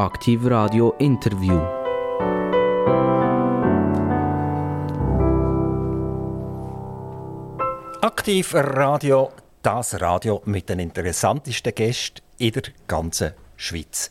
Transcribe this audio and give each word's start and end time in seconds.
Aktiv 0.00 0.46
Radio 0.46 0.94
Interview. 0.98 1.60
Aktiv 8.00 8.54
Radio, 8.54 9.30
das 9.60 10.00
Radio 10.00 10.40
mit 10.46 10.70
den 10.70 10.78
interessantesten 10.78 11.74
Gästen 11.74 12.22
in 12.38 12.52
der 12.52 12.62
ganzen 12.86 13.34
Schweiz. 13.58 14.10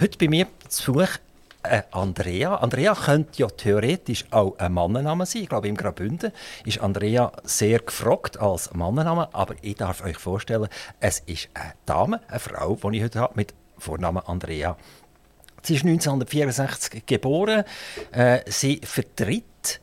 Heute 0.00 0.18
bei 0.18 0.26
mir 0.26 0.48
zu 0.66 0.94
Besuch 0.94 1.18
äh, 1.62 1.82
Andrea. 1.92 2.56
Andrea 2.56 2.96
könnte 2.96 3.38
ja 3.40 3.46
theoretisch 3.46 4.24
auch 4.32 4.58
ein 4.58 4.72
Mannenname 4.72 5.24
sein. 5.24 5.42
Ich 5.42 5.48
glaube, 5.48 5.68
im 5.68 5.76
Graubünden 5.76 6.32
ist 6.64 6.80
Andrea 6.80 7.30
sehr 7.44 7.78
gefragt 7.78 8.40
als 8.40 8.74
Mannenname. 8.74 9.28
Aber 9.32 9.54
ich 9.62 9.76
darf 9.76 10.02
euch 10.02 10.16
vorstellen, 10.16 10.68
es 10.98 11.20
ist 11.20 11.48
eine 11.54 11.74
Dame, 11.86 12.22
eine 12.26 12.40
Frau, 12.40 12.74
die 12.90 12.96
ich 12.96 13.04
heute 13.04 13.20
habe, 13.20 13.34
mit 13.36 13.54
Vornamen 13.78 14.24
Andrea. 14.26 14.76
Sie 15.68 15.74
ist 15.74 15.84
1964 15.84 17.04
geboren. 17.04 17.62
Äh, 18.10 18.40
sie 18.46 18.80
vertritt 18.82 19.80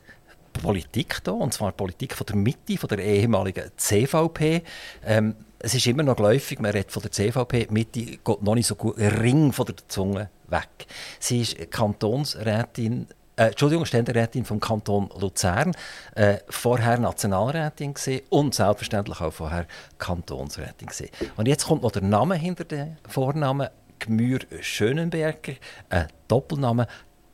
Politik 0.52 1.20
hier, 1.24 1.32
und 1.32 1.54
zwar 1.54 1.70
Politik 1.70 2.12
von 2.12 2.26
der 2.26 2.34
Mitte, 2.34 2.76
von 2.76 2.88
der 2.88 2.98
ehemaligen 2.98 3.70
CVP. 3.76 4.64
Ähm, 5.04 5.36
es 5.60 5.74
ist 5.74 5.86
immer 5.86 6.02
noch 6.02 6.16
geläufig, 6.16 6.58
man 6.58 6.72
redet 6.72 6.90
von 6.90 7.02
der 7.02 7.12
CVP, 7.12 7.68
Mitte 7.70 8.00
geht 8.00 8.42
noch 8.42 8.56
nicht 8.56 8.66
so 8.66 8.74
gut, 8.74 8.98
Ring 8.98 9.52
von 9.52 9.66
der 9.66 9.76
Zunge 9.86 10.28
weg. 10.48 10.88
Sie 11.20 11.42
ist 11.42 11.70
Kantonsrätin 11.70 13.06
äh, 13.36 13.48
Entschuldigung, 13.48 13.84
Ständerätin 13.84 14.44
vom 14.44 14.58
Kanton 14.58 15.08
Luzern, 15.20 15.72
äh, 16.16 16.38
vorher 16.48 16.98
Nationalrätin 16.98 17.94
gewesen 17.94 18.22
und 18.30 18.56
selbstverständlich 18.56 19.20
auch 19.20 19.32
vorher 19.32 19.66
Kantonsrätin 19.98 20.88
gewesen. 20.88 21.10
Und 21.36 21.46
jetzt 21.46 21.66
kommt 21.66 21.82
noch 21.82 21.92
der 21.92 22.02
Name 22.02 22.34
hinter 22.34 22.64
dem 22.64 22.96
Vornamen, 23.08 23.68
Gmür 23.98 24.40
Schönenberger, 24.60 25.54
ein 25.88 26.08
Doppelname. 26.28 26.86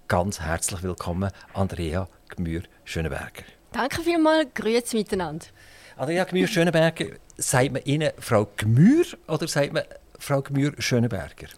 Ganz 0.09 0.41
herzlich 0.41 0.83
willkommen, 0.83 1.31
Andrea 1.55 2.09
Gmür 2.29 2.63
Schönenberger. 2.85 3.45
Danke 3.73 4.03
vielmals, 4.03 4.49
grüezi 4.55 4.97
miteinander. 4.97 5.47
Andrea 5.97 6.25
Gmür 6.25 6.47
Schönenberger, 6.47 7.07
sagt 7.37 7.73
man 7.73 7.83
Ihnen 7.85 8.11
Frau 8.19 8.47
Gmür 8.57 9.05
oder 9.29 9.49
sagt 9.49 9.73
man 9.73 9.83
Frau 10.19 10.43
Gmür 10.43 10.73
Schönenberger? 10.79 11.49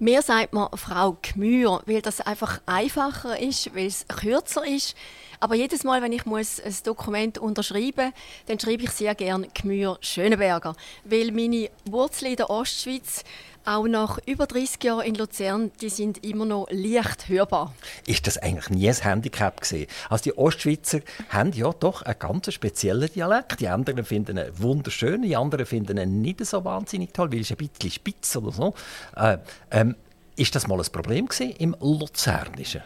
Mir 0.00 0.22
sagt 0.22 0.52
man 0.52 0.68
Frau 0.76 1.18
Gmür, 1.22 1.82
weil 1.86 2.00
das 2.00 2.20
einfach 2.20 2.60
einfacher 2.66 3.36
ist, 3.40 3.74
weil 3.74 3.86
es 3.86 4.06
kürzer 4.06 4.64
ist. 4.64 4.94
Aber 5.40 5.56
jedes 5.56 5.82
Mal, 5.82 6.02
wenn 6.02 6.12
ich 6.12 6.24
muss 6.24 6.60
ein 6.60 6.74
Dokument 6.84 7.38
unterschreiben 7.38 8.06
muss, 8.06 8.12
dann 8.46 8.60
schreibe 8.60 8.84
ich 8.84 8.90
sehr 8.90 9.16
gerne 9.16 9.48
Gmür 9.48 9.98
Schönenberger. 10.00 10.76
Weil 11.02 11.32
meine 11.32 11.70
Wurzeln 11.84 12.30
in 12.30 12.36
der 12.36 12.48
Ostschweiz 12.48 13.24
auch 13.68 13.86
nach 13.86 14.18
über 14.26 14.46
30 14.46 14.82
Jahren 14.82 15.06
in 15.06 15.14
Luzern, 15.14 15.70
die 15.80 15.90
sind 15.90 16.24
immer 16.24 16.44
noch 16.44 16.66
leicht 16.70 17.28
hörbar. 17.28 17.74
Ist 18.06 18.26
das 18.26 18.38
eigentlich 18.38 18.70
nie 18.70 18.88
ein 18.88 18.94
Handicap 18.94 19.60
gewesen? 19.60 19.86
Also 20.08 20.24
die 20.24 20.38
Ostschweizer 20.38 21.00
haben 21.28 21.52
ja 21.52 21.72
doch 21.72 22.02
einen 22.02 22.18
ganz 22.18 22.52
speziellen 22.52 23.12
Dialekt. 23.12 23.60
Die 23.60 23.68
anderen 23.68 24.04
finden 24.04 24.38
ihn 24.38 24.50
wunderschön, 24.56 25.22
die 25.22 25.36
anderen 25.36 25.66
finden 25.66 25.98
ihn 25.98 26.22
nicht 26.22 26.44
so 26.44 26.64
wahnsinnig 26.64 27.12
toll, 27.12 27.30
weil 27.32 27.40
es 27.40 27.50
ein 27.50 27.56
bisschen 27.56 27.90
spitz 27.90 28.36
oder 28.36 28.52
so. 28.52 28.74
Äh, 29.16 29.38
ähm, 29.70 29.96
ist 30.36 30.54
das 30.54 30.66
mal 30.66 30.80
ein 30.80 30.92
Problem 30.92 31.26
gewesen 31.26 31.52
im 31.58 31.76
Luzernischen? 31.80 32.82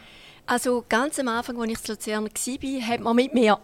Also 0.47 0.85
ganz 0.89 1.19
am 1.19 1.29
Anfang, 1.29 1.61
als 1.61 1.71
ich 1.71 1.89
in 1.89 1.95
Luzern 1.95 2.25
war, 2.25 2.89
hat 2.89 3.01
man 3.01 3.17
mit 3.17 3.35
mir 3.35 3.59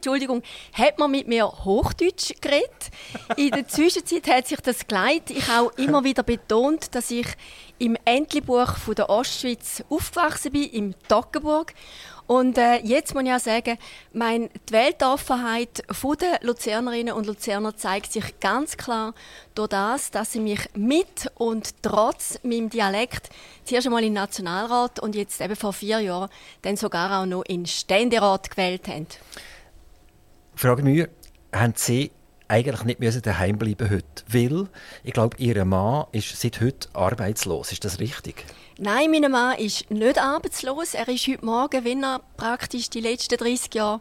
Entschuldigung, 0.00 0.42
hat 0.72 0.98
man 0.98 1.10
mit 1.10 1.28
mir 1.28 1.46
Hochdeutsch 1.46 2.32
geredet. 2.40 2.90
In 3.36 3.50
der 3.50 3.68
Zwischenzeit 3.68 4.26
hat 4.28 4.48
sich 4.48 4.60
das 4.60 4.86
geleitet. 4.86 5.36
Ich 5.36 5.46
habe 5.46 5.66
auch 5.66 5.72
immer 5.76 6.04
wieder 6.04 6.22
betont, 6.22 6.94
dass 6.94 7.10
ich 7.10 7.26
im 7.78 7.98
Entlebuch 8.06 8.72
der 8.96 9.10
Ostschweiz 9.10 9.84
aufgewachsen 9.90 10.52
bin, 10.52 10.70
im 10.70 10.94
Toggenburg. 11.06 11.74
Und 12.30 12.58
äh, 12.58 12.76
jetzt 12.84 13.12
muss 13.12 13.24
ich 13.24 13.32
auch 13.32 13.40
sagen, 13.40 13.76
mein, 14.12 14.50
die 14.68 14.72
Weltoffenheit 14.72 15.82
der 16.20 16.38
Luzernerinnen 16.42 17.12
und 17.12 17.26
Luzerner 17.26 17.76
zeigt 17.76 18.12
sich 18.12 18.38
ganz 18.38 18.76
klar 18.76 19.14
durch 19.56 19.70
das, 19.70 20.12
dass 20.12 20.30
sie 20.30 20.38
mich 20.38 20.60
mit 20.74 21.28
und 21.34 21.82
trotz 21.82 22.38
meinem 22.44 22.70
Dialekt 22.70 23.30
zuerst 23.64 23.88
einmal 23.88 24.04
in 24.04 24.14
den 24.14 24.22
Nationalrat 24.22 25.00
und 25.00 25.16
jetzt 25.16 25.40
eben 25.40 25.56
vor 25.56 25.72
vier 25.72 25.98
Jahren 25.98 26.30
dann 26.62 26.76
sogar 26.76 27.20
auch 27.20 27.26
noch 27.26 27.42
in 27.46 27.62
den 27.62 27.66
Ständerat 27.66 28.48
gewählt 28.48 28.86
haben. 28.86 29.08
Frage 30.60 30.82
mich, 30.82 31.08
haben 31.54 31.72
Sie 31.74 32.10
eigentlich 32.46 32.84
nicht 32.84 33.00
müssen 33.00 33.22
daheim 33.22 33.56
bleiben 33.56 33.88
heute, 33.88 34.04
weil 34.28 34.68
ich 35.02 35.14
glaube, 35.14 35.34
Ihr 35.38 35.64
Mann 35.64 36.04
ist 36.12 36.38
seit 36.38 36.60
heute 36.60 36.86
arbeitslos. 36.92 37.72
Ist 37.72 37.82
das 37.86 37.98
richtig? 37.98 38.44
Nein, 38.76 39.10
mein 39.10 39.30
Mann 39.30 39.56
ist 39.56 39.90
nicht 39.90 40.18
arbeitslos. 40.18 40.92
Er 40.92 41.08
ist 41.08 41.26
heute 41.28 41.46
Morgen, 41.46 41.82
wenn 41.86 42.04
er 42.04 42.20
praktisch 42.36 42.90
die 42.90 43.00
letzten 43.00 43.38
30 43.38 43.74
Jahre 43.74 44.00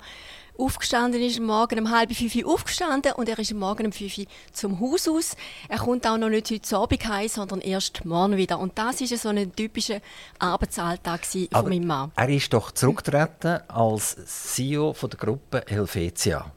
aufgestanden 0.59 1.21
ist, 1.21 1.39
morgen 1.39 1.79
um 1.79 1.91
halb 1.91 2.13
fünf 2.13 2.45
aufgestanden 2.45 3.13
und 3.13 3.29
er 3.29 3.39
ist 3.39 3.53
morgen 3.53 3.87
um 3.87 3.91
fünf 3.91 4.19
zum 4.51 4.79
Haus 4.79 5.07
aus. 5.07 5.35
Er 5.67 5.79
kommt 5.79 6.05
auch 6.05 6.17
noch 6.17 6.29
nicht 6.29 6.51
heute 6.51 6.77
Abend 6.77 7.07
heim, 7.07 7.27
sondern 7.27 7.61
erst 7.61 8.05
morgen 8.05 8.37
wieder. 8.37 8.59
Und 8.59 8.77
das 8.77 9.01
ist 9.01 9.17
so 9.21 9.29
ein 9.29 9.55
typischer 9.55 10.01
Arbeitsalltag 10.37 11.25
von 11.25 11.69
meinem 11.69 11.87
Mann. 11.87 12.11
Er 12.15 12.29
ist 12.29 12.51
doch 12.53 12.71
zurückgetreten 12.71 13.59
als 13.69 14.17
CEO 14.25 14.93
von 14.93 15.09
der 15.09 15.19
Gruppe 15.19 15.63
Helvetia. 15.67 16.51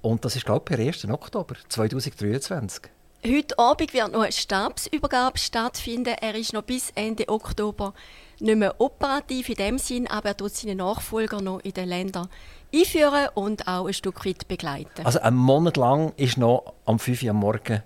Und 0.00 0.24
das 0.24 0.36
ist, 0.36 0.44
glaube 0.44 0.64
ich, 0.68 0.76
per 0.76 0.86
1. 0.86 1.08
Oktober 1.08 1.54
2023. 1.68 2.82
Heute 3.24 3.56
Abend 3.56 3.94
wird 3.94 4.12
noch 4.12 4.22
eine 4.22 4.32
Stabsübergabe 4.32 5.38
stattfinden. 5.38 6.16
Er 6.20 6.34
ist 6.34 6.52
noch 6.52 6.62
bis 6.62 6.90
Ende 6.96 7.28
Oktober 7.28 7.94
nicht 8.40 8.56
mehr 8.56 8.80
operativ 8.80 9.48
in 9.48 9.54
dem 9.54 9.78
Sinn, 9.78 10.08
aber 10.08 10.30
er 10.30 10.36
tut 10.36 10.52
seine 10.52 10.74
Nachfolger 10.74 11.40
noch 11.40 11.60
in 11.60 11.72
den 11.72 11.88
Ländern 11.88 12.28
einführen 12.74 13.28
und 13.34 13.68
auch 13.68 13.86
ein 13.86 13.94
Stück 13.94 14.24
weit 14.24 14.48
begleiten. 14.48 15.04
Also 15.04 15.20
einen 15.20 15.36
Monat 15.36 15.76
lang 15.76 16.12
ist 16.16 16.36
noch 16.36 16.74
am 16.86 16.98
5 16.98 17.22
Uhr 17.22 17.30
am 17.30 17.36
Morgen 17.36 17.82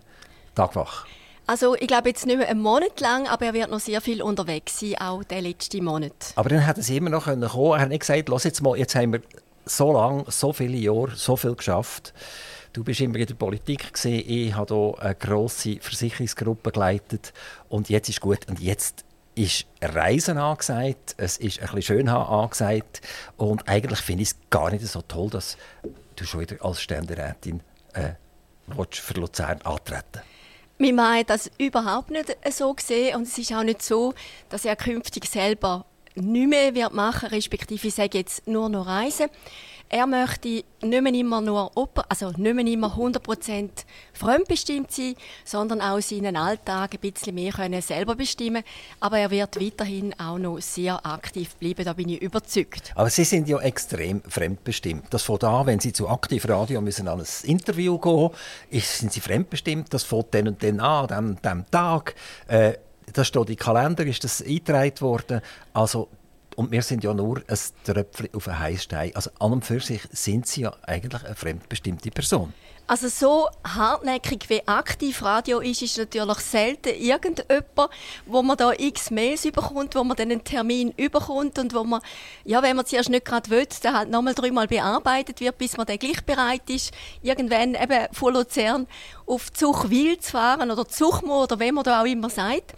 Tagwach? 0.54 1.06
Also 1.48 1.76
ich 1.76 1.86
glaube 1.86 2.08
jetzt 2.08 2.26
nicht 2.26 2.38
mehr 2.38 2.48
einen 2.48 2.60
Monat 2.60 2.98
lang, 3.00 3.28
aber 3.28 3.46
er 3.46 3.54
wird 3.54 3.70
noch 3.70 3.78
sehr 3.78 4.00
viel 4.00 4.20
unterwegs 4.20 4.80
sein, 4.80 4.96
auch 4.98 5.22
den 5.22 5.44
letzten 5.44 5.84
Monat. 5.84 6.32
Aber 6.34 6.48
dann 6.48 6.58
hätte 6.58 6.80
es 6.80 6.90
immer 6.90 7.10
noch 7.10 7.24
kommen 7.24 7.48
können. 7.48 7.72
Er 7.72 7.80
hat 7.80 7.88
nicht 7.88 8.00
gesagt, 8.00 8.28
Los 8.28 8.44
jetzt 8.44 8.62
mal, 8.62 8.76
jetzt 8.76 8.96
haben 8.96 9.12
wir 9.12 9.20
so 9.64 9.92
lange, 9.92 10.24
so 10.28 10.52
viele 10.52 10.76
Jahre, 10.76 11.12
so 11.14 11.36
viel 11.36 11.54
geschafft. 11.54 12.12
Du 12.72 12.82
bist 12.82 13.00
immer 13.00 13.16
in 13.16 13.26
der 13.26 13.34
Politik 13.34 13.92
gesehen. 13.92 14.24
Ich 14.26 14.54
habe 14.54 14.74
hier 14.74 15.02
eine 15.02 15.14
grosse 15.14 15.78
Versicherungsgruppe 15.80 16.72
geleitet 16.72 17.32
und 17.68 17.88
jetzt 17.90 18.08
ist 18.08 18.20
gut 18.20 18.40
und 18.48 18.60
jetzt 18.60 19.04
ist 19.36 19.66
Reisen 19.82 20.38
angesagt, 20.38 21.14
es 21.18 21.36
ist 21.36 21.60
ein 21.60 21.66
bisschen 21.66 21.82
Schönhaar 21.82 22.28
angesagt 22.30 23.02
und 23.36 23.68
eigentlich 23.68 24.00
finde 24.00 24.22
ich 24.22 24.30
es 24.30 24.36
gar 24.50 24.70
nicht 24.70 24.84
so 24.86 25.02
toll, 25.02 25.30
dass 25.30 25.56
du 26.16 26.24
schon 26.24 26.40
wieder 26.40 26.56
als 26.64 26.80
Ständerätin 26.80 27.60
äh, 27.92 28.14
für 28.90 29.14
Luzern 29.14 29.60
antreten 29.62 30.22
Wir 30.78 30.94
meinen 30.94 31.26
das 31.26 31.50
überhaupt 31.58 32.10
nicht 32.10 32.34
so 32.50 32.72
gesehen 32.72 33.16
und 33.16 33.22
es 33.22 33.36
ist 33.36 33.52
auch 33.52 33.62
nicht 33.62 33.82
so, 33.82 34.14
dass 34.48 34.64
er 34.64 34.74
künftig 34.74 35.26
selber 35.26 35.84
nicht 36.14 36.48
mehr 36.48 36.90
machen 36.90 37.22
wird, 37.22 37.32
respektive 37.32 37.88
ich 37.88 37.94
sage 37.94 38.18
jetzt 38.18 38.46
nur 38.46 38.70
noch 38.70 38.86
reisen. 38.86 39.28
Er 39.88 40.06
möchte 40.06 40.64
nicht 40.82 41.02
mehr 41.02 41.14
immer 41.14 41.40
nur 41.40 41.70
also 42.08 42.30
nicht 42.30 42.54
mehr 42.54 42.66
immer 42.66 42.96
100% 42.96 43.70
fremdbestimmt 44.12 44.90
sein, 44.90 45.14
sondern 45.44 45.80
auch 45.80 46.00
seinen 46.00 46.36
Alltag 46.36 46.94
ein 46.94 47.00
bisschen 47.00 47.34
mehr 47.36 47.52
können 47.52 47.80
selber 47.80 48.16
bestimmen. 48.16 48.64
Aber 48.98 49.18
er 49.18 49.30
wird 49.30 49.60
weiterhin 49.60 50.12
auch 50.18 50.38
noch 50.38 50.60
sehr 50.60 51.04
aktiv 51.06 51.54
bleiben, 51.56 51.84
da 51.84 51.92
bin 51.92 52.08
ich 52.08 52.20
überzeugt. 52.20 52.92
Aber 52.96 53.10
Sie 53.10 53.24
sind 53.24 53.48
ja 53.48 53.60
extrem 53.60 54.22
fremdbestimmt. 54.22 55.06
Das 55.10 55.22
von 55.22 55.38
da, 55.38 55.64
wenn 55.66 55.78
Sie 55.78 55.92
zu 55.92 56.08
Aktiv 56.08 56.48
Radio 56.48 56.80
müssen 56.80 57.06
an 57.06 57.20
ein 57.20 57.26
Interview 57.44 57.98
gehen, 57.98 58.30
ist, 58.70 58.98
sind 58.98 59.12
Sie 59.12 59.20
fremdbestimmt. 59.20 59.94
Das 59.94 60.02
fängt 60.02 60.34
dann 60.34 60.48
und 60.48 60.62
dann 60.62 60.80
an, 60.80 61.10
an 61.10 61.38
diesem 61.42 61.70
Tag. 61.70 62.16
Äh, 62.48 62.74
das 63.12 63.28
steht 63.28 63.50
im 63.50 63.56
Kalender, 63.56 64.04
ist 64.04 64.24
das 64.24 64.42
eingetragen 64.42 65.00
worden. 65.00 65.40
Also 65.72 66.08
und 66.56 66.72
wir 66.72 66.82
sind 66.82 67.04
ja 67.04 67.14
nur 67.14 67.42
ein 67.46 67.58
Tröpfchen 67.84 68.30
auf 68.34 68.48
einem 68.48 68.58
Heißstein. 68.58 69.14
Also 69.14 69.30
an 69.38 69.52
und 69.52 69.64
für 69.64 69.80
sich 69.80 70.00
sind 70.10 70.46
sie 70.46 70.62
ja 70.62 70.74
eigentlich 70.82 71.22
eine 71.24 71.34
fremdbestimmte 71.34 72.10
Person. 72.10 72.52
Also 72.88 73.08
so 73.08 73.48
hartnäckig 73.64 74.48
wie 74.48 74.66
aktiv 74.68 75.20
Radio 75.22 75.58
ist, 75.58 75.82
ist 75.82 75.98
natürlich 75.98 76.38
selten 76.38 76.94
irgendjemand, 76.94 77.90
wo 78.26 78.42
man 78.42 78.56
da 78.56 78.70
x 78.72 79.10
Mails 79.10 79.44
überkommt, 79.44 79.96
wo 79.96 80.04
man 80.04 80.16
dann 80.16 80.30
einen 80.30 80.44
Termin 80.44 80.94
überkommt 80.96 81.58
und 81.58 81.74
wo 81.74 81.82
man, 81.82 82.00
ja, 82.44 82.62
wenn 82.62 82.76
man 82.76 82.86
zuerst 82.86 83.10
nicht 83.10 83.24
gerade 83.24 83.50
will, 83.50 83.66
dann 83.82 83.96
halt 83.96 84.10
nochmal 84.10 84.34
dreimal 84.34 84.68
bearbeitet 84.68 85.40
wird, 85.40 85.58
bis 85.58 85.76
man 85.76 85.86
dann 85.86 85.98
gleich 85.98 86.24
bereit 86.24 86.70
ist, 86.70 86.92
irgendwann 87.22 87.74
eben 87.74 88.06
von 88.12 88.34
Luzern 88.34 88.86
auf 89.26 89.52
Zuchwil 89.52 90.20
zu 90.20 90.30
fahren 90.30 90.70
oder 90.70 90.86
Zuchmo 90.86 91.42
oder 91.42 91.58
wie 91.58 91.72
man 91.72 91.82
da 91.82 92.02
auch 92.02 92.06
immer 92.06 92.30
sagt. 92.30 92.74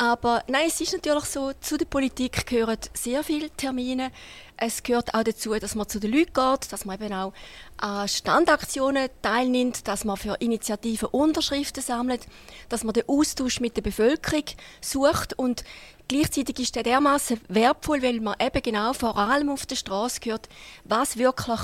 Aber 0.00 0.44
nein, 0.46 0.68
es 0.68 0.80
ist 0.80 0.92
natürlich 0.92 1.24
so, 1.24 1.52
zu 1.60 1.76
der 1.76 1.84
Politik 1.84 2.46
gehören 2.46 2.78
sehr 2.94 3.24
viele 3.24 3.50
Termine. 3.50 4.12
Es 4.56 4.84
gehört 4.84 5.12
auch 5.12 5.24
dazu, 5.24 5.54
dass 5.54 5.74
man 5.74 5.88
zu 5.88 5.98
den 5.98 6.12
Leuten 6.12 6.32
geht, 6.32 6.72
dass 6.72 6.84
man 6.84 7.02
eben 7.02 7.12
auch 7.12 7.32
an 7.78 8.06
Standaktionen 8.06 9.08
teilnimmt, 9.22 9.88
dass 9.88 10.04
man 10.04 10.16
für 10.16 10.36
Initiativen 10.36 11.08
Unterschriften 11.08 11.82
sammelt, 11.82 12.28
dass 12.68 12.84
man 12.84 12.94
den 12.94 13.08
Austausch 13.08 13.58
mit 13.58 13.76
der 13.76 13.82
Bevölkerung 13.82 14.44
sucht 14.80 15.36
und 15.36 15.64
gleichzeitig 16.06 16.60
ist 16.60 16.76
der 16.76 16.84
dermaßen 16.84 17.40
wertvoll, 17.48 18.00
weil 18.00 18.20
man 18.20 18.36
eben 18.40 18.62
genau 18.62 18.92
vor 18.92 19.16
allem 19.16 19.50
auf 19.50 19.66
der 19.66 19.76
Straße 19.76 20.20
hört, 20.26 20.48
was 20.84 21.16
wirklich 21.16 21.60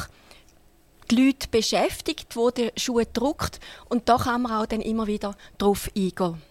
die 1.08 1.26
Leute 1.26 1.46
beschäftigt, 1.48 2.34
wo 2.34 2.50
der 2.50 2.72
Schuh 2.76 3.02
druckt 3.12 3.60
und 3.88 4.08
da 4.08 4.19
kann 4.19 4.42
man 4.42 4.52
auch 4.52 4.66
dann 4.66 4.80
immer 4.80 5.06
wieder 5.06 5.37
drauf 5.56 5.88
eingehen. 5.96 6.42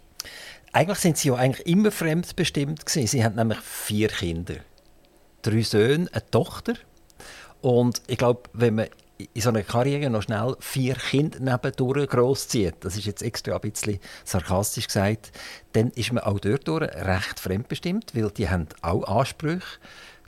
Eigentlich 0.73 0.97
sind 0.97 1.17
Sie 1.17 1.27
ja 1.27 1.35
eigentlich 1.35 1.67
immer 1.67 1.91
fremdbestimmt 1.91 2.85
gewesen. 2.85 3.07
Sie 3.07 3.23
haben 3.23 3.35
nämlich 3.35 3.59
vier 3.59 4.07
Kinder, 4.07 4.55
drei 5.43 5.61
Söhne, 5.61 6.09
eine 6.11 6.31
Tochter 6.31 6.73
und 7.61 8.01
ich 8.07 8.17
glaube, 8.17 8.49
wenn 8.53 8.75
man 8.75 8.87
in 9.35 9.41
so 9.41 9.49
einer 9.49 9.61
Karriere 9.61 10.09
noch 10.09 10.23
schnell 10.23 10.55
vier 10.59 10.95
Kinder 10.95 11.39
nebendurch 11.39 12.09
grosszieht, 12.09 12.75
das 12.79 12.97
ist 12.97 13.05
jetzt 13.05 13.21
extra 13.21 13.55
ein 13.55 13.61
bisschen 13.61 13.99
sarkastisch 14.25 14.87
gesagt, 14.87 15.31
dann 15.73 15.91
ist 15.91 16.11
man 16.11 16.23
auch 16.23 16.39
dort 16.39 16.67
recht 16.67 17.39
fremdbestimmt, 17.39 18.15
weil 18.15 18.31
die 18.31 18.49
haben 18.49 18.67
auch 18.81 19.03
Ansprüche 19.03 19.79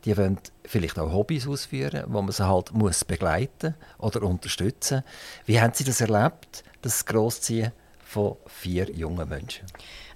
die 0.06 0.16
wollen 0.18 0.38
vielleicht 0.64 1.00
auch 1.00 1.12
Hobbys 1.12 1.48
ausführen, 1.48 2.04
wo 2.08 2.22
man 2.22 2.32
sie 2.32 2.48
halt 2.48 2.72
muss 2.74 3.04
begleiten 3.04 3.74
oder 3.98 4.22
unterstützen. 4.22 5.04
Wie 5.48 5.60
haben 5.60 5.74
Sie 5.74 5.84
das 5.84 6.00
erlebt, 6.00 6.64
das 6.84 7.06
Großziehen 7.06 7.72
von 8.06 8.38
vier 8.46 8.92
jungen 8.92 9.28
Menschen? 9.28 9.66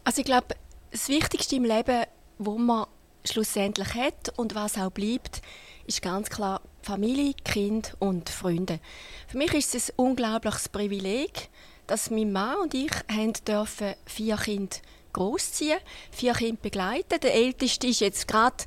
Also 0.10 0.22
ich 0.22 0.26
glaube, 0.26 0.56
das 0.90 1.08
Wichtigste 1.08 1.56
im 1.58 1.66
Leben, 1.66 2.04
wo 2.40 2.58
man 2.58 2.88
schlussendlich 3.24 3.94
hat 3.94 4.34
und 4.38 4.56
was 4.56 4.76
auch 4.76 4.90
bleibt, 4.90 5.44
ist 5.86 6.02
ganz 6.02 6.32
klar 6.32 6.62
Familie, 6.82 7.36
Kind 7.44 7.96
und 8.00 8.28
Freunde. 8.28 8.80
Für 9.28 9.38
mich 9.38 9.54
ist 9.54 9.76
es 9.76 9.92
ein 9.92 9.98
unglaubliches 9.98 10.68
Privileg, 10.70 11.50
dass 11.86 12.10
mein 12.10 12.32
Mann 12.32 12.58
und 12.58 12.74
ich 12.74 12.90
haben 13.08 13.34
dürfen 13.48 13.94
vier 14.08 14.38
Kinder 14.38 14.78
großziehen, 15.14 15.78
vier 16.10 16.34
Kinder 16.34 16.60
begleiten. 16.60 17.20
Der 17.22 17.36
älteste 17.36 17.86
ist 17.86 18.00
jetzt 18.00 18.28
gerade 18.28 18.64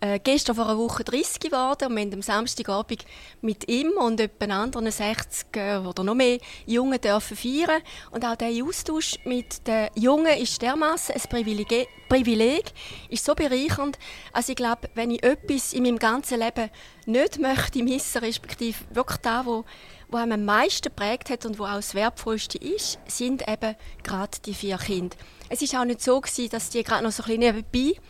äh, 0.00 0.18
gestern 0.18 0.56
vor 0.56 0.66
einer 0.66 0.78
Woche 0.78 1.04
30 1.04 1.40
geworden 1.40 1.88
und 1.88 1.96
wir 1.96 2.02
haben 2.02 2.14
am 2.14 2.22
Samstagabend 2.22 3.04
mit 3.42 3.68
ihm 3.68 3.92
und 3.98 4.18
etwa 4.20 4.46
anderen 4.46 4.90
60 4.90 5.56
äh, 5.56 5.76
oder 5.76 6.02
noch 6.02 6.14
mehr 6.14 6.38
Jungen 6.66 7.00
dürfen 7.00 7.36
feiern. 7.36 7.82
Und 8.10 8.24
auch 8.24 8.36
dieser 8.36 8.64
Austausch 8.64 9.18
mit 9.24 9.66
den 9.66 9.88
Jungen 9.94 10.38
ist 10.38 10.62
dermaßen 10.62 11.14
ein 11.14 11.22
Privileg, 11.28 11.88
Privileg, 12.08 12.72
ist 13.08 13.24
so 13.24 13.34
bereichernd. 13.34 13.98
Also 14.32 14.52
ich 14.52 14.56
glaube, 14.56 14.88
wenn 14.94 15.10
ich 15.10 15.22
etwas 15.22 15.72
in 15.72 15.82
meinem 15.82 15.98
ganzen 15.98 16.40
Leben 16.40 16.70
nicht 17.06 17.38
möchte 17.38 17.82
missen, 17.82 18.18
respektive 18.18 18.78
wirklich 18.90 19.18
da, 19.18 19.44
wo 19.44 19.64
wo 20.10 20.16
einem 20.16 20.32
am 20.32 20.44
meisten 20.44 20.92
prägt 20.92 21.30
hat 21.30 21.46
und 21.46 21.58
wo 21.58 21.64
auch 21.64 21.76
das 21.76 21.94
Wertvollste 21.94 22.58
ist, 22.58 22.98
sind 23.06 23.46
eben 23.48 23.76
gerade 24.02 24.38
die 24.44 24.54
vier 24.54 24.76
Kinder. 24.76 25.16
Es 25.48 25.62
ist 25.62 25.74
auch 25.74 25.84
nicht 25.84 26.02
so 26.02 26.20
gewesen, 26.20 26.48
dass 26.50 26.70
die 26.70 26.82
gerade 26.82 27.04
noch 27.04 27.12
so 27.12 27.22
ein 27.22 27.38
bisschen 27.38 27.40
nebenbei 27.72 28.00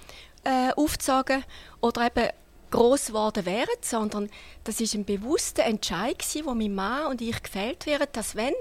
äh, 0.44 0.72
aufgezogen 0.76 1.44
oder 1.80 2.06
eben 2.06 2.28
groß 2.70 3.08
geworden 3.08 3.46
wären, 3.46 3.68
sondern 3.80 4.30
das 4.64 4.80
ist 4.80 4.94
ein 4.94 5.04
bewusster 5.04 5.64
Entscheid 5.64 6.18
gewesen, 6.18 6.46
wo 6.46 6.54
mein 6.54 6.74
Mann 6.74 7.06
und 7.06 7.20
ich 7.20 7.42
gefällt 7.42 7.86
wären, 7.86 8.06
dass 8.12 8.36
wenn 8.36 8.54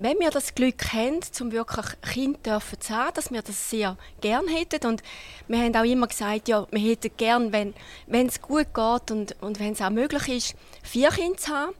wenn 0.00 0.18
wir 0.20 0.30
das 0.30 0.54
Glück 0.54 0.92
haben, 0.92 1.20
zum 1.22 1.50
wirklich 1.50 1.86
Kind 2.02 2.46
dürfen 2.46 2.80
zu 2.80 2.94
haben, 2.94 3.14
dass 3.14 3.32
wir 3.32 3.42
das 3.42 3.68
sehr 3.68 3.96
gern 4.20 4.46
hätten. 4.46 4.86
Und 4.86 5.02
wir 5.48 5.58
haben 5.58 5.74
auch 5.74 5.84
immer 5.84 6.06
gesagt, 6.06 6.48
ja, 6.48 6.68
wir 6.70 6.80
hätten 6.80 7.10
gern, 7.16 7.52
wenn 7.52 7.74
wenn 8.06 8.28
es 8.28 8.40
gut 8.40 8.72
geht 8.72 9.10
und, 9.10 9.34
und 9.40 9.58
wenn 9.58 9.72
es 9.72 9.82
auch 9.82 9.90
möglich 9.90 10.28
ist, 10.28 10.54
vier 10.84 11.10
Kinder 11.10 11.36
zu 11.36 11.52
haben. 11.52 11.74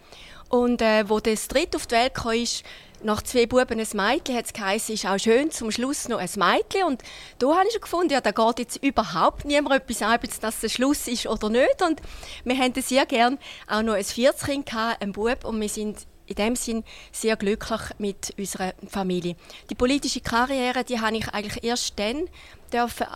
Und 0.49 0.83
äh, 0.83 1.09
wo 1.09 1.21
das 1.21 1.47
dritte 1.47 1.77
auf 1.77 1.87
die 1.87 1.95
Welt 1.95 2.15
kam, 2.15 2.33
ist 2.33 2.65
nach 3.03 3.23
zwei 3.23 3.47
Buben 3.47 3.81
ein 3.81 3.87
Mädchen 3.93 4.37
hat 4.37 4.47
es 4.47 4.53
geheißen, 4.53 4.95
ist 4.95 5.07
auch 5.07 5.19
schön, 5.19 5.51
zum 5.51 5.71
Schluss 5.71 6.09
noch 6.09 6.19
ein 6.19 6.31
Mädchen. 6.37 6.85
Und 6.85 7.03
da 7.39 7.49
habe 7.55 7.67
ich 7.67 7.73
schon 7.73 7.83
gefunden, 7.83 8.13
ja, 8.13 8.21
da 8.21 8.31
geht 8.31 8.59
jetzt 8.59 8.83
überhaupt 8.83 9.45
niemand 9.45 9.75
etwas 9.77 10.03
an, 10.03 10.15
ob 10.15 10.41
das 10.41 10.61
der 10.61 10.69
Schluss 10.69 11.09
ist 11.09 11.27
oder 11.27 11.49
nicht. 11.49 11.83
Und 11.83 12.01
wir 12.45 12.59
haben 12.59 12.73
sehr 12.81 13.07
gern 13.07 13.39
auch 13.67 13.83
noch 13.83 13.95
ein 13.95 14.05
viertes 14.05 14.45
Kind 14.45 14.67
gehabt, 14.67 15.03
ein 15.03 15.13
Bub, 15.13 15.45
und 15.45 15.61
wir 15.61 15.69
sind 15.69 16.07
in 16.27 16.35
dem 16.35 16.57
Sinn 16.57 16.85
sehr 17.11 17.37
glücklich 17.37 17.81
mit 17.99 18.35
unserer 18.39 18.75
Familie. 18.89 19.37
Die 19.71 19.75
politische 19.75 20.21
Karriere, 20.21 20.85
die 20.85 21.01
habe 21.01 21.17
ich 21.17 21.29
eigentlich 21.29 21.65
erst 21.65 21.99
dann 21.99 22.29
dürfen 22.73 23.07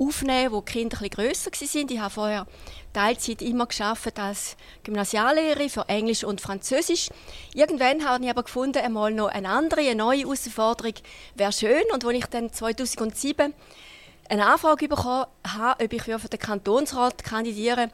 aufnehmen, 0.00 0.52
wo 0.52 0.60
die 0.62 0.72
Kinder 0.72 0.96
etwas 1.02 1.10
grösser 1.10 1.50
waren. 1.50 1.88
Ich 1.90 1.98
habe 1.98 2.10
vorher 2.10 2.46
Teilzeit 2.92 3.42
immer 3.42 3.66
geschafft 3.66 4.18
als 4.18 4.56
Gymnasiallehrerin 4.82 5.70
für 5.70 5.88
Englisch 5.88 6.24
und 6.24 6.40
Französisch. 6.40 7.10
Irgendwann 7.54 8.04
habe 8.04 8.24
ich 8.24 8.30
aber 8.30 8.42
gefunden, 8.42 8.78
einmal 8.78 9.12
noch 9.12 9.28
eine 9.28 9.48
andere, 9.48 9.82
eine 9.82 9.94
neue 9.94 10.20
Herausforderung 10.20 10.94
wäre 11.34 11.52
schön. 11.52 11.84
Und 11.92 12.04
als 12.04 12.14
ich 12.14 12.26
dann 12.26 12.52
2007 12.52 13.54
eine 14.28 14.46
Anfrage 14.46 14.88
bekommen 14.88 15.26
habe, 15.46 15.84
ob 15.84 15.92
ich 15.92 16.02
für 16.02 16.18
den 16.18 16.40
Kantonsrat 16.40 17.22
kandidieren 17.22 17.90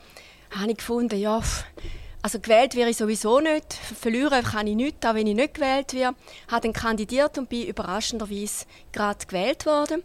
habe 0.51 0.71
ich 0.71 0.79
gefunden, 0.79 1.19
ja, 1.19 1.43
also 2.23 2.41
gewählt 2.41 2.75
wäre 2.75 2.91
ich 2.91 2.97
sowieso 2.97 3.41
nicht. 3.41 3.73
Verlieren 3.73 4.43
kann 4.43 4.67
ich 4.67 4.75
nicht, 4.75 5.07
auch 5.07 5.15
wenn 5.15 5.27
ich 5.27 5.35
nicht 5.37 5.55
gewählt 5.55 5.95
werde. 5.95 6.17
Ich 6.47 6.53
habe 6.53 6.61
dann 6.63 6.73
kandidiert 6.73 7.39
und 7.39 7.49
bin 7.49 7.67
überraschenderweise 7.67 8.67
gerade 8.91 9.25
gewählt 9.27 9.65
worden. 9.65 10.03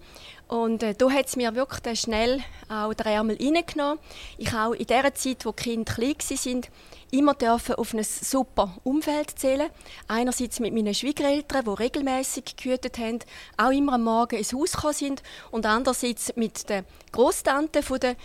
Und 0.51 0.83
äh, 0.83 0.93
da 0.93 1.09
hat 1.09 1.27
es 1.27 1.37
mir 1.37 1.55
wirklich 1.55 2.01
schnell 2.01 2.43
auch 2.67 2.93
den 2.93 3.07
Ärmel 3.07 3.37
reingenommen. 3.37 3.99
Ich 4.37 4.53
auch 4.53 4.73
in 4.73 4.85
der 4.85 5.13
Zeit, 5.15 5.45
wo 5.45 5.53
die 5.53 5.63
Kinder 5.63 5.93
klein 5.93 6.15
waren, 6.19 6.61
immer 7.09 7.33
dürfen 7.35 7.75
auf 7.75 7.93
ein 7.93 8.03
super 8.03 8.75
Umfeld 8.83 9.39
zählen. 9.39 9.69
Einerseits 10.09 10.59
mit 10.59 10.73
meinen 10.73 10.93
Schwiegereltern, 10.93 11.63
die 11.63 11.69
regelmäßig 11.69 12.57
gehütet 12.57 12.97
haben, 12.97 13.19
auch 13.55 13.71
immer 13.71 13.93
am 13.93 14.03
Morgen 14.03 14.35
ins 14.35 14.51
Haus 14.51 14.73
gekommen 14.73 14.93
sind. 14.93 15.23
Und 15.51 15.65
andererseits 15.65 16.35
mit 16.35 16.69
den 16.69 16.83
Großtanten 17.13 17.99
der 18.01 18.15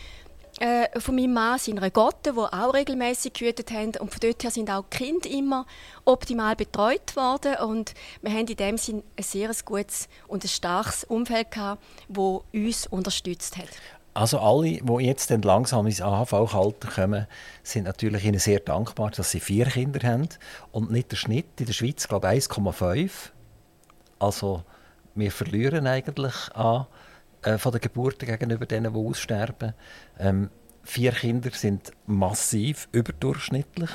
äh, 0.58 1.00
von 1.00 1.14
meinem 1.14 1.34
Mann, 1.34 1.58
seiner 1.58 1.90
Gotte, 1.90 2.32
die 2.32 2.38
auch 2.38 2.72
regelmäßig 2.72 3.34
gehütet 3.34 3.70
haben. 3.70 3.92
Und 4.00 4.10
von 4.10 4.20
dort 4.20 4.42
her 4.42 4.50
sind 4.50 4.70
auch 4.70 4.84
die 4.90 4.96
Kinder 4.96 5.28
immer 5.28 5.66
optimal 6.04 6.56
betreut 6.56 7.14
worden. 7.14 7.56
Und 7.56 7.92
wir 8.22 8.32
haben 8.32 8.46
in 8.46 8.56
dem 8.56 8.78
Sinne 8.78 9.02
ein 9.16 9.22
sehr 9.22 9.50
gutes 9.64 10.08
und 10.26 10.44
ein 10.44 10.48
starkes 10.48 11.04
Umfeld 11.04 11.48
das 11.56 12.40
uns 12.52 12.86
unterstützt 12.86 13.58
hat. 13.58 13.68
Also 14.14 14.38
alle, 14.38 14.78
die 14.80 15.04
jetzt 15.04 15.30
dann 15.30 15.42
langsam 15.42 15.86
ins 15.86 16.00
AHV-Alter 16.00 16.88
kommen, 16.88 17.26
sind 17.62 17.84
natürlich 17.84 18.24
Ihnen 18.24 18.38
sehr 18.38 18.60
dankbar, 18.60 19.10
dass 19.10 19.30
sie 19.30 19.40
vier 19.40 19.66
Kinder 19.66 20.08
haben 20.08 20.30
und 20.72 20.90
nicht 20.90 21.10
der 21.12 21.16
Schnitt 21.16 21.60
in 21.60 21.66
der 21.66 21.74
Schweiz, 21.74 22.08
glaube 22.08 22.34
ich, 22.34 22.44
1,5. 22.46 23.10
Also 24.18 24.62
wir 25.14 25.30
verlieren 25.30 25.86
eigentlich 25.86 26.34
an 26.54 26.86
äh, 27.46 27.58
von 27.58 27.72
den 27.72 27.80
Geburten 27.80 28.26
gegenüber 28.26 28.66
denen, 28.66 28.92
die 28.92 28.98
aussterben. 28.98 29.72
Ähm, 30.18 30.50
vier 30.82 31.12
Kinder 31.12 31.50
sind 31.52 31.92
massiv 32.06 32.88
überdurchschnittlich. 32.90 33.90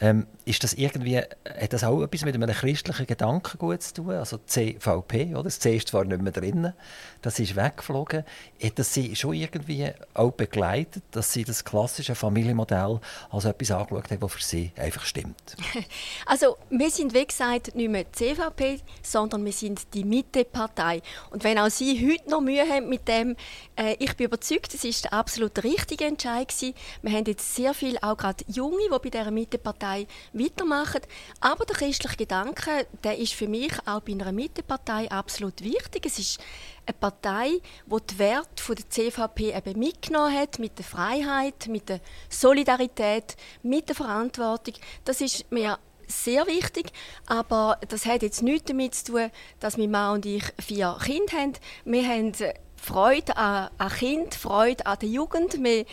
Ähm, 0.00 0.26
ist 0.44 0.64
das 0.64 0.74
irgendwie, 0.74 1.18
hat 1.18 1.72
das 1.72 1.84
auch 1.84 2.02
etwas 2.02 2.24
mit 2.24 2.34
einem 2.34 2.48
christlichen 2.50 3.06
Gedankengut 3.06 3.82
zu 3.82 3.94
tun? 3.94 4.10
Also 4.12 4.38
CVP, 4.38 5.34
oder? 5.34 5.44
das 5.44 5.58
C 5.58 5.76
ist 5.76 5.88
zwar 5.88 6.04
nicht 6.04 6.22
mehr 6.22 6.32
drin, 6.32 6.72
das 7.20 7.38
ist 7.38 7.56
weggeflogen. 7.56 8.24
Hat 8.62 8.78
das 8.78 8.94
Sie 8.94 9.14
schon 9.16 9.34
irgendwie 9.34 9.90
auch 10.14 10.30
begleitet, 10.30 11.02
dass 11.10 11.32
Sie 11.32 11.44
das 11.44 11.64
klassische 11.64 12.14
Familienmodell 12.14 13.00
als 13.30 13.44
etwas 13.44 13.70
angeschaut 13.72 14.10
haben, 14.10 14.20
das 14.20 14.32
für 14.32 14.42
Sie 14.42 14.72
einfach 14.76 15.04
stimmt? 15.04 15.56
Also 16.26 16.56
wir 16.70 16.90
sind, 16.90 17.14
wie 17.14 17.26
gesagt, 17.26 17.74
nicht 17.74 17.90
mehr 17.90 18.10
CVP, 18.12 18.80
sondern 19.02 19.44
wir 19.44 19.52
sind 19.52 19.94
die 19.94 20.04
Mitte-Partei. 20.04 21.00
Und 21.30 21.44
wenn 21.44 21.58
auch 21.58 21.70
Sie 21.70 22.10
heute 22.10 22.30
noch 22.30 22.40
Mühe 22.40 22.62
haben 22.68 22.88
mit 22.88 23.08
dem, 23.08 23.36
äh, 23.76 23.96
ich 23.98 24.16
bin 24.16 24.26
überzeugt, 24.26 24.74
es 24.74 24.84
ist 24.84 25.04
der 25.04 25.12
absolut 25.14 25.62
richtige 25.64 26.04
Entscheid 26.04 26.48
gewesen. 26.48 26.74
Wir 27.02 27.12
haben 27.12 27.24
jetzt 27.24 27.54
sehr 27.54 27.74
viel, 27.74 27.98
auch 28.02 28.16
gerade 28.16 28.44
Junge, 28.48 28.76
die 28.84 28.98
bei 28.98 29.10
dieser 29.10 29.30
Mitte-Partei 29.30 29.87
weitermachen. 30.32 31.00
Aber 31.40 31.64
der 31.64 31.76
christliche 31.76 32.16
Gedanke, 32.16 32.86
der 33.04 33.18
ist 33.18 33.34
für 33.34 33.48
mich 33.48 33.72
auch 33.86 34.00
bei 34.00 34.12
einer 34.12 34.32
Mittepartei 34.32 35.10
absolut 35.10 35.62
wichtig. 35.62 36.06
Es 36.06 36.18
ist 36.18 36.40
eine 36.86 36.94
Partei, 36.94 37.60
die 37.86 38.06
die 38.10 38.18
Werte 38.18 38.74
der 38.74 38.90
CVP 38.90 39.54
eben 39.54 39.78
mitgenommen 39.78 40.34
hat, 40.34 40.58
mit 40.58 40.78
der 40.78 40.84
Freiheit, 40.84 41.66
mit 41.68 41.88
der 41.88 42.00
Solidarität, 42.28 43.36
mit 43.62 43.88
der 43.88 43.96
Verantwortung. 43.96 44.74
Das 45.04 45.20
ist 45.20 45.50
mir 45.50 45.78
sehr 46.06 46.46
wichtig, 46.46 46.90
aber 47.26 47.78
das 47.88 48.06
hat 48.06 48.22
jetzt 48.22 48.42
nichts 48.42 48.68
damit 48.68 48.94
zu 48.94 49.12
tun, 49.12 49.30
dass 49.60 49.76
mein 49.76 49.90
Mann 49.90 50.14
und 50.14 50.26
ich 50.26 50.44
vier 50.58 50.96
Kinder 51.04 51.36
haben. 51.36 51.52
Wir 51.84 52.08
haben 52.08 52.32
Freude 52.76 53.36
an, 53.36 53.70
an 53.76 53.90
Kind, 53.90 54.34
Freude 54.34 54.86
an 54.86 54.98
der 55.00 55.08
Jugend. 55.08 55.62
Wir 55.62 55.84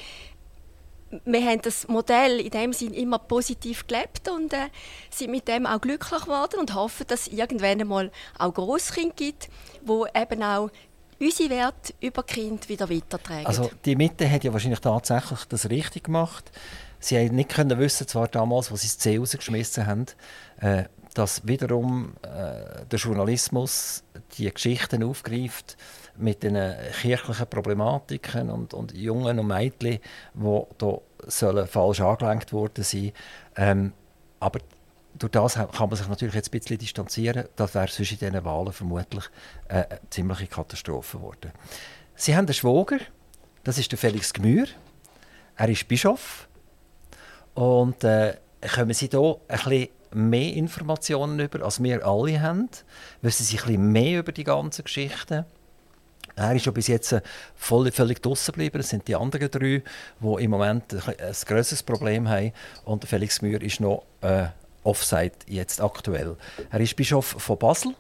wir 1.23 1.45
haben 1.45 1.61
das 1.61 1.87
Modell 1.87 2.39
in 2.39 2.49
dem 2.49 2.73
Sinn 2.73 2.93
immer 2.93 3.19
positiv 3.19 3.87
gelebt 3.87 4.27
und 4.29 4.53
äh, 4.53 4.69
sind 5.09 5.31
mit 5.31 5.47
dem 5.47 5.65
auch 5.65 5.79
glücklich 5.79 6.21
geworden 6.21 6.59
und 6.59 6.73
hoffen, 6.73 7.05
dass 7.07 7.27
es 7.27 7.33
irgendwann 7.33 7.79
einmal 7.79 8.11
auch 8.37 8.53
Großkinder 8.53 9.13
gibt, 9.15 9.49
wo 9.83 10.07
eben 10.07 10.43
auch 10.43 10.69
unsere 11.19 11.49
Werte 11.49 11.93
über 12.01 12.23
Kind 12.23 12.67
wieder 12.69 12.89
weitertragen. 12.89 13.45
Also 13.45 13.69
die 13.85 13.95
Mitte 13.95 14.29
hat 14.29 14.43
ja 14.43 14.51
wahrscheinlich 14.51 14.81
tatsächlich 14.81 15.45
das 15.45 15.69
richtig 15.69 16.05
gemacht. 16.05 16.51
Sie 16.99 17.17
haben 17.17 17.35
nicht 17.35 17.49
können 17.49 17.77
wissen, 17.77 18.07
zwar 18.07 18.27
damals, 18.27 18.71
als 18.71 18.81
sie 18.81 18.87
das 18.87 18.97
C 18.97 19.17
rausgeschmissen 19.17 19.85
haben, 19.85 20.05
äh, 20.59 20.85
dass 21.13 21.47
wiederum 21.47 22.13
äh, 22.23 22.85
der 22.85 22.99
Journalismus 22.99 24.03
die 24.37 24.51
Geschichten 24.51 25.03
aufgreift 25.03 25.77
mit 26.17 26.43
den 26.43 26.57
kirchlichen 27.01 27.47
Problematiken 27.47 28.49
und, 28.49 28.73
und 28.73 28.93
Jungen 28.93 29.39
und 29.39 29.47
Mädchen, 29.47 29.99
die 30.33 30.63
hier 30.79 31.01
sollen 31.27 31.67
falsch 31.67 32.01
angelenkt 32.01 32.53
worden 32.53 32.83
sein. 32.83 33.11
Ähm, 33.55 33.93
aber 34.39 34.59
durch 35.17 35.31
das 35.31 35.55
kann 35.55 35.89
man 35.89 35.95
sich 35.95 36.07
natürlich 36.07 36.35
jetzt 36.35 36.49
ein 36.49 36.59
bisschen 36.59 36.77
distanzieren. 36.77 37.45
Das 37.55 37.73
wäre 37.73 37.87
in 37.87 38.03
diesen 38.03 38.45
Wahlen 38.45 38.73
vermutlich 38.73 39.25
äh, 39.67 39.73
eine 39.73 39.99
ziemliche 40.09 40.47
Katastrophe 40.47 41.17
geworden. 41.17 41.51
Sie 42.15 42.35
haben 42.35 42.45
einen 42.45 42.53
Schwager, 42.53 42.99
das 43.63 43.77
ist 43.77 43.91
der 43.91 43.97
Felix 43.97 44.33
Gmür. 44.33 44.67
Er 45.57 45.69
ist 45.69 45.87
Bischof. 45.87 46.47
Und 47.53 48.03
äh, 48.03 48.35
kommen 48.73 48.93
Sie 48.93 49.07
hier 49.07 49.37
ein 49.47 49.57
bisschen 49.57 49.89
mehr 50.13 50.53
Informationen 50.53 51.39
über, 51.39 51.63
als 51.63 51.81
wir 51.81 52.05
alle 52.05 52.41
haben? 52.41 52.69
Wissen 53.21 53.43
Sie 53.43 53.57
ein 53.57 53.65
bisschen 53.65 53.91
mehr 53.91 54.19
über 54.19 54.31
die 54.31 54.43
ganze 54.43 54.83
Geschichte? 54.83 55.45
Er 56.35 56.53
ist 56.53 56.63
schon 56.63 56.73
bis 56.73 56.87
jetzt 56.87 57.11
äh, 57.13 57.21
voll, 57.55 57.91
völlig 57.91 58.21
draußen 58.21 58.51
geblieben. 58.51 58.77
Das 58.77 58.89
sind 58.89 59.07
die 59.07 59.15
anderen 59.15 59.49
drei, 59.49 59.81
die 60.19 60.43
im 60.43 60.51
Moment 60.51 60.93
ein, 60.93 61.01
ein 61.07 61.35
grösseres 61.45 61.83
Problem 61.83 62.27
haben. 62.27 62.51
Und 62.83 63.05
Felix 63.05 63.41
Mühr 63.41 63.61
ist 63.61 63.79
noch 63.79 64.03
äh, 64.21 64.47
Offside 64.83 65.33
jetzt 65.47 65.81
aktuell. 65.81 66.35
Er 66.69 66.79
ist 66.79 66.95
Bischof 66.95 67.25
von 67.25 67.57
Basel 67.57 67.95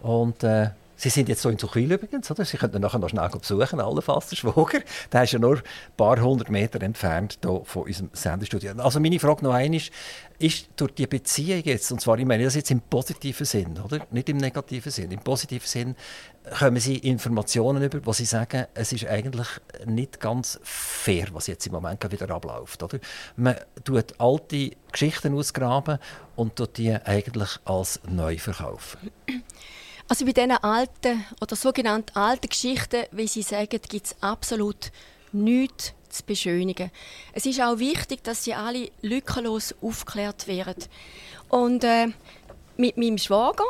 und 0.00 0.42
äh, 0.44 0.70
Sie 1.00 1.10
sind 1.10 1.28
jetzt 1.28 1.42
so 1.42 1.48
in 1.48 1.58
Zuchwil 1.58 1.92
übrigens, 1.92 2.28
oder? 2.28 2.44
Sie 2.44 2.56
könnten 2.56 2.82
nachher 2.82 2.98
noch 2.98 3.08
schnell 3.08 3.28
besuchen, 3.28 3.78
allenfalls, 3.78 4.30
der 4.30 4.36
Schwager. 4.36 4.80
Der 5.12 5.22
ist 5.22 5.32
ja 5.32 5.38
nur 5.38 5.58
ein 5.58 5.62
paar 5.96 6.20
hundert 6.20 6.50
Meter 6.50 6.82
entfernt 6.82 7.38
hier 7.40 7.62
von 7.64 7.84
unserem 7.84 8.10
Sendestudio. 8.12 8.72
Also 8.78 8.98
meine 8.98 9.20
Frage 9.20 9.44
noch 9.44 9.54
einmal 9.54 9.76
ist, 9.76 9.92
ist 10.40 10.68
durch 10.74 10.94
die 10.94 11.06
Beziehung 11.06 11.62
jetzt, 11.62 11.92
und 11.92 12.00
zwar, 12.00 12.18
ich 12.18 12.26
meine 12.26 12.42
das 12.42 12.56
jetzt 12.56 12.72
im 12.72 12.80
positiven 12.80 13.46
Sinn, 13.46 13.78
oder? 13.78 14.04
Nicht 14.10 14.28
im 14.28 14.38
negativen 14.38 14.90
Sinn, 14.90 15.12
im 15.12 15.20
positiven 15.20 15.68
Sinn, 15.68 15.94
kommen 16.58 16.80
Sie 16.80 16.96
Informationen 16.96 17.80
über, 17.84 18.04
wo 18.04 18.12
Sie 18.12 18.24
sagen, 18.24 18.66
es 18.74 18.92
ist 18.92 19.06
eigentlich 19.06 19.46
nicht 19.86 20.18
ganz 20.18 20.58
fair, 20.64 21.28
was 21.30 21.46
jetzt 21.46 21.64
im 21.68 21.74
Moment 21.74 22.10
wieder 22.10 22.28
abläuft, 22.30 22.82
oder? 22.82 22.98
Man 23.36 23.54
tut 23.84 24.18
alte 24.18 24.72
Geschichten 24.90 25.36
ausgraben 25.36 26.00
und 26.34 26.56
tut 26.56 26.76
die 26.76 26.92
eigentlich 26.92 27.50
als 27.64 28.00
neu 28.08 28.36
verkaufen. 28.36 28.98
Also 30.10 30.24
bei 30.24 30.32
diesen 30.32 30.52
alten 30.52 31.22
oder 31.42 31.54
sogenannten 31.54 32.16
alten 32.16 32.48
Geschichten, 32.48 33.04
wie 33.12 33.28
Sie 33.28 33.42
sagen, 33.42 33.68
gibt 33.68 34.06
es 34.06 34.16
absolut 34.22 34.90
nichts 35.32 35.92
zu 36.08 36.24
beschönigen. 36.24 36.90
Es 37.34 37.44
ist 37.44 37.60
auch 37.60 37.78
wichtig, 37.78 38.24
dass 38.24 38.44
sie 38.44 38.54
alle 38.54 38.90
lückenlos 39.02 39.74
aufgeklärt 39.82 40.46
werden. 40.46 40.84
Und 41.50 41.84
äh, 41.84 42.08
mit 42.78 42.96
meinem 42.96 43.18
Schwager, 43.18 43.64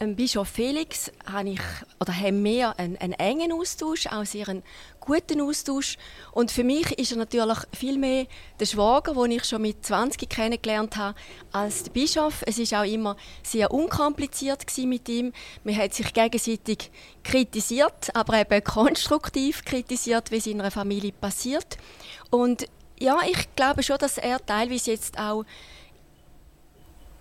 ähm, 0.00 0.16
Bischof 0.16 0.48
Felix 0.48 1.12
habe 1.30 1.50
ich, 1.50 1.60
oder 2.00 2.16
haben 2.16 2.42
wir 2.42 2.78
einen, 2.78 2.96
einen, 2.96 3.12
engen 3.12 3.52
Austausch, 3.52 4.06
auch 4.06 4.24
sehr 4.24 4.48
einen 4.48 4.62
guten 4.98 5.40
Austausch. 5.42 5.98
Und 6.32 6.50
für 6.50 6.64
mich 6.64 6.98
ist 6.98 7.12
er 7.12 7.18
natürlich 7.18 7.58
viel 7.72 7.98
mehr 7.98 8.26
der 8.58 8.66
Schwager, 8.66 9.12
den 9.12 9.32
ich 9.32 9.44
schon 9.44 9.62
mit 9.62 9.84
20 9.84 10.28
kennengelernt 10.28 10.96
habe, 10.96 11.18
als 11.52 11.82
der 11.84 11.92
Bischof. 11.92 12.42
Es 12.46 12.58
ist 12.58 12.74
auch 12.74 12.84
immer 12.84 13.16
sehr 13.42 13.70
unkompliziert 13.70 14.64
mit 14.78 15.08
ihm. 15.08 15.32
Man 15.64 15.76
hat 15.76 15.92
sich 15.92 16.12
gegenseitig 16.12 16.90
kritisiert, 17.22 18.14
aber 18.14 18.40
eben 18.40 18.64
konstruktiv 18.64 19.64
kritisiert, 19.64 20.30
wie 20.30 20.38
es 20.38 20.46
in 20.46 20.60
einer 20.60 20.70
Familie 20.70 21.12
passiert. 21.12 21.76
Und 22.30 22.66
ja, 22.98 23.18
ich 23.26 23.54
glaube 23.54 23.82
schon, 23.82 23.98
dass 23.98 24.18
er 24.18 24.44
teilweise 24.44 24.92
jetzt 24.92 25.18
auch 25.18 25.44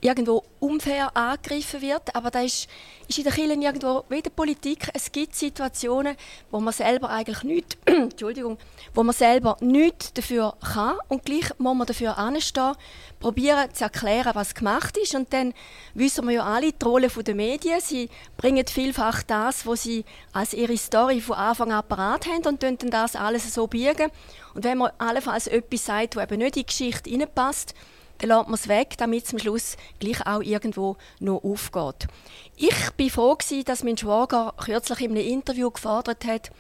irgendwo 0.02 0.44
unfair 0.60 1.16
angegriffen 1.16 1.82
wird, 1.82 2.16
aber 2.16 2.32
das 2.32 2.46
ist, 2.46 2.70
ist 3.08 3.18
in 3.18 3.24
der 3.24 3.34
Kirche 3.34 3.54
irgendwo 3.54 4.04
wie 4.10 4.18
in 4.18 4.24
der 4.24 4.30
Politik. 4.30 4.90
Es 4.94 5.12
gibt 5.12 5.36
Situationen, 5.36 6.16
wo 6.52 6.60
man 6.60 6.74
selber 6.74 7.10
eigentlich 7.10 7.44
nicht, 7.44 7.78
Entschuldigung, 7.86 8.58
wo 8.94 9.04
man 9.04 9.16
selber 9.16 9.58
nichts 9.62 10.14
dafür 10.14 10.56
kann 10.74 10.98
und 11.08 11.26
gleich 11.26 11.52
muss 11.58 11.76
man 11.76 11.88
dafür 11.88 12.18
anstehen, 12.18 12.76
probieren 13.20 13.74
zu 13.74 13.86
erklären, 13.86 14.32
was 14.36 14.54
gemacht 14.54 14.98
ist 14.98 15.16
und 15.16 15.34
dann 15.34 15.54
wissen 15.94 16.28
wir 16.28 16.36
ja 16.36 16.44
alle 16.44 16.72
die 16.72 16.86
Rolle 16.86 17.10
der 17.10 17.36
Medien. 17.36 17.82
Sie 17.82 18.10
bringen 18.38 18.66
vielfach 18.68 19.24
das, 19.24 19.66
was 19.66 19.84
sie 19.84 20.06
als 20.32 20.54
ihre 20.54 20.78
Story 20.78 21.20
von 21.20 21.36
Anfang 21.36 21.72
an 21.72 21.84
parat 21.88 22.26
haben 22.28 22.46
und 22.46 22.64
dann 22.64 22.78
das 22.78 23.16
alles 23.16 23.54
so 23.54 23.68
biegen. 23.68 24.12
Und 24.54 24.64
wenn 24.64 24.78
man 24.78 24.92
allenfalls 24.98 25.48
etwas 25.48 25.86
sagt, 25.86 26.16
das 26.16 26.24
eben 26.24 26.38
nicht 26.38 26.58
in 26.58 26.62
die 26.62 26.66
Geschichte 26.66 27.10
hineinpasst, 27.10 27.74
dann 28.20 28.30
lässt 28.30 28.48
man 28.48 28.54
es 28.54 28.68
weg, 28.68 28.96
damit 28.98 29.26
es 29.26 29.34
am 29.34 29.40
Schluss 29.40 29.78
gleich 30.00 30.26
auch 30.26 30.42
irgendwo 30.42 30.98
noch 31.20 31.44
aufgeht. 31.44 32.08
Ich 32.56 32.76
war 32.98 33.10
froh, 33.10 33.38
dass 33.66 33.84
mein 33.84 33.98
Schwager 33.98 34.54
kürzlich 34.58 35.02
in 35.02 35.12
einem 35.12 35.26
Interview 35.26 35.72
gefordert 35.72 36.26
hat, 36.26 36.52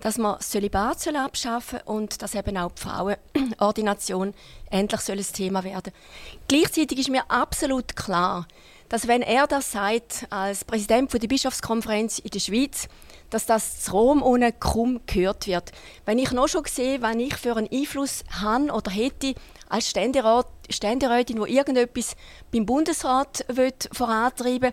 dass 0.00 0.18
man 0.18 0.36
das 0.36 0.50
Zölibat 0.50 1.06
abschaffen 1.14 1.80
soll 1.84 1.96
und 1.96 2.22
dass 2.22 2.34
eben 2.34 2.56
auch 2.56 2.72
die 2.72 2.82
Frauenordination 2.82 4.34
endlich 4.70 5.00
soll 5.00 5.18
ein 5.18 5.26
Thema 5.32 5.64
werden 5.64 5.92
Gleichzeitig 6.46 6.98
ist 7.00 7.10
mir 7.10 7.28
absolut 7.28 7.96
klar, 7.96 8.46
dass 8.88 9.08
wenn 9.08 9.22
er 9.22 9.46
das 9.46 9.72
sagt, 9.72 10.26
als 10.30 10.64
Präsident 10.64 11.12
der 11.12 11.28
Bischofskonferenz 11.28 12.20
in 12.20 12.30
der 12.30 12.40
Schweiz, 12.40 12.88
dass 13.30 13.44
das 13.44 13.84
zu 13.84 13.92
Rom 13.92 14.22
ohne 14.22 14.52
kaum 14.52 15.00
gehört 15.06 15.46
wird. 15.46 15.72
Wenn 16.06 16.18
ich 16.18 16.32
noch 16.32 16.48
schon 16.48 16.64
sehe, 16.64 17.02
was 17.02 17.16
ich 17.16 17.34
für 17.36 17.56
einen 17.56 17.68
Einfluss 17.70 18.24
habe 18.30 18.70
oder 18.70 18.90
hätte 18.90 19.34
als 19.68 19.88
Ständerat, 19.88 20.46
Ständerätin, 20.70 21.42
die 21.42 21.54
irgendetwas 21.54 22.16
beim 22.52 22.66
Bundesrat 22.66 23.44
vorantreiben 23.92 24.72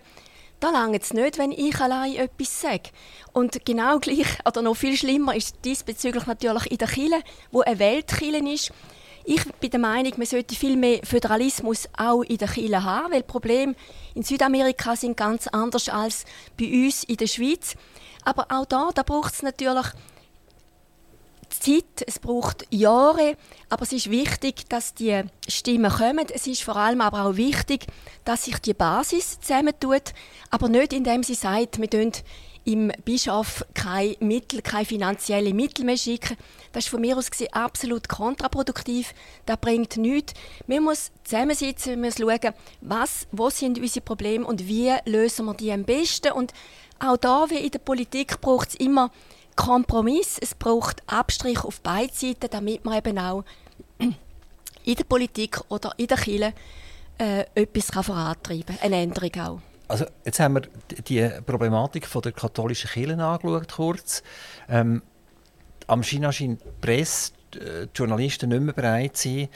da 0.60 0.70
lange 0.70 0.98
es 0.98 1.12
nicht, 1.12 1.38
wenn 1.38 1.52
ich 1.52 1.78
allein 1.80 2.16
etwas 2.16 2.60
sage. 2.60 2.90
Und 3.32 3.64
genau 3.64 3.98
gleich, 4.00 4.38
oder 4.46 4.62
noch 4.62 4.76
viel 4.76 4.96
schlimmer, 4.96 5.34
ist 5.34 5.56
diesbezüglich 5.64 6.26
natürlich 6.26 6.70
in 6.70 6.78
der 6.78 6.88
Kirche, 6.88 7.22
wo 7.50 7.60
eine 7.60 7.78
Weltkirche 7.78 8.48
ist. 8.48 8.72
Ich 9.28 9.44
bin 9.54 9.70
der 9.70 9.80
Meinung, 9.80 10.12
man 10.16 10.26
sollte 10.26 10.54
viel 10.54 10.76
mehr 10.76 11.00
Föderalismus 11.02 11.88
auch 11.98 12.22
in 12.22 12.38
der 12.38 12.46
Kirche 12.48 12.84
haben, 12.84 13.12
weil 13.12 13.22
die 13.22 13.26
Probleme 13.26 13.74
in 14.14 14.22
Südamerika 14.22 14.94
sind 14.94 15.16
ganz 15.16 15.48
anders 15.48 15.88
als 15.88 16.24
bei 16.56 16.66
uns 16.66 17.02
in 17.04 17.16
der 17.16 17.26
Schweiz. 17.26 17.74
Aber 18.24 18.46
auch 18.50 18.66
da, 18.66 18.90
da 18.94 19.02
braucht 19.02 19.34
es 19.34 19.42
natürlich 19.42 19.86
Zeit, 21.60 22.04
es 22.06 22.18
braucht 22.18 22.66
Jahre, 22.70 23.36
aber 23.68 23.82
es 23.82 23.92
ist 23.92 24.10
wichtig, 24.10 24.68
dass 24.68 24.94
die 24.94 25.22
Stimmen 25.48 25.90
kommen. 25.90 26.26
Es 26.32 26.46
ist 26.46 26.62
vor 26.62 26.76
allem 26.76 27.00
aber 27.00 27.24
auch 27.24 27.36
wichtig, 27.36 27.86
dass 28.24 28.44
sich 28.44 28.58
die 28.58 28.74
Basis 28.74 29.40
zusammentut, 29.40 30.14
aber 30.50 30.68
nicht 30.68 30.92
indem 30.92 31.22
sie 31.22 31.34
sagt, 31.34 31.80
wir 31.80 31.90
tun 31.90 32.12
im 32.66 32.90
Bischof 33.04 33.64
keine 33.74 34.16
Mittel, 34.18 34.60
keine 34.60 34.84
finanziellen 34.84 35.54
Mittel 35.54 35.84
mehr 35.84 35.96
schicken. 35.96 36.36
Das 36.72 36.84
ist 36.84 36.90
von 36.90 37.00
mir 37.00 37.16
aus 37.16 37.30
gesehen 37.30 37.52
absolut 37.52 38.08
kontraproduktiv. 38.08 39.14
Das 39.46 39.56
bringt 39.58 39.96
nichts. 39.96 40.34
Wir 40.66 40.80
müssen 40.80 41.12
zusammensitzen, 41.22 41.92
wir 41.92 41.96
müssen 41.96 42.28
schauen, 42.28 42.54
was, 42.80 43.28
wo 43.30 43.50
sind 43.50 43.78
unsere 43.78 44.04
Probleme 44.04 44.44
und 44.44 44.66
wie 44.66 44.92
lösen 45.04 45.46
wir 45.46 45.54
die 45.54 45.70
am 45.70 45.84
besten. 45.84 46.32
Und 46.32 46.52
auch 46.98 47.16
da, 47.16 47.46
wie 47.50 47.58
in 47.58 47.70
der 47.70 47.78
Politik, 47.78 48.40
braucht 48.40 48.70
es 48.70 48.74
immer 48.74 49.12
Kompromiss, 49.56 50.38
es 50.40 50.54
braucht 50.54 51.02
Abstrich 51.06 51.64
auf 51.64 51.80
beide 51.80 52.12
Seiten, 52.12 52.48
damit 52.50 52.84
man 52.84 52.98
eben 52.98 53.18
auch 53.18 53.44
in 53.98 54.94
der 54.94 55.04
Politik 55.04 55.60
oder 55.68 55.92
in 55.96 56.06
der 56.06 56.16
Kirche 56.16 56.52
äh, 57.18 57.44
etwas 57.54 57.90
kann 57.90 58.04
vorantreiben 58.04 58.78
eine 58.80 58.96
Änderung 58.96 59.34
auch. 59.40 59.60
Also 59.88 60.04
jetzt 60.24 60.40
haben 60.40 60.54
wir 60.54 60.62
die 61.08 61.28
Problematik 61.44 62.06
von 62.06 62.22
der 62.22 62.32
katholischen 62.32 62.90
Kirche 62.90 63.22
angeschaut, 63.22 63.72
kurz. 63.72 64.22
Ähm, 64.68 65.02
am 65.86 66.02
China 66.02 66.32
scheint 66.32 66.60
die 66.60 66.68
Presse, 66.80 67.32
die 67.54 67.88
Journalisten 67.94 68.48
nicht 68.48 68.60
mehr 68.60 68.74
bereit 68.74 69.16
sind, 69.16 69.48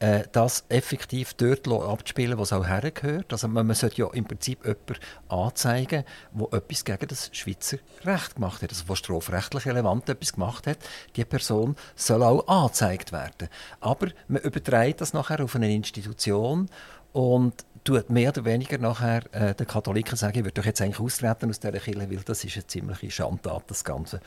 äh, 0.00 0.24
das 0.32 0.64
effektiv 0.68 1.34
dort 1.34 1.66
abzuspielen, 1.68 2.38
was 2.38 2.52
auch 2.52 2.66
hergehört. 2.66 3.32
Also 3.32 3.48
man, 3.48 3.66
man 3.66 3.74
sollte 3.74 4.02
ja 4.02 4.08
im 4.12 4.24
Prinzip 4.24 4.64
jemanden 4.64 4.96
anzeigen, 5.28 6.04
der 6.32 6.58
etwas 6.58 6.84
gegen 6.84 7.08
das 7.08 7.30
Schweizer 7.32 7.78
Recht 8.04 8.36
gemacht 8.36 8.62
hat, 8.62 8.70
also 8.70 8.84
der 8.84 8.94
strafrechtlich 8.94 9.66
relevant 9.66 10.08
etwas 10.08 10.32
gemacht 10.32 10.66
hat. 10.66 10.78
Die 11.16 11.24
Person 11.24 11.76
soll 11.96 12.22
auch 12.22 12.46
angezeigt 12.46 13.12
werden. 13.12 13.48
Aber 13.80 14.08
man 14.28 14.42
überträgt 14.42 15.00
das 15.00 15.12
nachher 15.12 15.42
auf 15.42 15.56
eine 15.56 15.72
Institution 15.72 16.68
und 17.12 17.64
tut 17.84 18.10
mehr 18.10 18.30
oder 18.30 18.44
weniger 18.44 18.78
nachher 18.78 19.22
äh, 19.32 19.54
den 19.54 19.66
Katholiken 19.66 20.16
sagen, 20.16 20.38
ich 20.38 20.44
würde 20.44 20.60
doch 20.60 20.64
jetzt 20.64 20.80
eigentlich 20.80 21.00
austreten 21.00 21.50
aus 21.50 21.58
dieser 21.58 21.72
Kirche, 21.78 22.10
weil 22.10 22.18
das 22.18 22.44
ist 22.44 22.56
eine 22.56 22.66
ziemliche 22.66 23.10
Schandtat, 23.10 23.64
das 23.66 23.82
Ganze. 23.84 24.20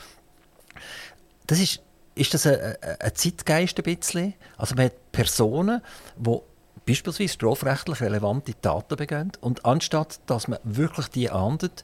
Das 1.47 1.59
ist 1.59 1.81
ist 2.21 2.35
das 2.35 2.45
ein, 2.45 2.75
ein 2.99 3.15
Zeitgeist 3.15 3.77
ein 3.79 3.83
bisschen? 3.83 4.33
Also 4.55 4.75
man 4.75 4.85
hat 4.85 5.11
Personen, 5.11 5.81
die 6.17 6.37
beispielsweise 6.85 7.33
strafrechtlich 7.33 7.99
relevante 8.01 8.53
Taten 8.61 8.95
begehen 8.95 9.31
und 9.41 9.65
anstatt 9.65 10.19
dass 10.27 10.47
man 10.47 10.59
wirklich 10.63 11.07
die 11.07 11.31
ahndet, 11.31 11.83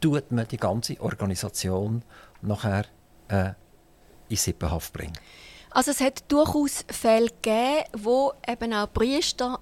tut 0.00 0.30
man 0.30 0.46
die 0.46 0.56
ganze 0.56 1.00
Organisation 1.00 2.02
nachher 2.42 2.84
äh, 3.28 3.50
in 4.28 4.36
Sippenhaft 4.36 4.92
bringen. 4.92 5.18
Also 5.70 5.90
es 5.90 6.00
hat 6.00 6.30
durchaus 6.30 6.84
Fälle 6.88 7.30
gegeben, 7.30 7.84
wo 7.98 8.32
eben 8.46 8.72
auch 8.74 8.92
Priester, 8.92 9.58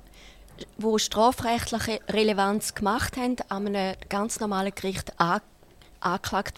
wo 0.77 0.99
strafrechtliche 0.99 2.00
Relevanz 2.09 2.75
gemacht 2.75 3.17
haben, 3.17 3.37
an 3.49 3.69
einem 3.69 3.97
ganz 4.09 4.39
normalen 4.39 4.75
Gericht 4.75 5.19
angeklagt 5.19 5.47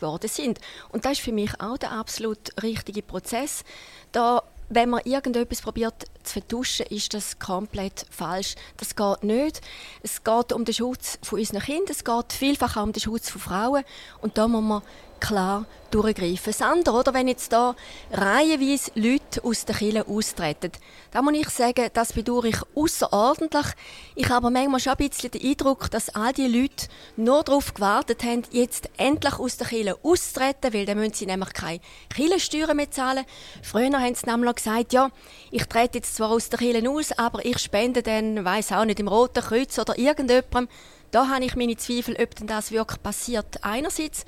worden 0.03 0.29
sind. 0.29 0.61
Und 0.91 1.05
das 1.05 1.13
ist 1.13 1.21
für 1.21 1.33
mich 1.33 1.61
auch 1.61 1.79
der 1.79 1.93
absolut 1.93 2.51
richtige 2.63 3.03
Prozess. 3.03 3.65
Da 4.13 4.43
wenn 4.75 4.89
man 4.89 5.03
irgendetwas 5.05 5.61
probiert 5.61 6.07
zu 6.23 6.33
vertuschen, 6.35 6.87
ist 6.87 7.13
das 7.13 7.39
komplett 7.39 8.07
falsch. 8.11 8.55
Das 8.79 8.97
geht 8.97 9.23
nicht. 9.23 9.61
Es 10.03 10.25
geht 10.25 10.53
um 10.53 10.65
den 10.65 10.75
Schutz 10.75 11.19
von 11.23 11.39
unseren 11.39 11.61
Kindern, 11.61 11.91
es 11.91 12.05
geht 12.05 12.33
vielfach 12.33 12.77
auch 12.77 12.85
um 12.85 12.93
den 12.93 13.01
Schutz 13.01 13.29
von 13.29 13.41
Frauen. 13.41 13.85
Und 14.23 14.39
da 14.39 14.49
muss 14.49 14.63
man 14.63 14.83
klar 15.23 15.67
durchgreifen. 15.91 16.47
Das 16.47 16.63
andere, 16.63 16.99
oder, 16.99 17.15
wenn 17.15 17.29
jetzt 17.29 17.53
da 17.53 17.77
reihenweise 18.11 18.91
Leute 18.95 19.45
aus 19.45 19.65
der 19.65 19.77
Kirche 19.77 20.07
austreten, 20.07 20.73
da 21.13 21.23
muss 21.23 21.35
ich 21.35 21.49
sagen, 21.51 21.89
das 21.93 22.13
bedauere 22.13 22.47
ich 22.47 22.59
außerordentlich. 22.75 23.67
Ich 24.15 24.29
habe 24.29 24.51
manchmal 24.51 24.81
schon 24.81 24.95
ein 24.95 25.09
bisschen 25.09 25.31
den 25.31 25.43
Eindruck, 25.43 25.91
dass 25.91 26.15
all 26.15 26.33
die 26.33 26.47
Leute 26.47 26.89
nur 27.17 27.43
darauf 27.45 27.75
gewartet 27.75 28.25
haben, 28.25 28.43
jetzt 28.51 28.89
endlich 28.97 29.39
aus 29.39 29.59
der 29.59 29.69
Kirche 29.69 29.97
auszutreten, 30.03 30.73
weil 30.73 30.87
dann 30.87 30.99
müssen 30.99 31.15
sie 31.15 31.27
nämlich 31.27 31.53
keine 31.53 31.81
Kirchensteuern 32.15 32.77
mehr 32.77 32.91
zahlen. 32.91 33.25
Früher 33.63 33.93
haben 33.93 34.15
sie 34.15 34.29
nämlich 34.29 34.55
gesagt, 34.57 34.93
ja, 34.93 35.11
ich 35.51 35.67
trete 35.67 35.99
jetzt 35.99 36.17
zwar 36.17 36.31
aus 36.31 36.49
der 36.49 36.59
Kirche 36.59 36.91
aus, 36.91 37.13
aber 37.13 37.45
ich 37.45 37.59
spende 37.59 38.03
dann, 38.03 38.45
weiß 38.45 38.73
auch 38.73 38.85
nicht, 38.85 38.99
im 38.99 39.09
Roten 39.09 39.43
Kreuz 39.43 39.79
oder 39.79 39.99
irgendjemandem. 39.99 40.69
Da 41.13 41.29
habe 41.29 41.45
ich 41.45 41.57
meine 41.57 41.77
Zweifel, 41.77 42.17
ob 42.19 42.35
denn 42.37 42.47
das 42.47 42.73
wirklich 42.73 43.03
passiert. 43.03 43.59
Einerseits 43.61 44.25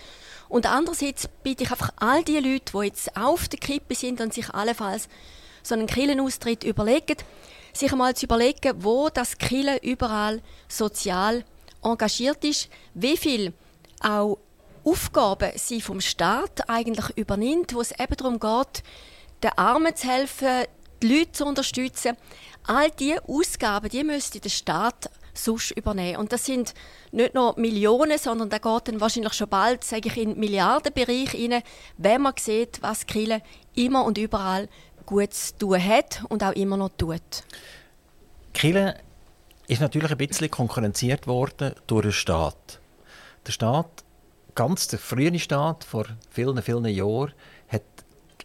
und 0.54 0.66
andererseits 0.66 1.28
bitte 1.42 1.64
ich 1.64 1.72
einfach 1.72 1.90
all 1.96 2.22
die 2.22 2.38
Leute, 2.38 2.70
die 2.72 2.86
jetzt 2.86 3.16
auf 3.16 3.48
der 3.48 3.58
Kippe 3.58 3.96
sind 3.96 4.20
und 4.20 4.32
sich 4.32 4.50
allenfalls 4.50 5.08
so 5.64 5.74
einen 5.74 5.88
Killenaustritt 5.88 6.62
überlegen, 6.62 7.16
sich 7.72 7.90
einmal 7.90 8.14
zu 8.14 8.26
überlegen, 8.26 8.72
wo 8.76 9.08
das 9.08 9.36
Killen 9.36 9.78
überall 9.82 10.40
sozial 10.68 11.44
engagiert 11.82 12.44
ist, 12.44 12.68
wie 12.94 13.16
viel 13.16 13.52
auch 14.00 14.38
Aufgaben 14.84 15.50
sie 15.56 15.80
vom 15.80 16.00
Staat 16.00 16.68
eigentlich 16.70 17.16
übernimmt, 17.16 17.74
wo 17.74 17.80
es 17.80 17.90
eben 17.90 18.16
darum 18.16 18.38
geht, 18.38 18.84
den 19.42 19.58
Armen 19.58 19.96
zu 19.96 20.06
helfen, 20.06 20.66
die 21.02 21.18
Leute 21.18 21.32
zu 21.32 21.46
unterstützen. 21.46 22.16
All 22.64 22.92
diese 22.92 23.28
Ausgaben, 23.28 23.88
die 23.88 24.04
müsste 24.04 24.38
der 24.38 24.50
Staat 24.50 25.10
sonst 25.34 25.72
übernehmen. 25.72 26.18
Und 26.18 26.32
das 26.32 26.44
sind 26.44 26.74
nicht 27.12 27.34
nur 27.34 27.58
Millionen, 27.58 28.18
sondern 28.18 28.50
da 28.50 28.58
geht 28.58 28.88
dann 28.88 29.00
wahrscheinlich 29.00 29.34
schon 29.34 29.48
bald, 29.48 29.84
sage 29.84 30.08
ich, 30.08 30.16
in 30.16 30.30
den 30.30 30.40
Milliardenbereich 30.40 31.34
rein, 31.34 31.62
wenn 31.98 32.22
man 32.22 32.34
sieht, 32.38 32.82
was 32.82 33.06
Kille 33.06 33.42
immer 33.74 34.04
und 34.04 34.18
überall 34.18 34.68
gut 35.06 35.34
zu 35.34 35.56
tun 35.58 35.84
hat 35.84 36.22
und 36.28 36.42
auch 36.42 36.52
immer 36.52 36.76
noch 36.76 36.90
tut. 36.96 37.44
Kille 38.52 38.96
ist 39.66 39.80
natürlich 39.80 40.10
ein 40.10 40.18
bisschen 40.18 40.50
konkurrenziert 40.50 41.26
worden 41.26 41.74
durch 41.86 42.02
den 42.02 42.12
Staat. 42.12 42.80
Der 43.46 43.52
Staat, 43.52 44.04
ganz 44.54 44.88
der 44.88 44.98
frühe 44.98 45.38
Staat, 45.38 45.84
vor 45.84 46.06
vielen, 46.30 46.62
vielen 46.62 46.86
Jahren, 46.86 47.32
hat 47.68 47.82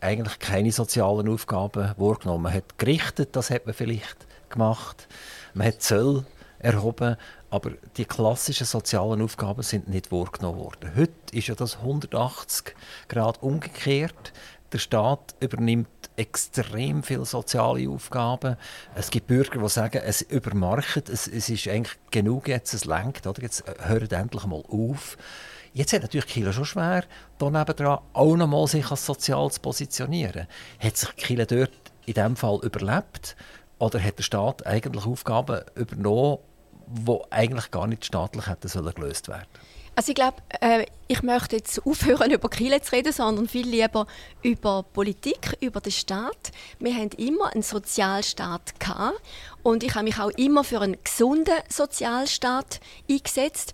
eigentlich 0.01 0.39
keine 0.39 0.71
sozialen 0.71 1.29
Aufgaben 1.29 1.93
wahrgenommen. 1.97 2.43
Man 2.43 2.53
hat 2.53 2.77
gerichtet, 2.77 3.35
das 3.35 3.49
hat 3.49 3.65
man 3.65 3.75
vielleicht 3.75 4.27
gemacht. 4.49 5.07
Man 5.53 5.67
hat 5.67 5.81
Zölle 5.81 6.25
erhoben, 6.59 7.15
aber 7.49 7.71
die 7.97 8.05
klassischen 8.05 8.65
sozialen 8.65 9.21
Aufgaben 9.21 9.63
sind 9.63 9.87
nicht 9.87 10.11
wahrgenommen 10.11 10.59
worden. 10.59 10.91
Heute 10.95 11.13
ist 11.31 11.47
ja 11.47 11.55
das 11.55 11.77
180 11.77 12.75
Grad 13.07 13.41
umgekehrt. 13.41 14.33
Der 14.71 14.77
Staat 14.77 15.33
übernimmt 15.39 15.87
extrem 16.15 17.01
viele 17.01 17.25
soziale 17.25 17.89
Aufgaben. 17.89 18.57
Es 18.93 19.09
gibt 19.09 19.27
Bürger, 19.27 19.59
die 19.59 19.69
sagen, 19.69 20.01
es 20.05 20.21
übermarkt, 20.21 21.09
es, 21.09 21.27
es 21.27 21.49
ist 21.49 21.67
eigentlich 21.67 21.97
genug 22.11 22.47
jetzt, 22.47 22.73
es 22.73 22.85
lenkt, 22.85 23.25
oder? 23.25 23.41
jetzt 23.41 23.67
äh, 23.67 23.73
hört 23.87 24.11
endlich 24.11 24.45
mal 24.45 24.63
auf. 24.67 25.17
Jetzt 25.73 25.93
hat 25.93 26.01
natürlich 26.01 26.27
Kiel 26.27 26.51
schon 26.51 26.65
schwer, 26.65 27.03
da 27.37 27.49
nebendran 27.49 27.99
auch 28.13 28.35
noch 28.35 28.47
mal 28.47 28.67
sich 28.67 28.89
als 28.91 29.05
sozial 29.05 29.49
zu 29.49 29.61
positionieren. 29.61 30.47
Hat 30.79 30.97
sich 30.97 31.15
Kiel 31.15 31.45
dort 31.45 31.71
in 32.05 32.13
diesem 32.13 32.35
Fall 32.35 32.59
überlebt? 32.63 33.35
Oder 33.77 34.03
hat 34.03 34.17
der 34.17 34.23
Staat 34.23 34.65
eigentlich 34.67 35.05
Aufgaben 35.05 35.61
übernommen, 35.75 36.39
die 36.89 37.17
eigentlich 37.29 37.71
gar 37.71 37.87
nicht 37.87 38.05
staatlich 38.05 38.47
hätten 38.47 38.67
sollen 38.67 38.93
gelöst 38.93 39.27
werden 39.27 39.47
also 39.99 40.11
ich 40.11 40.15
glaube, 40.15 40.37
äh, 40.61 40.85
ich 41.09 41.23
möchte 41.23 41.57
jetzt 41.57 41.85
aufhören, 41.85 42.31
über 42.31 42.47
Kirche 42.49 42.81
zu 42.81 42.93
reden, 42.93 43.11
sondern 43.11 43.49
viel 43.49 43.67
lieber 43.67 44.07
über 44.41 44.83
Politik, 44.83 45.57
über 45.59 45.81
den 45.81 45.91
Staat. 45.91 46.53
Wir 46.79 46.95
haben 46.95 47.09
immer 47.17 47.51
einen 47.51 47.63
Sozialstaat 47.63 48.79
gehabt 48.79 49.19
und 49.61 49.83
ich 49.83 49.95
habe 49.95 50.05
mich 50.05 50.17
auch 50.17 50.29
immer 50.29 50.63
für 50.63 50.79
einen 50.79 50.95
gesunden 51.03 51.57
Sozialstaat 51.67 52.79
eingesetzt. 53.09 53.73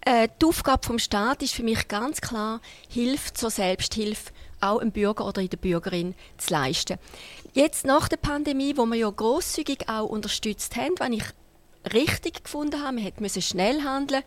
Äh, 0.00 0.28
die 0.40 0.46
Aufgabe 0.46 0.94
des 0.94 1.04
Staates 1.04 1.50
ist 1.50 1.56
für 1.56 1.62
mich 1.62 1.88
ganz 1.88 2.22
klar, 2.22 2.62
Hilfe 2.88 3.34
zur 3.34 3.50
Selbsthilfe 3.50 4.32
auch 4.62 4.78
im 4.78 4.92
Bürger 4.92 5.26
oder 5.26 5.42
in 5.42 5.50
der 5.50 5.58
Bürgerin 5.58 6.14
zu 6.38 6.54
leisten. 6.54 6.98
Jetzt 7.52 7.84
nach 7.84 8.08
der 8.08 8.16
Pandemie, 8.16 8.78
wo 8.78 8.86
wir 8.86 8.96
ja 8.96 9.10
großzügig 9.10 9.90
auch 9.90 10.06
unterstützt 10.06 10.74
haben, 10.76 10.94
wenn 11.00 11.12
ich 11.12 11.24
richtig 11.92 12.44
gefunden 12.44 12.82
haben. 12.82 12.96
Man 12.96 13.12
musste 13.18 13.42
schnell 13.42 13.82
handeln, 13.82 14.22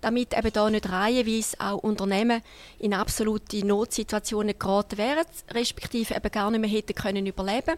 damit 0.00 0.36
eben 0.36 0.52
da 0.52 0.70
nicht 0.70 0.88
reihenweise 0.88 1.56
auch 1.60 1.78
Unternehmen 1.78 2.42
in 2.78 2.94
absolute 2.94 3.64
Notsituationen 3.66 4.58
geraten 4.58 4.98
wären, 4.98 5.26
respektive 5.52 6.14
eben 6.14 6.30
gar 6.30 6.50
nicht 6.50 6.60
mehr 6.60 6.70
hätten 6.70 6.94
können 6.94 7.26
überleben. 7.26 7.76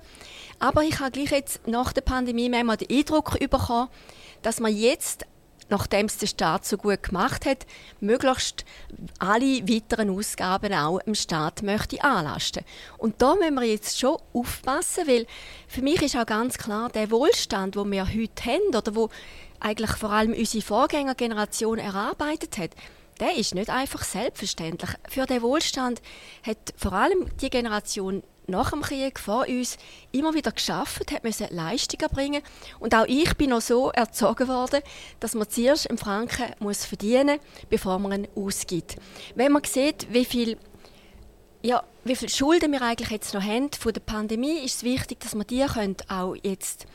Aber 0.59 0.83
ich 0.85 1.01
habe 1.01 1.11
gleich 1.11 1.31
jetzt 1.31 1.67
nach 1.67 1.93
der 1.93 2.03
Pandemie 2.03 2.49
manchmal 2.49 2.77
den 2.77 2.97
Eindruck 2.97 3.39
bekommen, 3.39 3.89
dass 4.43 4.61
man 4.61 4.77
jetzt 4.77 5.25
nachdem 5.73 6.07
es 6.07 6.19
der 6.19 6.29
Staat 6.29 6.65
so 6.65 6.77
gut 6.77 7.03
gemacht 7.03 7.47
hat, 7.47 7.67
möglichst 8.01 8.65
alle 9.19 9.69
weiteren 9.69 10.11
Ausgaben 10.11 10.73
auch 10.73 11.01
dem 11.01 11.15
Staat 11.15 11.63
möchte 11.63 12.05
anlasten. 12.05 12.65
Und 12.99 13.21
da 13.21 13.35
müssen 13.35 13.55
wir 13.55 13.65
jetzt 13.65 13.99
schon 13.99 14.19
aufpassen, 14.33 15.09
weil 15.09 15.27
für 15.67 15.83
mich 15.83 16.01
ist 16.03 16.17
auch 16.17 16.27
ganz 16.27 16.59
klar, 16.59 16.91
der 16.91 17.11
Wohlstand, 17.11 17.75
den 17.75 17.91
wir 17.91 18.07
heute 18.07 18.45
haben 18.45 18.77
oder 18.77 18.95
wo 18.95 19.09
eigentlich 19.59 19.93
vor 19.93 20.11
allem 20.11 20.35
unsere 20.35 20.63
Vorgängergeneration 20.63 21.79
erarbeitet 21.79 22.59
hat, 22.59 22.71
der 23.21 23.37
ist 23.37 23.55
nicht 23.55 23.71
einfach 23.71 24.03
selbstverständlich. 24.03 24.91
Für 25.09 25.27
den 25.27 25.43
Wohlstand 25.43 26.03
hat 26.43 26.75
vor 26.77 26.93
allem 26.93 27.29
die 27.41 27.51
Generation 27.51 28.23
nach 28.47 28.71
dem 28.71 28.83
Krieg 28.83 29.19
vor 29.19 29.47
uns 29.49 29.79
immer 30.11 30.35
wieder 30.35 30.53
geschafft, 30.53 31.13
hat 31.13 31.25
müssen 31.25 31.47
Leistungen 31.51 32.11
bringen 32.11 32.43
und 32.81 32.95
auch 32.95 33.07
ich 33.07 33.37
bin 33.37 33.51
noch 33.51 33.61
so 33.61 33.91
erzogen 33.91 34.49
worden, 34.49 34.81
dass 35.21 35.35
man 35.35 35.49
zuerst 35.49 35.87
im 35.87 35.99
Franken 35.99 36.55
muss 36.59 36.85
verdienen, 36.85 37.39
bevor 37.71 37.99
man 37.99 38.13
ihn 38.13 38.29
ausgibt. 38.35 38.97
Wenn 39.35 39.53
man 39.53 39.65
sieht, 39.65 40.13
wie 40.13 40.25
viel 40.25 40.59
ja, 41.65 41.85
wie 42.05 42.17
viel 42.17 42.29
Schulden 42.29 42.73
wir 42.73 42.83
eigentlich 42.83 43.11
jetzt 43.11 43.35
noch 43.35 43.43
haben 43.43 43.71
von 43.79 43.93
der 43.93 44.01
Pandemie, 44.01 44.65
ist 44.65 44.77
es 44.77 44.83
wichtig, 44.83 45.21
dass 45.21 45.35
wir 45.35 45.45
die 45.45 45.65
auch 45.65 46.35
jetzt 46.43 46.87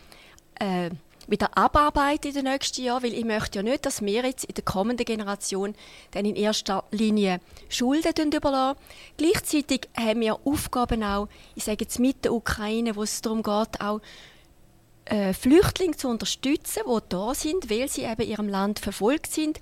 äh, 0.60 0.90
wieder 1.28 1.58
abarbeiten 1.58 2.30
in 2.30 2.34
den 2.34 2.46
nächsten 2.46 2.84
Jahren, 2.84 3.04
weil 3.04 3.14
ich 3.14 3.26
möchte 3.26 3.60
ja 3.60 3.64
nicht, 3.64 3.86
dass 3.86 4.02
wir 4.02 4.24
jetzt 4.24 4.46
in 4.46 4.56
der 4.56 4.64
kommenden 4.64 5.06
Generation 5.06 5.76
dann 6.12 6.26
in 6.26 6.36
erster 6.36 6.86
Linie 6.92 7.40
Schulden 7.70 8.32
überlassen. 8.32 8.80
Gleichzeitig 9.18 9.90
haben 9.96 10.22
wir 10.22 10.40
Aufgaben 10.46 11.04
auch, 11.04 11.28
ich 11.56 11.66
sage 11.66 11.80
jetzt 11.82 12.00
mit 12.00 12.24
der 12.26 12.34
Ukraine, 12.34 12.96
wo 12.96 13.04
es 13.04 13.22
darum 13.22 13.44
geht, 13.44 13.82
auch 13.82 14.02
äh, 15.06 15.34
Flüchtlinge 15.34 15.96
zu 15.96 16.08
unterstützen, 16.08 16.84
die 16.86 17.00
da 17.10 17.34
sind, 17.34 17.70
weil 17.70 17.90
sie 17.90 18.04
eben 18.04 18.28
ihrem 18.28 18.50
Land 18.50 18.80
verfolgt 18.80 19.32
sind, 19.32 19.60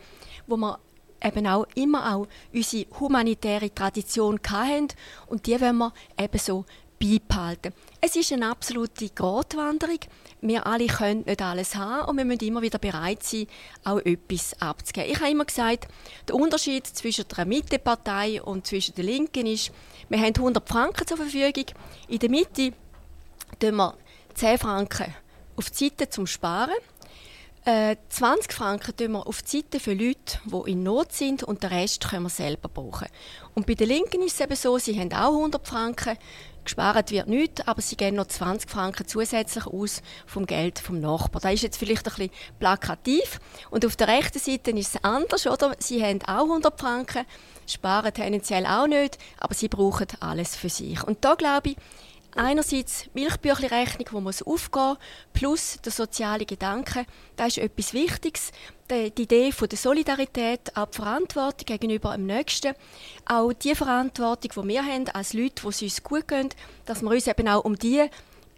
wo 0.48 0.58
wir 0.58 0.80
eben 1.24 1.48
auch 1.48 1.66
immer 1.76 2.16
auch 2.16 2.28
unsere 2.54 2.86
humanitäre 3.00 3.74
Tradition 3.74 4.40
hatten 4.48 4.90
und 5.28 5.48
die 5.48 5.60
wollen 5.60 5.78
wir 5.78 5.94
eben 6.20 6.38
so 6.38 6.66
beibehalten. 7.00 7.74
Es 8.02 8.16
ist 8.16 8.32
eine 8.32 8.50
absolute 8.50 9.10
Gratwanderung. 9.10 10.00
Wir 10.42 10.68
alle 10.68 10.88
können 10.88 11.24
nicht 11.26 11.42
alles 11.42 11.76
haben 11.76 12.08
und 12.10 12.18
wir 12.18 12.26
müssen 12.26 12.44
immer 12.44 12.62
wieder 12.62 12.78
bereit 12.78 13.24
sein, 13.24 13.48
auch 13.84 14.00
etwas 14.00 14.60
abzugeben. 14.62 15.12
Ich 15.12 15.20
habe 15.20 15.32
immer 15.32 15.46
gesagt, 15.46 15.88
der 16.28 16.36
Unterschied 16.36 16.86
zwischen 16.86 17.26
der 17.28 17.46
Mittepartei 17.46 18.42
und 18.42 18.68
zwischen 18.68 18.96
der 18.96 19.06
Linken 19.06 19.48
ist, 19.48 19.72
wir 20.10 20.20
haben 20.20 20.36
100 20.36 20.68
Franken 20.68 21.08
zur 21.08 21.18
Verfügung. 21.18 21.66
In 22.08 22.20
der 22.20 22.30
Mitte 22.30 22.74
tun 23.60 23.76
wir 23.76 23.96
10 24.36 24.60
Franken 24.60 25.16
auf 25.56 25.70
die 25.72 25.86
Seite 25.86 26.10
zum 26.10 26.28
Sparen. 26.28 26.76
20 27.66 28.52
äh, 28.52 28.54
Franken 28.54 28.96
tun 28.96 29.14
wir 29.14 29.26
auf 29.26 29.42
die 29.42 29.58
Seite 29.58 29.80
für 29.80 29.94
Leute, 29.94 30.38
die 30.46 30.72
in 30.72 30.84
Not 30.84 31.14
sind 31.14 31.42
und 31.42 31.64
den 31.64 31.72
Rest 31.72 32.08
können 32.08 32.24
wir 32.24 32.30
selber 32.30 32.70
brauchen. 32.70 33.08
Und 33.56 33.66
bei 33.66 33.74
den 33.74 33.88
Linken 33.88 34.22
ist 34.22 34.36
es 34.36 34.42
eben 34.42 34.56
so, 34.56 34.78
sie 34.78 35.00
haben 35.00 35.12
auch 35.14 35.34
100 35.34 35.68
Franken, 35.68 36.16
Gespart 36.66 37.12
wird 37.12 37.28
nichts, 37.28 37.68
aber 37.68 37.82
sie 37.82 37.96
geben 37.96 38.18
noch 38.18 38.28
20 38.28 38.70
Franken 38.70 39.08
zusätzlich 39.08 39.66
aus 39.68 40.02
vom 40.26 40.46
Geld 40.46 40.80
vom 40.80 41.00
Nachbarn. 41.00 41.44
Das 41.44 41.54
ist 41.54 41.64
jetzt 41.64 41.78
vielleicht 41.78 42.08
ein 42.08 42.16
bisschen 42.16 42.32
plakativ. 42.60 43.40
Und 43.70 43.86
auf 43.86 43.96
der 43.96 44.08
rechten 44.08 44.40
Seite 44.40 44.72
ist 44.72 44.96
es 44.96 45.04
anders, 45.04 45.48
oder? 45.48 45.76
Sie 45.80 46.04
haben 46.04 46.22
auch 46.24 46.44
100 46.44 46.80
Franken, 46.80 47.26
sparen 47.68 48.14
tendenziell 48.14 48.66
auch 48.66 48.88
nicht, 48.88 49.18
aber 49.40 49.54
sie 49.54 49.70
brauchen 49.70 50.08
alles 50.20 50.56
für 50.56 50.70
sich. 50.70 51.04
Und 51.04 51.24
da 51.24 51.36
glaube 51.36 51.70
ich, 51.70 51.78
einerseits 52.36 53.06
Milchbüchli-Rechnung, 53.14 54.08
die 54.12 54.22
muss 54.22 54.44
aufgehen 54.44 54.98
plus 55.34 55.80
der 55.84 55.92
soziale 55.92 56.46
Gedanke. 56.46 57.06
Das 57.36 57.50
ist 57.50 57.58
etwas 57.60 57.94
Wichtiges. 57.94 58.52
Die 58.90 59.22
Idee 59.22 59.52
von 59.52 59.68
der 59.68 59.78
Solidarität, 59.78 60.76
auch 60.76 60.88
die 60.88 60.98
Verantwortung 60.98 61.66
gegenüber 61.66 62.14
dem 62.14 62.28
Nächsten, 62.28 62.76
auch 63.26 63.52
die 63.54 63.74
Verantwortung, 63.74 64.64
die 64.64 64.70
wir 64.70 64.86
haben 64.86 65.10
als 65.10 65.34
Leute, 65.34 65.64
die 65.64 65.70
es 65.70 65.82
uns 65.82 66.04
gut 66.04 66.28
gehen, 66.28 66.50
dass 66.86 67.02
wir 67.02 67.10
uns 67.10 67.26
eben 67.26 67.48
auch 67.48 67.64
um 67.64 67.78
die 67.78 68.08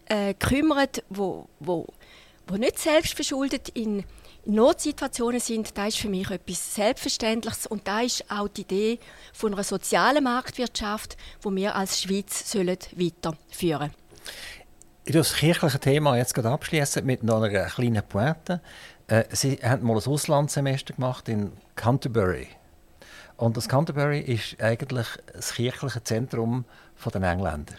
äh, 0.09 0.33
kümmern, 0.33 0.89
wo, 1.09 1.47
wo, 1.59 1.87
wo 2.47 2.55
nicht 2.57 2.79
selbstverschuldet 2.79 3.69
in 3.69 4.03
Notsituationen 4.47 5.41
sind, 5.41 5.77
das 5.77 5.89
ist 5.89 5.97
für 5.97 6.07
mich 6.07 6.31
etwas 6.31 6.73
Selbstverständliches 6.75 7.67
und 7.67 7.85
da 7.85 7.99
ist 7.99 8.23
auch 8.31 8.47
die 8.47 8.61
Idee 8.61 8.99
von 9.33 9.53
einer 9.53 9.63
sozialen 9.63 10.23
Marktwirtschaft, 10.23 11.17
die 11.43 11.55
wir 11.55 11.75
als 11.75 12.01
Schweiz 12.01 12.49
sollen 12.49 12.77
weiterführen. 12.95 13.91
Ich 15.03 15.13
das 15.13 15.33
kirchliche 15.33 15.79
Thema 15.79 16.17
jetzt 16.17 16.33
gerade 16.33 16.49
abschließen 16.49 17.05
mit 17.05 17.23
noch 17.23 17.41
einer 17.41 17.65
kleinen 17.65 18.03
Pointe. 18.07 18.61
Äh, 19.07 19.25
Sie 19.31 19.59
haben 19.63 19.85
mal 19.85 19.97
ein 19.97 20.07
Auslandssemester 20.07 20.93
gemacht 20.93 21.27
in 21.27 21.51
Canterbury. 21.75 22.47
Und 23.35 23.57
das 23.57 23.67
Canterbury 23.67 24.19
ist 24.19 24.61
eigentlich 24.61 25.07
das 25.33 25.53
kirchliche 25.53 26.03
Zentrum 26.03 26.63
der 27.05 27.21
Engländer. 27.21 27.75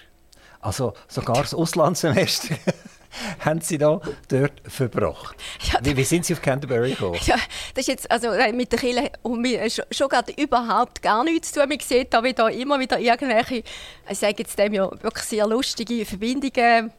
Also 0.61 0.92
sogar 1.09 1.42
das 1.42 1.54
Auslandssemester 1.54 2.57
haben 3.40 3.61
Sie 3.61 3.79
da 3.79 4.01
dort 4.29 4.53
verbracht? 4.66 5.37
Ja, 5.73 5.81
wie, 5.83 5.97
wie, 5.97 6.05
sind 6.05 6.25
Sie 6.25 6.35
auf 6.35 6.42
Canterbury 6.42 6.90
gekommen? 6.90 7.18
Ja, 7.25 7.37
das 7.75 7.83
ist 7.83 7.88
jetzt 7.88 8.11
also 8.11 8.29
äh, 8.29 8.53
mit 8.53 8.73
der 8.73 8.79
Kirche 8.79 9.11
und 9.23 9.40
mir 9.40 9.68
schon, 9.71 9.85
schon 9.90 10.09
gerade 10.09 10.33
überhaupt 10.33 11.03
gar 11.03 11.25
nichts 11.25 11.53
zu 11.53 11.61
tun. 11.61 11.68
Man 11.68 11.81
sieht 11.81 12.12
da 12.12 12.23
wieder 12.23 12.51
immer 12.51 12.79
wieder 12.79 12.99
irgendwelche, 12.99 13.62
ich 14.09 14.18
sage 14.18 14.37
jetzt 14.38 14.59
dem 14.59 14.75
ja 14.75 14.90
wirklich 15.03 15.25
sehr 15.25 15.47
lustige 15.47 16.05
Verbindungen 16.05 16.92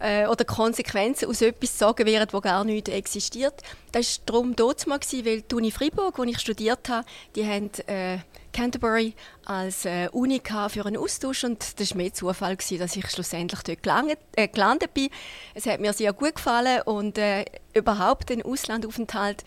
äh, 0.00 0.26
oder 0.26 0.44
Konsequenzen 0.44 1.28
aus 1.28 1.42
etwas 1.42 1.78
sagen 1.78 2.06
werden, 2.06 2.28
wo 2.32 2.40
gar 2.40 2.64
nicht 2.64 2.88
existiert. 2.88 3.54
Das 3.92 4.18
war 4.18 4.24
darum 4.26 4.56
dort 4.56 4.86
mal, 4.86 5.00
weil 5.00 5.42
die 5.42 5.54
Uni 5.54 5.70
Freiburg, 5.70 6.18
wo 6.18 6.24
ich 6.24 6.38
studiert 6.38 6.88
habe, 6.88 7.06
die 7.34 7.46
haben 7.46 7.70
äh, 7.86 8.18
Canterbury 8.58 9.14
als 9.44 9.84
äh, 9.84 10.08
Uni 10.10 10.42
für 10.44 10.84
einen 10.84 10.96
Austausch 10.96 11.44
und 11.44 11.78
das 11.78 11.90
war 11.90 11.96
mehr 11.98 12.12
Zufall, 12.12 12.56
gewesen, 12.56 12.80
dass 12.80 12.96
ich 12.96 13.08
schlussendlich 13.08 13.62
dort 13.62 13.84
gelandet, 13.84 14.18
äh, 14.34 14.48
gelandet 14.48 14.94
bin. 14.94 15.10
Es 15.54 15.66
hat 15.66 15.78
mir 15.78 15.92
sehr 15.92 16.12
gut 16.12 16.34
gefallen 16.34 16.82
und 16.82 17.18
äh, 17.18 17.44
überhaupt 17.72 18.30
den 18.30 18.42
Auslandaufenthalt 18.42 19.44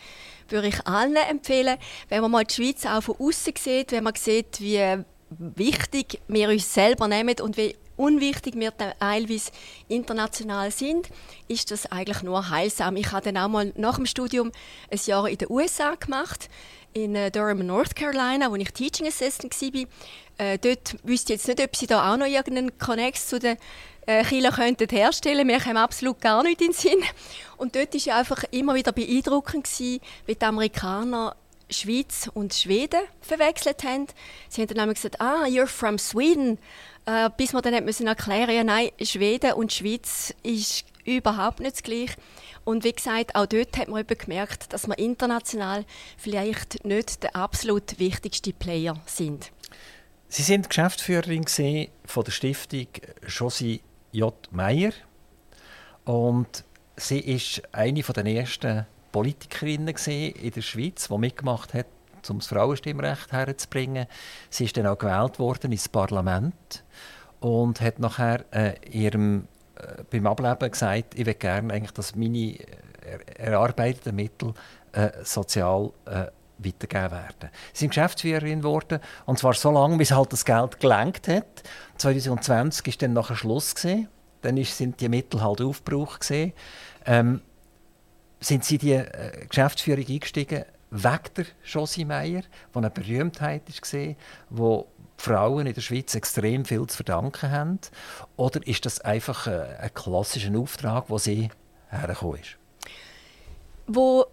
würde 0.47 0.69
ich 0.69 0.87
allen 0.87 1.17
empfehlen. 1.17 1.77
Wenn 2.07 2.21
man 2.21 2.31
mal 2.31 2.45
die 2.45 2.53
Schweiz 2.53 2.85
auch 2.85 3.03
von 3.03 3.17
außen 3.19 3.53
sieht, 3.57 3.91
wenn 3.91 4.05
man 4.05 4.15
sieht, 4.15 4.61
wie 4.61 5.03
wichtig 5.29 6.21
wir 6.29 6.47
uns 6.47 6.73
selber 6.73 7.09
nehmen 7.09 7.35
und 7.41 7.57
wie 7.57 7.75
unwichtig 7.97 8.55
wir 8.55 8.71
teilweise 8.75 9.51
international 9.87 10.71
sind, 10.71 11.09
ist 11.47 11.69
das 11.69 11.85
eigentlich 11.91 12.23
nur 12.23 12.49
heilsam. 12.49 12.95
Ich 12.95 13.11
habe 13.11 13.25
dann 13.25 13.37
auch 13.37 13.49
mal 13.49 13.73
nach 13.75 13.97
dem 13.97 14.05
Studium 14.05 14.51
ein 14.89 14.99
Jahr 15.05 15.27
in 15.27 15.37
den 15.37 15.51
USA 15.51 15.95
gemacht, 15.95 16.49
in 16.93 17.15
äh, 17.15 17.31
Durham, 17.31 17.65
North 17.65 17.95
Carolina, 17.95 18.51
wo 18.51 18.55
ich 18.55 18.71
Teaching 18.71 19.07
Assistant 19.07 19.53
war. 19.61 19.85
Äh, 20.37 20.57
dort 20.57 20.95
wüsste 21.03 21.33
ich 21.33 21.39
jetzt 21.39 21.47
nicht, 21.47 21.63
ob 21.63 21.75
sie 21.75 21.87
da 21.87 22.11
auch 22.11 22.17
noch 22.17 22.25
irgendeinen 22.25 22.77
Connect 22.77 23.17
zu 23.17 23.39
den 23.39 23.57
äh, 24.05 24.23
Kirchen 24.23 24.51
könnten 24.51 24.89
herstellen. 24.89 25.47
Mir 25.47 25.59
kam 25.59 25.77
absolut 25.77 26.19
gar 26.19 26.43
nicht 26.43 26.61
in 26.61 26.67
den 26.67 26.73
Sinn. 26.73 27.03
Und 27.57 27.75
dort 27.75 27.93
war 27.93 28.15
einfach 28.17 28.43
immer 28.51 28.75
wieder 28.75 28.91
beeindruckend, 28.91 29.67
wie 29.79 30.01
die 30.27 30.41
Amerikaner 30.41 31.35
Schweiz 31.71 32.29
und 32.33 32.53
Schweden 32.53 33.01
verwechselt 33.21 33.83
haben. 33.83 34.07
Sie 34.49 34.61
haben 34.61 34.67
dann 34.67 34.77
nämlich 34.77 34.95
gesagt, 34.95 35.21
ah, 35.21 35.45
you're 35.45 35.67
from 35.67 35.97
Sweden. 35.97 36.59
Äh, 37.05 37.29
bis 37.35 37.53
wir 37.53 37.61
dann 37.61 37.83
müssen 37.83 38.07
erklären, 38.07 38.55
ja 38.55 38.63
nein, 38.63 38.89
Schweden 39.01 39.53
und 39.53 39.73
Schweiz 39.73 40.33
ist 40.43 40.85
überhaupt 41.05 41.59
nicht 41.59 41.87
das. 41.87 42.15
Und 42.63 42.83
wie 42.83 42.93
gesagt, 42.93 43.35
auch 43.35 43.47
dort 43.47 43.75
hat 43.77 43.87
man 43.87 44.05
gemerkt, 44.05 44.71
dass 44.71 44.87
wir 44.87 44.97
international 44.99 45.85
vielleicht 46.17 46.85
nicht 46.85 47.23
der 47.23 47.35
absolut 47.35 47.97
wichtigste 47.97 48.53
Player 48.53 49.01
sind. 49.07 49.51
Sie 50.27 50.43
sind 50.43 50.69
Geschäftsführerin 50.69 51.45
von 52.05 52.23
der 52.23 52.31
Stiftung 52.31 52.87
Josie 53.27 53.81
J. 54.11 54.33
Meyer 54.51 54.91
und 56.05 56.63
sie 56.95 57.19
ist 57.19 57.61
eine 57.73 58.01
der 58.01 58.25
ersten 58.25 58.85
Politikerinnen 59.11 59.95
in 59.95 60.51
der 60.51 60.61
Schweiz, 60.61 61.07
die 61.07 61.17
mitgemacht 61.17 61.73
hat, 61.73 61.87
um 62.29 62.39
das 62.39 62.47
Frauenstimmrecht 62.47 63.31
herzubringen. 63.31 64.07
Sie 64.49 64.65
ist 64.65 64.77
dann 64.77 64.87
auch 64.87 64.97
gewählt 64.97 65.39
worden 65.39 65.71
ins 65.71 65.89
Parlament 65.89 66.83
und 67.39 67.81
hat 67.81 67.99
nachher 67.99 68.45
äh, 68.51 68.73
ihrem 68.89 69.47
äh, 69.75 70.03
beim 70.09 70.27
Ableben 70.27 70.71
gesagt, 70.71 71.17
ich 71.17 71.25
will 71.25 71.33
gerne 71.33 71.81
dass 71.93 72.15
meine 72.15 72.37
äh, 72.37 72.59
erarbeiteten 73.37 74.15
Mittel 74.15 74.53
äh, 74.91 75.09
sozial 75.23 75.91
äh, 76.05 76.27
weitergegeben 76.59 77.11
werden. 77.11 77.49
Sie 77.73 77.79
sind 77.79 77.89
Geschäftsführerin 77.89 78.59
geworden 78.59 78.99
und 79.25 79.39
zwar 79.39 79.53
so 79.53 79.71
lange, 79.71 79.97
bis 79.97 80.11
halt 80.11 80.31
das 80.31 80.45
Geld 80.45 80.79
gelenkt 80.79 81.27
hat. 81.27 81.63
2020 81.97 82.87
ist 82.87 83.01
dann 83.01 83.13
nachher 83.13 83.35
Schluss 83.35 83.73
gewesen. 83.73 84.07
Dann 84.41 84.57
sind 84.63 84.99
die 85.01 85.09
Mittel 85.09 85.41
halt 85.41 85.61
aufgebraucht 85.61 86.21
gewesen. 86.21 86.53
Ähm, 87.05 87.41
sind 88.41 88.65
Sie 88.65 88.77
die 88.77 88.93
äh, 88.93 89.45
Geschäftsführung 89.47 90.05
eingestiegen 90.05 90.65
wegen 90.89 91.33
der 91.37 91.45
Josie 91.63 92.03
Meyer, 92.03 92.41
die 92.73 92.77
eine 92.77 92.89
Berühmtheit 92.89 93.63
war, 93.69 94.15
wo 94.49 94.87
Frauen 95.15 95.67
in 95.67 95.73
der 95.73 95.81
Schweiz 95.81 96.15
extrem 96.15 96.65
viel 96.65 96.85
zu 96.87 96.97
verdanken 96.97 97.51
haben? 97.51 97.79
Oder 98.35 98.65
ist 98.67 98.85
das 98.85 98.99
einfach 98.99 99.47
ein, 99.47 99.53
äh, 99.53 99.77
ein 99.79 99.93
klassischer 99.93 100.57
Auftrag, 100.57 101.05
wo 101.07 101.17
sie 101.17 101.49
hergekommen 101.89 102.41
ist? 102.41 102.57
Wo 103.87 104.25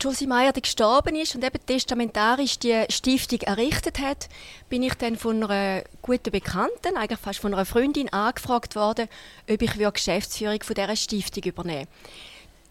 Josie 0.00 0.26
Meyer 0.26 0.52
gestorben 0.52 1.14
ist 1.14 1.34
und 1.34 1.44
eben 1.44 1.58
testamentarisch 1.66 2.58
die 2.58 2.84
Stiftung 2.88 3.40
errichtet 3.40 3.98
hat, 3.98 4.28
bin 4.68 4.82
ich 4.82 4.94
dann 4.94 5.16
von 5.16 5.44
einer 5.44 5.82
guten 6.00 6.30
Bekannten, 6.30 6.96
eigentlich 6.96 7.20
fast 7.20 7.40
von 7.40 7.52
einer 7.52 7.66
Freundin, 7.66 8.10
angefragt 8.10 8.76
worden, 8.76 9.08
ob 9.50 9.60
ich 9.60 9.92
Geschäftsführung 9.92 10.62
von 10.62 10.74
dieser 10.74 10.96
Stiftung 10.96 11.42
übernehmen 11.44 11.86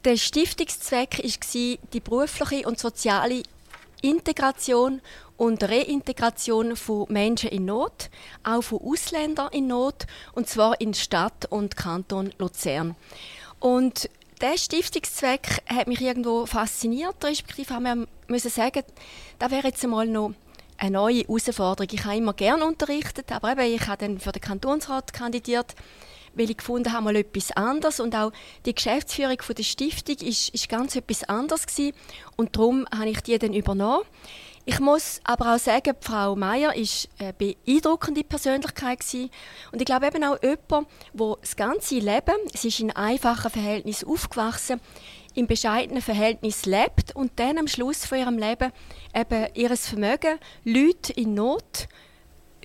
Der 0.06 0.16
Stiftungszweck 0.16 1.18
war 1.18 1.78
die 1.94 2.00
berufliche 2.00 2.66
und 2.66 2.80
soziale 2.80 3.44
Integration 4.02 5.02
und 5.36 5.62
Reintegration 5.62 6.78
von 6.78 7.06
Menschen 7.10 7.50
in 7.50 7.66
Not, 7.66 8.10
auch 8.44 8.62
von 8.62 8.80
Ausländern 8.80 9.50
in 9.52 9.68
Not, 9.68 10.08
und 10.34 10.48
zwar 10.48 10.80
in 10.80 10.94
Stadt 10.94 11.48
und 11.50 11.76
Kanton 11.76 12.32
Luzern. 12.38 12.96
Und 13.60 14.10
der 14.40 14.58
Stiftungszweck 14.58 15.64
hat 15.68 15.88
mich 15.88 16.00
irgendwo 16.00 16.46
fasziniert, 16.46 17.22
respektive 17.22 17.74
haben 17.74 18.08
wir 18.28 18.40
sagen, 18.40 18.84
da 19.38 19.52
wäre 19.52 19.68
jetzt 19.68 19.84
einmal 19.84 20.08
noch 20.08 20.32
eine 20.78 20.92
neue 20.92 21.24
Herausforderung. 21.24 21.90
Ich 21.92 22.06
habe 22.06 22.16
immer 22.16 22.34
gerne 22.34 22.66
unterrichtet, 22.66 23.34
aber 23.34 23.52
eben, 23.52 23.76
ich 23.76 23.86
habe 23.86 23.98
dann 23.98 24.20
für 24.20 24.32
den 24.32 24.42
Kantonsrat 24.42 25.12
kandidiert 25.12 25.76
weil 26.40 26.50
ich 26.50 26.58
gefunden 26.58 26.94
habe, 26.94 27.04
mal 27.04 27.16
etwas 27.16 27.52
anderes 27.52 28.00
und 28.00 28.16
auch 28.16 28.32
die 28.66 28.74
Geschäftsführung 28.74 29.38
der 29.56 29.64
Stiftung 29.64 30.16
ist, 30.16 30.50
ist 30.50 30.70
ganz 30.70 30.96
etwas 30.96 31.24
anderes 31.26 31.68
gewesen. 31.68 31.94
und 32.38 32.56
darum 32.56 32.86
habe 32.94 33.10
ich 33.10 33.22
die 33.22 33.38
dann 33.38 33.54
übernommen. 33.54 34.06
Ich 34.66 34.80
muss 34.80 35.20
aber 35.24 35.56
auch 35.56 35.60
sagen, 35.60 35.96
Frau 36.00 36.36
Meier 36.36 36.76
ist 36.76 37.10
eine 37.18 37.34
beeindruckende 37.34 38.24
Persönlichkeit 38.24 39.00
gewesen. 39.00 39.30
und 39.72 39.82
ich 39.82 39.86
glaube 39.86 40.08
eben 40.08 40.24
auch 40.24 40.42
jemand, 40.42 40.88
wo 41.14 41.38
das 41.42 41.56
ganze 41.56 41.96
Leben, 41.96 42.36
sie 42.54 42.70
ist 42.70 42.80
in 42.80 42.92
einfachen 42.92 43.52
Verhältnissen 43.52 44.08
aufgewachsen, 44.08 44.80
im 45.36 45.48
bescheidenen 45.48 46.02
Verhältnis 46.02 46.66
lebt 46.66 47.16
und 47.16 47.40
dann 47.40 47.58
am 47.58 47.68
Schluss 47.68 48.06
von 48.06 48.18
ihrem 48.18 48.38
Leben 48.38 48.72
eben 49.14 49.48
ihres 49.56 49.88
Vermögen 49.88 50.40
Leute 50.64 51.14
in 51.14 51.34
Not 51.34 51.88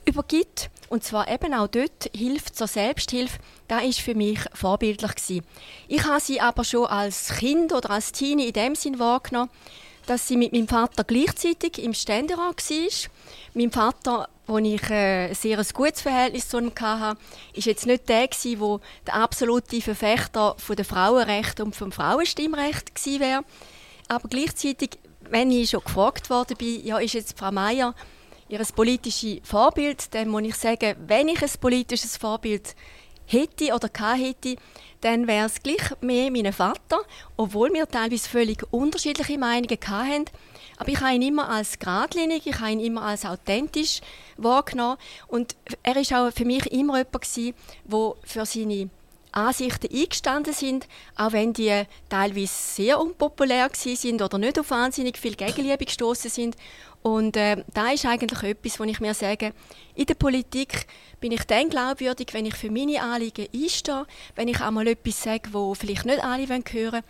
übergibt 0.07 0.71
und 0.89 1.03
zwar 1.05 1.29
eben 1.29 1.55
auch 1.55 1.69
dort 1.69 2.11
hilft 2.15 2.57
zur 2.57 2.67
Selbsthilfe. 2.67 3.39
Das 3.69 3.83
war 3.83 3.93
für 3.93 4.15
mich 4.15 4.39
vorbildlich 4.53 5.15
gewesen. 5.15 5.45
Ich 5.89 6.05
habe 6.05 6.21
sie 6.21 6.41
aber 6.41 6.65
schon 6.65 6.87
als 6.87 7.35
Kind 7.37 7.73
oder 7.73 7.91
als 7.91 8.13
Teenie 8.13 8.47
in 8.47 8.53
dem 8.53 8.75
Sinn 8.75 8.99
wahrgenommen, 8.99 9.51
dass 10.07 10.29
sie 10.29 10.37
mit 10.37 10.53
meinem 10.53 10.69
Vater 10.69 11.05
gleichzeitig 11.05 11.83
im 11.83 11.95
Ständerat 11.95 12.71
war. 12.71 13.11
Mein 13.55 13.71
Vater, 13.71 14.29
wo 14.47 14.59
ich 14.59 14.91
äh, 14.91 15.29
ein 15.29 15.35
sehr 15.35 15.65
gutes 15.73 16.03
Verhältnis 16.03 16.49
zu 16.49 16.59
ihm 16.59 16.71
hatte, 16.79 16.83
war 16.83 17.17
jetzt 17.55 17.87
nicht 17.87 18.09
der, 18.09 18.29
der 18.29 18.81
der 19.07 19.15
absolute 19.15 19.81
Verfechter 19.81 20.57
der 20.69 20.85
Frauenrechte 20.85 21.65
und 21.65 21.75
vom 21.75 21.93
Frauenstimmrecht 21.93 22.93
wäre. 23.07 23.45
Aber 24.09 24.29
gleichzeitig, 24.29 24.99
wenn 25.31 25.51
ich 25.51 25.71
schon 25.71 25.83
gefragt 25.83 26.29
worden 26.29 26.57
bin, 26.59 26.85
ja, 26.85 26.99
ist 26.99 27.15
jetzt 27.15 27.39
Frau 27.39 27.51
Meier 27.51 27.95
ihr 28.49 28.61
politisches 28.75 29.41
Vorbild, 29.43 30.15
dann 30.15 30.29
muss 30.29 30.43
ich 30.43 30.57
sagen, 30.57 30.97
wenn 31.07 31.29
ich 31.29 31.43
ein 31.43 31.51
politisches 31.61 32.17
Vorbild 32.17 32.75
hätte 33.27 33.75
oder 33.75 33.89
hätte, 34.15 34.57
dann 35.01 35.27
wäre 35.27 35.47
es 35.47 35.63
gleich 35.63 36.01
mehr 36.01 36.31
mein 36.31 36.53
Vater, 36.53 36.99
obwohl 37.37 37.73
wir 37.73 37.87
teilweise 37.87 38.29
völlig 38.29 38.63
unterschiedliche 38.71 39.39
Meinungen 39.39 39.79
hatten. 39.87 40.25
Aber 40.77 40.89
ich 40.89 41.01
habe 41.01 41.15
ihn 41.15 41.23
immer 41.23 41.49
als 41.49 41.79
geradlinig, 41.79 42.47
ich 42.47 42.59
habe 42.59 42.73
ihn 42.73 42.81
immer 42.81 43.03
als 43.03 43.25
authentisch 43.25 44.01
wahrgenommen. 44.37 44.97
Und 45.29 45.55
er 45.83 45.95
war 45.95 46.29
auch 46.29 46.33
für 46.33 46.45
mich 46.45 46.67
immer 46.73 46.99
jemand, 46.99 47.55
der 47.85 48.13
für 48.25 48.47
seine 48.47 48.91
Ansichten 49.31 49.93
eingestanden 49.93 50.55
sind, 50.55 50.87
auch 51.17 51.33
wenn 51.33 51.53
die 51.53 51.85
teilweise 52.09 52.53
sehr 52.53 53.01
unpopulär 53.01 53.69
sind 53.73 54.23
oder 54.23 54.39
nicht 54.39 54.59
auf 54.59 54.71
wahnsinnig 54.71 55.19
viel 55.19 55.35
Gegenliebe 55.35 55.85
gestoßen 55.85 56.31
sind. 56.31 56.57
Und 57.07 57.37
äh, 57.37 57.63
da 57.75 57.91
ist 57.91 58.07
eigentlich 58.07 58.43
etwas, 58.43 58.81
wo 58.81 58.85
ich 58.85 58.99
mir 58.99 59.13
sage, 59.13 59.53
in 59.95 60.07
der 60.07 60.15
Politik 60.15 60.87
bin 61.21 61.33
ich 61.33 61.45
dann 61.45 61.69
glaubwürdig, 61.69 62.29
wenn 62.33 62.47
ich 62.47 62.55
für 62.55 62.71
meine 62.71 63.03
Anliegen 63.03 63.47
einstehe, 63.55 64.07
wenn 64.37 64.49
ich 64.49 64.63
auch 64.63 64.71
mal 64.71 64.89
etwas 64.89 65.23
sage, 65.23 65.51
wo 65.53 65.75
vielleicht 65.75 66.07
nicht 66.07 66.25
alle 66.25 66.49
hören 66.49 66.65
wollen. 66.73 67.03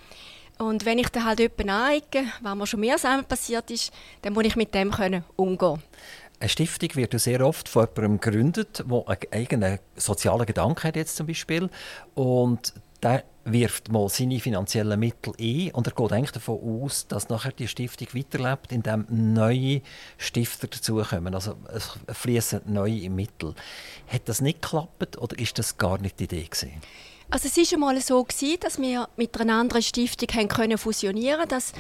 Und 0.58 0.84
wenn 0.84 0.98
ich 0.98 1.10
dann 1.10 1.24
halt 1.24 1.38
jemanden 1.38 1.70
anecke, 1.70 2.24
was 2.42 2.56
mir 2.56 2.66
schon 2.66 2.80
mehr 2.80 2.96
zusammen 2.96 3.24
passiert 3.24 3.70
ist, 3.70 3.92
dann 4.22 4.32
muss 4.32 4.44
ich 4.44 4.56
mit 4.56 4.74
dem 4.74 4.90
können 4.90 5.24
umgehen 5.36 5.80
eine 6.40 6.48
Stiftung 6.48 6.94
wird 6.96 7.12
ja 7.12 7.18
sehr 7.18 7.40
oft 7.46 7.68
von 7.68 7.86
jemandem 7.86 8.20
gegründet, 8.20 8.84
der 8.86 9.08
einen 9.08 9.32
eigenen 9.32 9.78
sozialen 9.96 10.44
Gedanken 10.44 10.82
hat, 10.82 10.96
jetzt 10.96 11.16
zum 11.16 11.26
Beispiel. 11.26 11.70
Und 12.14 12.74
der 13.02 13.24
wirft 13.44 13.92
mal 13.92 14.08
seine 14.08 14.40
finanziellen 14.40 14.98
Mittel 14.98 15.34
ein 15.38 15.70
und 15.72 15.86
er 15.86 15.92
geht 15.92 16.12
eigentlich 16.12 16.32
davon 16.32 16.82
aus, 16.82 17.06
dass 17.06 17.28
nachher 17.28 17.52
die 17.52 17.68
Stiftung 17.68 18.08
weiterlebt, 18.12 18.72
indem 18.72 19.06
neue 19.08 19.82
Stifter 20.18 20.66
dazukommen. 20.66 21.34
Also 21.34 21.56
es 21.72 21.90
fließen 22.08 22.62
neue 22.66 23.10
Mittel. 23.10 23.54
Hat 24.08 24.28
das 24.28 24.40
nicht 24.40 24.62
geklappt 24.62 25.18
oder 25.18 25.38
ist 25.38 25.58
das 25.58 25.76
gar 25.76 25.98
nicht 25.98 26.18
die 26.20 26.24
Idee 26.24 26.44
gewesen? 26.44 26.72
Also 27.30 27.48
es 27.48 27.56
war 27.56 27.72
einmal 27.74 28.00
so 28.00 28.22
gewesen, 28.22 28.58
dass 28.60 28.78
wir 28.78 29.08
mit 29.16 29.38
einer 29.40 29.54
anderen 29.54 29.82
Stiftung 29.82 30.28
haben 30.34 30.48
können 30.48 30.78
fusionieren, 30.78 31.48
dass 31.48 31.72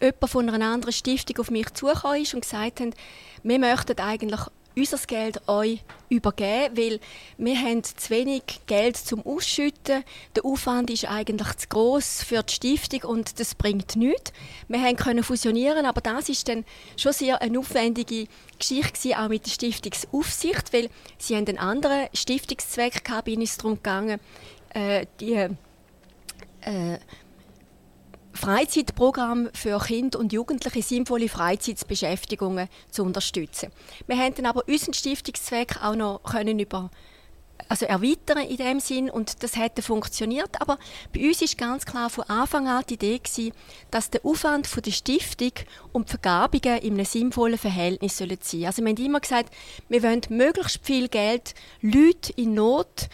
jemand 0.00 0.30
von 0.30 0.48
einer 0.48 0.72
anderen 0.72 0.92
Stiftung 0.92 1.38
auf 1.38 1.50
mich 1.50 1.72
zugekommen 1.74 2.22
ist 2.22 2.34
und 2.34 2.40
gesagt 2.42 2.80
hat, 2.80 2.94
wir 3.42 3.58
möchten 3.58 3.98
eigentlich 3.98 4.40
unser 4.78 4.98
Geld 5.06 5.48
euch 5.48 5.82
übergeben, 6.08 6.76
weil 6.76 7.00
wir 7.36 7.58
haben 7.58 7.82
zu 7.84 8.10
wenig 8.10 8.42
Geld 8.66 8.96
zum 8.96 9.24
Ausschütten. 9.26 10.04
Der 10.36 10.44
Aufwand 10.44 10.90
ist 10.90 11.06
eigentlich 11.06 11.54
zu 11.56 11.68
groß 11.68 12.22
für 12.22 12.42
die 12.42 12.54
Stiftung 12.54 13.10
und 13.10 13.40
das 13.40 13.54
bringt 13.54 13.96
nichts. 13.96 14.32
Wir 14.68 14.94
können 14.94 15.24
fusionieren, 15.24 15.84
aber 15.84 16.00
das 16.00 16.28
ist 16.28 16.48
dann 16.48 16.64
schon 16.96 17.12
sehr 17.12 17.42
eine 17.42 17.58
aufwendige 17.58 18.28
Geschichte 18.58 19.18
auch 19.18 19.28
mit 19.28 19.46
der 19.46 19.50
Stiftungsaufsicht, 19.50 20.72
weil 20.72 20.88
sie 21.18 21.36
haben 21.36 21.46
einen 21.46 21.58
anderen 21.58 22.08
Stiftungszweck 22.14 23.04
gehabt, 23.04 23.26
bin 23.26 23.42
es 23.42 23.56
darum 23.56 23.76
gegangen, 23.76 24.20
äh, 24.70 25.06
die 25.20 25.48
äh, 26.60 26.98
Freizeitprogramm 28.38 29.48
für 29.52 29.78
Kinder 29.80 30.18
und 30.18 30.32
Jugendliche 30.32 30.82
sinnvolle 30.82 31.28
Freizeitsbeschäftigungen 31.28 32.68
zu 32.90 33.02
unterstützen. 33.02 33.70
Wir 34.06 34.16
haben 34.16 34.34
dann 34.34 34.46
aber 34.46 34.62
unseren 34.66 34.94
Stiftungszweck 34.94 35.82
auch 35.82 35.96
noch 35.96 36.22
können 36.22 36.58
über 36.58 36.90
also 37.68 37.86
erweitern 37.86 38.38
in 38.38 38.56
dem 38.56 38.80
Sinn 38.80 39.10
und 39.10 39.42
das 39.42 39.56
hätte 39.56 39.82
funktioniert. 39.82 40.60
Aber 40.60 40.78
bei 41.12 41.26
uns 41.26 41.42
ist 41.42 41.58
ganz 41.58 41.84
klar 41.84 42.08
von 42.08 42.24
Anfang 42.24 42.68
an 42.68 42.84
die 42.88 42.94
Idee 42.94 43.18
gewesen, 43.18 43.52
dass 43.90 44.10
der 44.10 44.24
Aufwand 44.24 44.66
von 44.66 44.82
der 44.82 44.92
Stiftung 44.92 45.52
und 45.92 46.08
die 46.08 46.10
Vergabungen 46.10 46.78
in 46.78 46.94
einem 46.94 47.04
sinnvollen 47.04 47.58
Verhältnis 47.58 48.16
sollen 48.16 48.38
sein. 48.40 48.66
Also 48.66 48.82
wir 48.82 48.90
haben 48.90 49.04
immer 49.04 49.20
gesagt, 49.20 49.52
wir 49.88 50.02
wollen 50.02 50.22
möglichst 50.30 50.84
viel 50.84 51.08
Geld 51.08 51.54
Leute 51.82 52.32
in 52.36 52.54
Not 52.54 53.08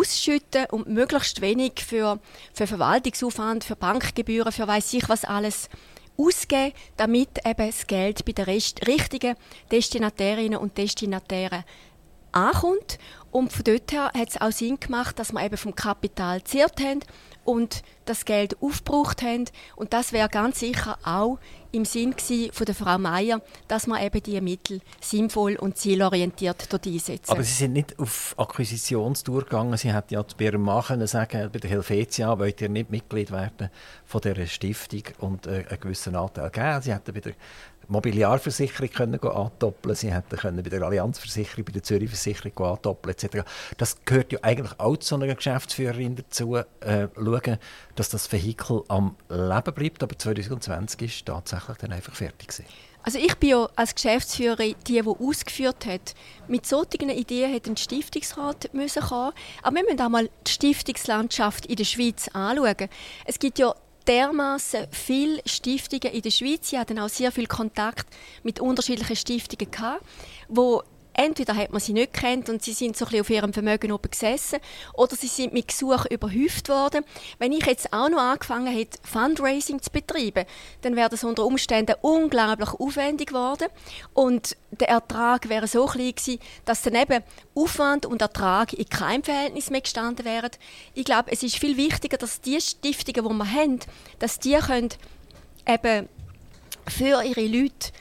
ausschütten 0.00 0.66
und 0.70 0.88
möglichst 0.88 1.40
wenig 1.40 1.84
für, 1.86 2.18
für 2.52 2.66
Verwaltungsaufwand, 2.66 3.64
für 3.64 3.76
Bankgebühren, 3.76 4.52
für 4.52 4.66
weiß 4.66 4.92
ich 4.94 5.08
was 5.08 5.24
alles 5.24 5.68
ausgeben, 6.16 6.72
damit 6.96 7.44
eben 7.44 7.66
das 7.66 7.86
Geld 7.86 8.24
bei 8.24 8.32
den 8.32 8.44
richtigen 8.44 9.36
Destinatärinnen 9.70 10.58
und 10.58 10.78
Destinatären 10.78 11.64
ankommt. 12.32 12.98
Und 13.30 13.52
von 13.52 13.64
dort 13.64 13.92
her 13.92 14.12
hat 14.16 14.28
es 14.28 14.40
auch 14.40 14.52
Sinn 14.52 14.78
gemacht, 14.78 15.18
dass 15.18 15.32
wir 15.32 15.44
eben 15.44 15.56
vom 15.56 15.74
Kapital 15.74 16.42
zehrt 16.44 16.80
haben 16.80 17.00
und 17.44 17.82
das 18.04 18.24
Geld 18.24 18.60
aufgebraucht 18.62 19.22
haben. 19.22 19.46
Und 19.76 19.92
das 19.92 20.12
wäre 20.12 20.28
ganz 20.28 20.60
sicher 20.60 20.98
auch 21.04 21.38
im 21.74 21.84
Sinn 21.84 22.14
von 22.52 22.66
der 22.66 22.74
Frau 22.74 22.98
Meier, 22.98 23.40
dass 23.68 23.86
man 23.86 24.02
eben 24.02 24.22
diese 24.22 24.40
Mittel 24.40 24.80
sinnvoll 25.00 25.56
und 25.56 25.76
zielorientiert 25.76 26.72
dort 26.72 26.86
einsetzen. 26.86 27.30
Aber 27.30 27.42
Sie 27.42 27.52
sind 27.52 27.72
nicht 27.72 27.98
auf 27.98 28.34
Akquisitionstour 28.38 29.42
gegangen. 29.42 29.76
Sie 29.76 29.92
hätten 29.92 30.14
ja 30.14 30.24
bei 30.36 30.44
Ihrem 30.44 30.62
Mann 30.62 31.06
sagen 31.06 31.50
bei 31.52 31.58
der 31.58 31.70
Helvetia 31.70 32.38
wollt 32.38 32.60
ihr 32.60 32.68
nicht 32.68 32.90
Mitglied 32.90 33.30
werden 33.30 33.70
von 34.04 34.20
dieser 34.20 34.46
Stiftung 34.46 35.02
und 35.18 35.46
äh, 35.46 35.64
einen 35.68 35.80
gewissen 35.80 36.14
Anteil 36.16 36.50
geben. 36.50 36.82
Sie 36.82 36.92
hätten 36.92 37.12
bei 37.12 37.20
der 37.20 37.34
Mobiliarversicherung 37.88 38.90
können 38.90 39.20
andoppeln 39.20 39.94
Sie 39.94 40.12
hätten 40.12 40.36
können 40.36 40.62
bei 40.62 40.70
der 40.70 40.82
Allianzversicherung, 40.82 41.64
bei 41.64 41.72
der 41.72 41.82
Zürich-Versicherung 41.82 42.58
andoppeln 42.66 43.14
etc. 43.14 43.48
Das 43.76 44.04
gehört 44.04 44.32
ja 44.32 44.38
eigentlich 44.42 44.78
auch 44.78 44.96
zu 44.96 45.14
einer 45.14 45.34
Geschäftsführerin 45.34 46.16
dazu, 46.16 46.56
äh, 46.56 47.08
schauen, 47.14 47.58
dass 47.94 48.08
das 48.08 48.30
Vehikel 48.30 48.82
am 48.88 49.16
Leben 49.28 49.74
bleibt. 49.74 50.02
Aber 50.02 50.18
2020 50.18 51.02
ist 51.02 51.26
tatsächlich 51.26 51.76
dann 51.78 51.92
einfach 51.92 52.14
fertig 52.14 52.48
gewesen. 52.48 52.66
Also 53.06 53.18
ich 53.18 53.36
bin 53.36 53.50
ja 53.50 53.68
als 53.76 53.94
Geschäftsführerin 53.94 54.76
die, 54.86 55.02
die 55.02 55.06
ausgeführt 55.06 55.84
hat. 55.84 56.14
Mit 56.48 56.64
solchen 56.64 57.10
Ideen 57.10 57.52
hätte 57.52 57.70
ein 57.70 57.76
Stiftungsrat 57.76 58.72
müssen 58.72 59.02
kommen. 59.02 59.32
Aber 59.62 59.76
wir 59.76 59.84
müssen 59.84 60.00
auch 60.00 60.08
mal 60.08 60.30
die 60.46 60.50
Stiftungslandschaft 60.50 61.66
in 61.66 61.76
der 61.76 61.84
Schweiz 61.84 62.28
anschauen. 62.28 62.88
Es 63.26 63.38
gibt 63.38 63.58
ja 63.58 63.74
dermaßen 64.06 64.86
viele 64.90 65.40
Stiftungen 65.46 66.12
in 66.12 66.22
der 66.22 66.30
Schweiz. 66.30 66.70
Sie 66.70 66.78
hatten 66.78 66.98
auch 66.98 67.08
sehr 67.08 67.32
viel 67.32 67.46
Kontakt 67.46 68.06
mit 68.42 68.60
unterschiedlichen 68.60 69.16
Stiftungen 69.16 69.70
gehabt, 69.70 70.04
wo 70.48 70.82
entweder 71.14 71.56
hat 71.56 71.72
man 71.72 71.80
sie 71.80 71.92
nicht 71.92 72.12
kennt 72.12 72.48
und 72.48 72.62
sie 72.62 72.72
sind 72.72 72.96
so 72.96 73.06
ein 73.06 73.20
auf 73.20 73.30
ihrem 73.30 73.52
Vermögen 73.52 73.92
oben 73.92 74.10
gesessen 74.10 74.58
oder 74.92 75.16
sie 75.16 75.28
sind 75.28 75.52
mit 75.52 75.68
Gesuchen 75.68 76.10
überhäuft 76.10 76.68
worden. 76.68 77.04
Wenn 77.38 77.52
ich 77.52 77.64
jetzt 77.66 77.92
auch 77.92 78.08
noch 78.08 78.18
angefangen 78.18 78.72
hätte, 78.72 78.98
Fundraising 79.02 79.80
zu 79.80 79.90
betreiben, 79.90 80.44
dann 80.82 80.96
wäre 80.96 81.08
das 81.08 81.24
unter 81.24 81.44
Umständen 81.44 81.94
unglaublich 82.02 82.70
aufwendig 82.70 83.28
geworden 83.28 83.68
und 84.12 84.56
der 84.72 84.88
Ertrag 84.88 85.48
wäre 85.48 85.68
so 85.68 85.86
klein 85.86 86.14
gewesen, 86.14 86.40
dass 86.64 86.82
dann 86.82 86.94
eben 86.94 87.22
Aufwand 87.54 88.06
und 88.06 88.20
Ertrag 88.20 88.72
in 88.72 88.88
keinem 88.88 89.22
Verhältnis 89.22 89.70
mehr 89.70 89.80
gestanden 89.80 90.24
wären. 90.24 90.50
Ich 90.94 91.04
glaube, 91.04 91.30
es 91.32 91.42
ist 91.42 91.56
viel 91.56 91.76
wichtiger, 91.76 92.16
dass 92.16 92.40
die 92.40 92.60
Stiftungen, 92.60 93.28
die 93.28 93.44
wir 93.44 93.52
haben, 93.52 93.80
dass 94.18 94.40
die 94.40 94.54
können 94.54 94.88
eben 95.66 96.08
für 96.88 97.22
ihre 97.24 97.46
Leute 97.46 97.92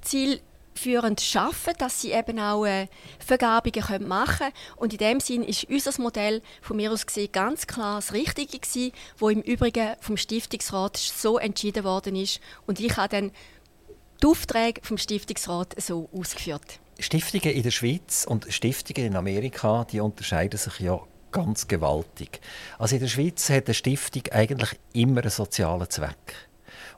Ziel 0.00 0.40
führend 0.74 1.20
schaffen, 1.20 1.74
dass 1.78 2.00
sie 2.00 2.12
eben 2.12 2.38
auch 2.38 2.64
äh, 2.64 2.88
Vergabungen 3.18 4.08
machen 4.08 4.38
können. 4.38 4.52
Und 4.76 4.92
in 4.92 4.98
dem 4.98 5.20
Sinn 5.20 5.42
ist 5.42 5.64
unser 5.64 6.00
Modell 6.00 6.42
von 6.60 6.76
mir 6.76 6.92
aus 6.92 7.06
gesehen 7.06 7.30
ganz 7.32 7.66
klar 7.66 7.96
das 7.96 8.12
Richtige 8.12 8.58
gewesen, 8.58 8.92
wo 9.18 9.28
im 9.28 9.42
Übrigen 9.42 9.96
vom 10.00 10.16
Stiftungsrat 10.16 10.96
so 10.96 11.38
entschieden 11.38 11.84
worden 11.84 12.16
ist. 12.16 12.40
Und 12.66 12.80
ich 12.80 12.96
habe 12.96 13.08
dann 13.08 13.32
die 14.22 14.26
Aufträge 14.26 14.80
vom 14.84 14.98
Stiftungsrat 14.98 15.74
so 15.80 16.08
ausgeführt. 16.12 16.80
Stiftungen 16.98 17.54
in 17.54 17.62
der 17.62 17.70
Schweiz 17.70 18.24
und 18.28 18.46
Stiftungen 18.52 19.06
in 19.08 19.16
Amerika, 19.16 19.84
die 19.84 20.00
unterscheiden 20.00 20.58
sich 20.58 20.80
ja 20.80 21.00
ganz 21.32 21.66
gewaltig. 21.66 22.40
Also 22.78 22.94
in 22.94 23.00
der 23.00 23.08
Schweiz 23.08 23.48
hat 23.50 23.66
eine 23.66 23.74
Stiftung 23.74 24.22
eigentlich 24.30 24.78
immer 24.92 25.22
einen 25.22 25.30
sozialen 25.30 25.90
Zweck. 25.90 26.50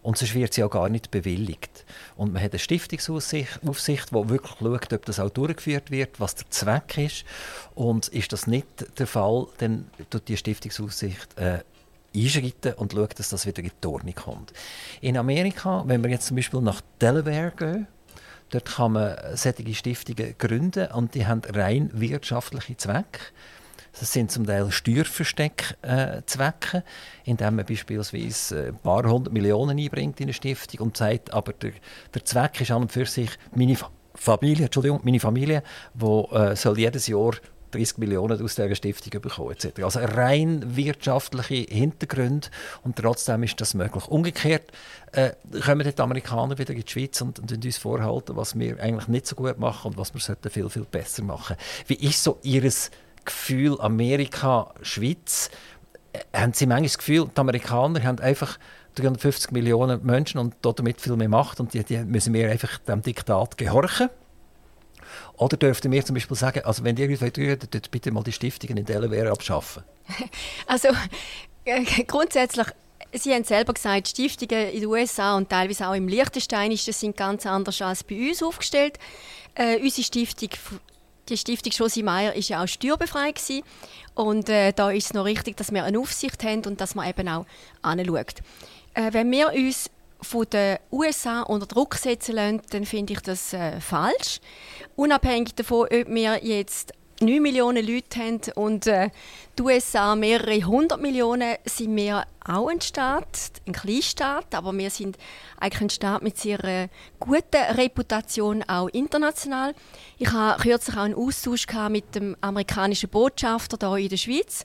Und 0.05 0.19
sonst 0.19 0.35
wird 0.35 0.53
sie 0.53 0.63
auch 0.63 0.71
gar 0.71 0.91
nicht 0.91 1.11
bewilligt. 1.11 1.87
Und 2.15 2.35
man 2.35 2.43
hat 2.43 2.53
eine 2.53 2.59
Stiftungsaufsicht, 2.59 3.61
die 3.63 4.29
wirklich 4.29 4.53
schaut, 4.59 4.93
ob 4.93 5.05
das 5.07 5.19
auch 5.19 5.31
durchgeführt 5.31 5.91
wird, 5.91 6.21
was 6.21 6.35
der 6.35 6.51
Zweck 6.51 6.99
ist. 6.99 7.25
Und 7.75 8.09
ist 8.09 8.31
das 8.35 8.47
nicht 8.47 8.67
der 8.99 9.07
Fall, 9.07 9.47
dann 9.57 9.91
tut 10.11 10.29
die 10.29 10.37
Stiftungsaufsicht 10.37 11.39
äh, 11.39 11.61
einschreiten 12.15 12.75
und 12.75 12.93
schaut, 12.93 13.19
dass 13.19 13.31
das 13.31 13.47
wieder 13.47 13.63
in 13.63 13.71
die 13.83 13.87
Ordnung 13.87 14.15
kommt. 14.15 14.53
In 15.01 15.17
Amerika, 15.17 15.85
wenn 15.87 16.05
wir 16.05 16.11
jetzt 16.11 16.27
zum 16.27 16.37
Beispiel 16.37 16.61
nach 16.61 16.83
Delaware 17.01 17.55
gehen, 17.57 17.87
dort 18.51 18.67
kann 18.67 18.93
man 18.93 19.17
solche 19.33 19.75
Stiftungen 19.75 20.35
gründen 20.37 20.93
und 20.93 21.15
die 21.15 21.27
haben 21.27 21.41
rein 21.49 21.89
wirtschaftliche 21.95 22.77
Zwecke. 22.77 23.21
Das 23.99 24.13
sind 24.13 24.31
zum 24.31 24.47
Teil 24.47 24.71
Steuerversteckzwecke, 24.71 26.79
äh, 26.79 26.83
indem 27.25 27.57
man 27.57 27.65
beispielsweise 27.65 28.69
ein 28.69 28.79
paar 28.79 29.09
hundert 29.09 29.33
Millionen 29.33 29.79
einbringt 29.79 30.21
in 30.21 30.27
eine 30.27 30.33
Stiftung 30.33 30.81
und 30.81 30.97
sagt, 30.97 31.33
aber 31.33 31.53
der, 31.53 31.73
der 32.13 32.25
Zweck 32.25 32.61
ist 32.61 32.71
an 32.71 32.83
und 32.83 32.93
für 32.93 33.07
sich 33.07 33.31
meine 33.55 33.77
Familie, 34.15 34.67
Entschuldigung, 34.67 35.01
meine 35.05 35.21
Familie, 35.21 35.63
wo 35.95 36.29
äh, 36.33 36.57
soll 36.57 36.79
jedes 36.79 37.07
Jahr 37.07 37.35
30 37.75 37.99
Millionen 37.99 38.41
aus 38.41 38.55
dieser 38.55 38.75
Stiftung 38.75 39.21
bekommen 39.21 39.53
etc. 39.53 39.83
Also 39.83 40.01
rein 40.01 40.77
wirtschaftliche 40.77 41.73
Hintergründe 41.73 42.49
und 42.83 42.97
trotzdem 42.97 43.43
ist 43.43 43.61
das 43.61 43.75
möglich. 43.75 44.07
Umgekehrt 44.07 44.71
äh, 45.13 45.33
kommen 45.65 45.85
die 45.85 46.03
Amerikaner 46.03 46.59
wieder 46.59 46.73
in 46.73 46.83
die 46.83 46.91
Schweiz 46.91 47.21
und, 47.21 47.41
und 47.41 47.53
uns 47.53 47.79
vorhalten, 47.79 48.37
was 48.37 48.59
wir 48.59 48.81
eigentlich 48.81 49.09
nicht 49.09 49.27
so 49.27 49.35
gut 49.35 49.59
machen 49.59 49.93
und 49.93 49.99
was 49.99 50.15
wir 50.15 50.51
viel, 50.51 50.71
viel 50.71 50.85
besser 50.85 51.25
machen. 51.25 51.57
Wie 51.87 51.95
ist 51.95 52.23
so 52.23 52.39
Ihres 52.43 52.91
Gefühl 53.25 53.81
Amerika, 53.81 54.75
Schweiz, 54.83 55.51
äh, 56.13 56.19
haben 56.39 56.53
Sie 56.53 56.67
manchmal 56.67 56.89
das 56.89 56.99
Gefühl, 56.99 57.31
die 57.35 57.41
Amerikaner 57.41 58.03
haben 58.03 58.19
einfach 58.21 58.59
350 58.97 59.51
Millionen 59.51 60.05
Menschen 60.05 60.39
und 60.39 60.55
damit 60.63 61.01
viel 61.01 61.17
mehr 61.17 61.29
Macht 61.29 61.61
und 61.61 61.75
die, 61.75 61.83
die 61.85 61.99
müssen 61.99 62.33
wir 62.33 62.51
einfach 62.51 62.79
dem 62.79 63.03
Diktat 63.03 63.59
gehorchen? 63.59 64.09
Oder 65.37 65.57
dürften 65.57 65.91
wir 65.91 66.05
zum 66.05 66.15
Beispiel 66.15 66.37
sagen, 66.37 66.65
also 66.65 66.85
wenn 66.85 66.97
ihr 66.97 67.11
etwas 67.11 67.37
wollt, 67.37 67.91
bitte 67.91 68.11
mal 68.13 68.23
die 68.23 68.33
Stiftungen 68.33 68.77
in 68.77 68.85
Delaware 68.85 69.31
abschaffen? 69.31 69.83
Also 70.67 70.89
äh, 71.65 71.85
grundsätzlich 72.05 72.67
Sie 73.17 73.33
haben 73.33 73.45
selber 73.45 73.75
gesagt, 73.75 74.09
Stiftungen 74.09 74.71
in 74.71 74.81
den 74.81 74.87
USA 74.87 75.37
und 75.37 75.49
teilweise 75.49 75.89
auch 75.89 75.95
im 75.95 76.09
Liechtenstein 76.09 76.77
sind 76.77 77.17
ganz 77.17 77.47
anders 77.47 77.81
als 77.81 78.03
bei 78.03 78.17
uns 78.29 78.43
aufgestellt. 78.43 78.99
Äh, 79.55 79.79
unsere 79.81 80.03
Stiftung, 80.03 80.49
die 81.29 81.37
Stiftung 81.37 81.73
Josi 81.73 82.03
Meier, 82.03 82.35
ist 82.35 82.49
ja 82.49 82.63
auch 82.63 82.69
steuerbefreit 82.69 83.41
und 84.15 84.49
äh, 84.49 84.73
da 84.73 84.91
ist 84.91 85.07
es 85.07 85.15
noch 85.15 85.25
richtig, 85.25 85.57
dass 85.57 85.73
wir 85.73 85.85
eine 85.85 85.99
Aufsicht 85.99 86.43
haben 86.45 86.65
und 86.67 86.81
dass 86.81 86.95
man 86.95 87.09
eben 87.09 87.29
auch 87.29 87.47
anschaut. 87.83 88.37
Äh, 88.95 89.13
wenn 89.13 89.31
wir 89.31 89.53
uns 89.53 89.91
von 90.21 90.47
den 90.51 90.79
USA 90.91 91.43
unter 91.43 91.67
Druck 91.67 91.95
setzen 91.97 92.37
lassen, 92.37 92.63
dann 92.71 92.87
finde 92.87 93.13
ich 93.13 93.21
das 93.21 93.53
äh, 93.53 93.81
falsch. 93.81 94.41
Unabhängig 94.97 95.55
davon, 95.55 95.85
ob 95.85 96.09
wir 96.09 96.45
jetzt 96.45 96.93
9 97.21 97.41
Millionen 97.41 97.87
Leute 97.87 98.19
haben 98.19 98.41
und 98.57 98.87
äh, 98.87 99.11
die 99.57 99.63
USA 99.63 100.17
mehrere 100.17 100.65
hundert 100.65 101.01
Millionen, 101.01 101.57
sind 101.65 101.95
wir 101.95 102.25
auch 102.45 102.69
ein 102.69 102.81
Staat, 102.81 103.53
ein 103.67 103.73
Kleinstaat, 103.73 104.53
aber 104.53 104.77
wir 104.77 104.91
sind 104.91 105.17
eigentlich 105.61 105.81
ein 105.83 105.91
Staat 105.91 106.23
mit 106.23 106.37
sehr 106.37 106.89
guten 107.21 107.63
Reputation, 107.77 108.65
auch 108.65 108.89
international. 108.89 109.75
Ich 110.19 110.33
hatte 110.33 110.63
kürzlich 110.63 110.97
auch 110.97 111.03
einen 111.03 111.15
Austausch 111.15 111.67
mit 111.89 112.15
dem 112.17 112.37
amerikanischen 112.41 113.09
Botschafter 113.11 113.95
hier 113.95 114.05
in 114.05 114.09
der 114.09 114.17
Schweiz. 114.17 114.65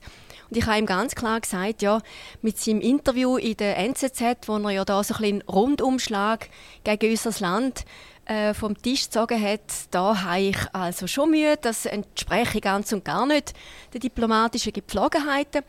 Und 0.50 0.56
ich 0.56 0.66
habe 0.66 0.78
ihm 0.78 0.86
ganz 0.86 1.14
klar 1.14 1.40
gesagt, 1.40 1.80
ja, 1.80 2.00
mit 2.42 2.58
seinem 2.58 2.80
Interview 2.80 3.36
in 3.36 3.56
der 3.56 3.78
NZZ, 3.78 4.48
wo 4.48 4.56
er 4.58 4.70
ja 4.70 4.84
da 4.84 5.04
so 5.04 5.14
ein 5.14 5.24
einen 5.24 5.42
Rundumschlag 5.42 6.48
gegen 6.82 7.12
unser 7.12 7.40
Land 7.40 7.84
äh, 8.30 8.54
vom 8.54 8.80
Tisch 8.80 9.06
gezogen 9.06 9.42
hat, 9.42 9.60
da 9.90 10.22
habe 10.22 10.40
ich 10.40 10.56
also 10.72 11.08
schon 11.08 11.32
Mühe. 11.32 11.56
Das 11.60 11.84
entspreche 11.84 12.60
ganz 12.60 12.92
und 12.92 13.04
gar 13.04 13.26
nicht 13.26 13.54
den 13.92 14.00
diplomatischen 14.00 14.72
Gepflogenheiten. 14.72 15.62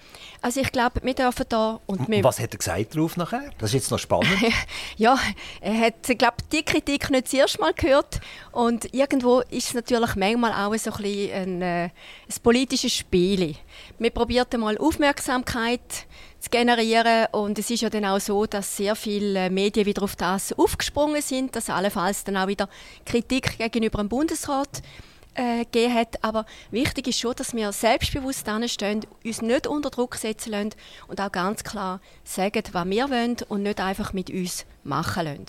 Also 0.43 0.61
ich 0.61 0.71
glaube, 0.71 1.01
wir 1.01 1.15
dürfen 1.15 1.45
da... 1.49 1.79
Und 1.87 2.07
wir 2.07 2.23
Was 2.23 2.39
hat 2.39 2.53
er 2.53 2.59
gesagt 2.59 2.95
darauf 2.95 3.17
nachher? 3.17 3.49
Das 3.57 3.71
ist 3.71 3.73
jetzt 3.73 3.91
noch 3.91 3.97
spannend. 3.97 4.29
ja, 4.97 5.17
er 5.59 5.79
hat, 5.79 6.03
glaube 6.19 6.37
die 6.51 6.63
Kritik 6.63 7.09
nicht 7.09 7.25
das 7.25 7.33
erste 7.33 7.61
Mal 7.61 7.73
gehört. 7.73 8.21
Und 8.51 8.93
irgendwo 8.93 9.39
ist 9.39 9.69
es 9.69 9.73
natürlich 9.73 10.15
manchmal 10.15 10.51
auch 10.51 10.77
so 10.77 10.91
ein, 10.91 11.31
ein, 11.33 11.61
äh, 11.63 11.83
ein 11.85 11.91
politisches 12.43 12.93
Spiel. 12.93 13.55
Wir 13.97 14.11
probieren 14.11 14.59
mal 14.59 14.77
Aufmerksamkeit 14.77 16.05
zu 16.41 16.49
generieren. 16.49 17.27
Und 17.31 17.57
es 17.57 17.69
ist 17.69 17.81
ja 17.81 17.89
dann 17.89 18.05
auch 18.05 18.19
so, 18.19 18.45
dass 18.45 18.75
sehr 18.75 18.95
viele 18.95 19.49
Medien 19.49 19.85
wieder 19.85 20.03
auf 20.03 20.15
das 20.15 20.51
aufgesprungen 20.53 21.21
sind, 21.21 21.55
dass 21.55 21.69
allenfalls 21.69 22.23
dann 22.23 22.37
auch 22.37 22.47
wieder 22.47 22.67
Kritik 23.05 23.57
gegenüber 23.57 23.99
dem 23.99 24.09
Bundesrat 24.09 24.81
äh, 25.35 25.59
gegeben 25.59 25.93
hat. 25.93 26.23
Aber 26.23 26.45
wichtig 26.71 27.07
ist 27.07 27.19
schon, 27.19 27.35
dass 27.35 27.55
wir 27.55 27.71
selbstbewusst 27.71 28.47
stehen, 28.65 29.05
uns 29.23 29.41
nicht 29.41 29.67
unter 29.67 29.89
Druck 29.89 30.15
setzen 30.15 30.51
lassen 30.51 30.71
und 31.07 31.21
auch 31.21 31.31
ganz 31.31 31.63
klar 31.63 32.01
sagen, 32.23 32.63
was 32.71 32.87
wir 32.87 33.09
wollen 33.09 33.37
und 33.47 33.63
nicht 33.63 33.79
einfach 33.79 34.13
mit 34.13 34.29
uns 34.29 34.65
machen 34.83 35.25
lassen. 35.25 35.45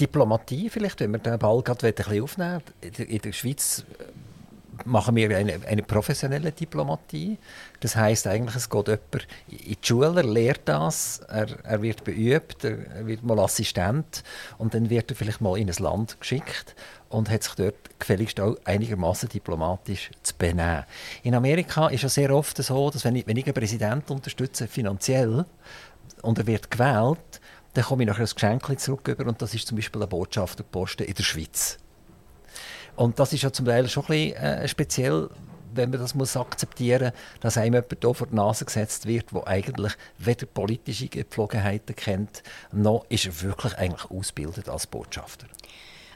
Diplomatie 0.00 0.70
vielleicht, 0.70 1.00
wenn 1.00 1.12
wir 1.12 1.18
den 1.18 1.38
Ball 1.38 1.62
gerade 1.62 1.86
ein 1.86 1.94
bisschen 1.94 2.22
aufnehmen 2.22 2.62
In 2.80 3.18
der 3.18 3.32
Schweiz 3.32 3.84
machen 4.86 5.16
wir 5.16 5.36
eine, 5.36 5.60
eine 5.66 5.82
professionelle 5.82 6.52
Diplomatie. 6.52 7.38
Das 7.80 7.96
heißt 7.96 8.26
eigentlich, 8.26 8.56
es 8.56 8.68
geht 8.68 8.88
jemand 8.88 9.26
in 9.48 9.58
die 9.58 9.78
Schule, 9.80 10.20
er 10.20 10.26
lehrt 10.26 10.62
das, 10.64 11.20
er, 11.28 11.48
er 11.64 11.82
wird 11.82 12.04
beübt, 12.04 12.64
er, 12.64 13.06
wird 13.06 13.22
mal 13.22 13.38
Assistent 13.38 14.22
und 14.58 14.74
dann 14.74 14.90
wird 14.90 15.10
er 15.10 15.16
vielleicht 15.16 15.40
mal 15.40 15.58
in 15.58 15.68
ein 15.68 15.76
Land 15.82 16.20
geschickt 16.20 16.74
und 17.08 17.30
hat 17.30 17.42
sich 17.42 17.54
dort 17.54 17.98
gefälligst 17.98 18.40
auch 18.40 18.56
einigermaßen 18.64 19.28
diplomatisch 19.28 20.10
zu 20.22 20.34
benehmen. 20.36 20.84
In 21.22 21.34
Amerika 21.34 21.88
ist 21.88 22.04
es 22.04 22.14
sehr 22.14 22.34
oft 22.34 22.56
so, 22.56 22.90
dass 22.90 23.04
wenn 23.04 23.16
ich, 23.16 23.26
wenn 23.26 23.36
ich 23.36 23.46
einen 23.46 23.54
Präsidenten 23.54 24.12
unterstütze, 24.12 24.68
finanziell, 24.68 25.44
und 26.22 26.38
er 26.38 26.46
wird 26.46 26.70
gewählt, 26.70 27.40
dann 27.74 27.84
komme 27.84 28.02
ich 28.02 28.08
nachher 28.08 28.24
ein 28.24 28.34
Geschenk 28.34 28.80
zurück 28.80 29.16
und 29.24 29.42
das 29.42 29.54
ist 29.54 29.66
zum 29.66 29.76
Beispiel 29.76 30.02
ein 30.02 30.08
Botschafterposten 30.08 31.06
in 31.06 31.14
der 31.14 31.22
Schweiz. 31.22 31.78
Und 33.00 33.18
das 33.18 33.32
ist 33.32 33.40
ja 33.40 33.50
zum 33.50 33.64
Teil 33.64 33.88
schon 33.88 34.02
ein 34.02 34.08
bisschen 34.08 34.36
äh, 34.36 34.68
speziell, 34.68 35.30
wenn 35.72 35.88
man 35.88 36.00
das 36.00 36.14
muss 36.14 36.36
akzeptieren 36.36 37.12
muss, 37.14 37.40
dass 37.40 37.56
einem 37.56 37.72
jemand 37.72 37.96
hier 37.98 38.14
vor 38.14 38.26
die 38.26 38.34
Nase 38.34 38.66
gesetzt 38.66 39.06
wird, 39.06 39.32
der 39.32 39.46
eigentlich 39.46 39.94
weder 40.18 40.44
politische 40.44 41.08
Gepflogenheiten 41.08 41.96
kennt, 41.96 42.42
noch 42.72 43.06
ist 43.08 43.24
er 43.24 43.40
wirklich 43.40 43.74
eigentlich 43.78 44.10
ausgebildet 44.10 44.68
als 44.68 44.86
Botschafter. 44.86 45.46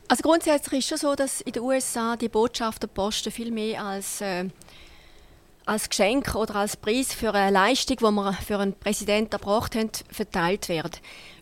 Also 0.09 0.23
grundsätzlich 0.23 0.81
ist 0.81 0.93
es 0.93 1.01
schon 1.01 1.11
so, 1.13 1.17
dass 1.17 1.41
in 1.41 1.53
den 1.53 1.63
USA 1.63 2.17
die 2.17 2.29
Botschafterposten 2.29 3.33
viel 3.33 3.51
mehr 3.51 3.83
als, 3.83 4.21
äh, 4.21 4.45
als 5.65 5.89
Geschenk 5.89 6.35
oder 6.35 6.57
als 6.57 6.77
Preis 6.77 7.15
für 7.15 7.33
eine 7.33 7.51
Leistung, 7.51 7.97
die 7.97 8.05
wir 8.05 8.33
für 8.35 8.59
einen 8.59 8.79
Präsidenten 8.79 9.33
erbracht 9.33 9.75
haben, 9.75 9.91
verteilt 10.11 10.69
werden. 10.69 11.01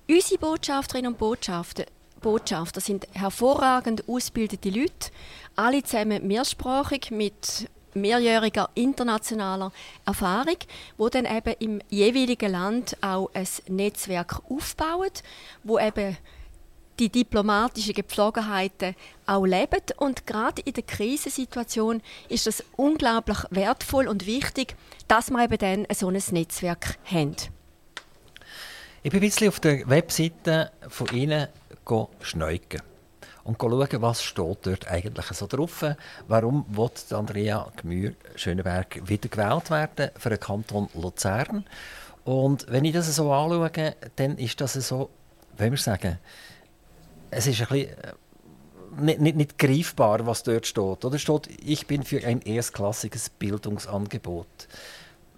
Unsere 0.09 0.39
Botschafterinnen 0.39 1.15
und 1.15 1.19
Botschafter 1.19 1.87
Botschafter 2.23 2.81
sind 2.81 3.07
hervorragend 3.13 4.09
ausgebildete 4.09 4.71
Leute, 4.71 5.11
alle 5.57 5.83
zusammen 5.83 6.27
mehrsprachig 6.27 7.11
mit 7.11 7.69
mehrjähriger 7.95 8.71
internationaler 8.75 9.73
Erfahrung, 10.07 10.57
wo 10.97 11.09
dann 11.09 11.27
eben 11.27 11.55
im 11.59 11.83
jeweiligen 11.91 12.53
Land 12.53 12.97
auch 13.03 13.31
ein 13.35 13.47
Netzwerk 13.69 14.41
aufbaut, 14.49 15.23
wo 15.63 15.79
eben 15.79 16.17
die 16.99 17.09
diplomatischen 17.09 17.95
Gepflogenheiten 17.95 18.95
auch 19.27 19.45
leben. 19.45 19.83
Und 19.97 20.27
gerade 20.27 20.63
in 20.63 20.75
der 20.75 20.85
Krisensituation 20.85 22.03
ist 22.29 22.47
es 22.47 22.65
unglaublich 22.77 23.39
wertvoll 23.51 24.09
und 24.09 24.27
wichtig, 24.27 24.77
dass 25.09 25.31
wir 25.31 25.45
eben 25.45 25.59
dann 25.59 25.87
so 25.95 26.09
ein 26.09 26.23
Netzwerk 26.31 26.99
haben. 27.05 27.37
Ich 29.03 29.11
bin 29.11 29.19
ein 29.19 29.29
bisschen 29.29 29.49
auf 29.49 29.59
der 29.59 29.89
Webseite 29.89 30.71
von 30.89 31.09
Ihnen 31.09 31.49
schneuken 32.21 32.83
und 33.45 33.61
schauen, 33.61 34.03
was 34.03 34.23
steht 34.23 34.59
dort 34.67 34.89
eigentlich 34.89 35.27
so 35.27 35.47
drauf. 35.47 35.85
Warum 36.29 36.65
wird 36.69 37.13
Andrea 37.13 37.67
Gmür 37.77 38.13
Schöneberg 38.37 39.01
wieder 39.09 39.29
gewählt 39.29 39.71
werden 39.71 40.11
für 40.17 40.31
den 40.31 40.41
Kanton 40.41 40.89
Luzern? 40.95 41.65
Und 42.25 42.67
wenn 42.69 42.85
ich 42.85 42.93
das 42.93 43.15
so 43.15 43.33
anschaue, 43.33 43.95
dann 44.17 44.39
ist 44.39 44.61
das 44.61 44.75
so, 44.75 45.11
wie 45.59 45.71
wir 45.71 45.79
sagen, 45.79 46.19
es 47.31 47.47
ist 47.47 47.61
ein 47.63 47.67
bisschen 47.69 47.99
äh, 47.99 48.13
nicht, 49.01 49.21
nicht, 49.21 49.37
nicht 49.37 49.59
greifbar, 49.59 50.27
was 50.27 50.43
dort 50.43 50.67
steht. 50.67 51.05
Oder 51.05 51.19
steht, 51.19 51.49
ich 51.65 51.87
bin 51.87 52.03
für 52.03 52.25
ein 52.25 52.43
erstklassiges 52.43 53.31
Bildungsangebot. 53.31 54.69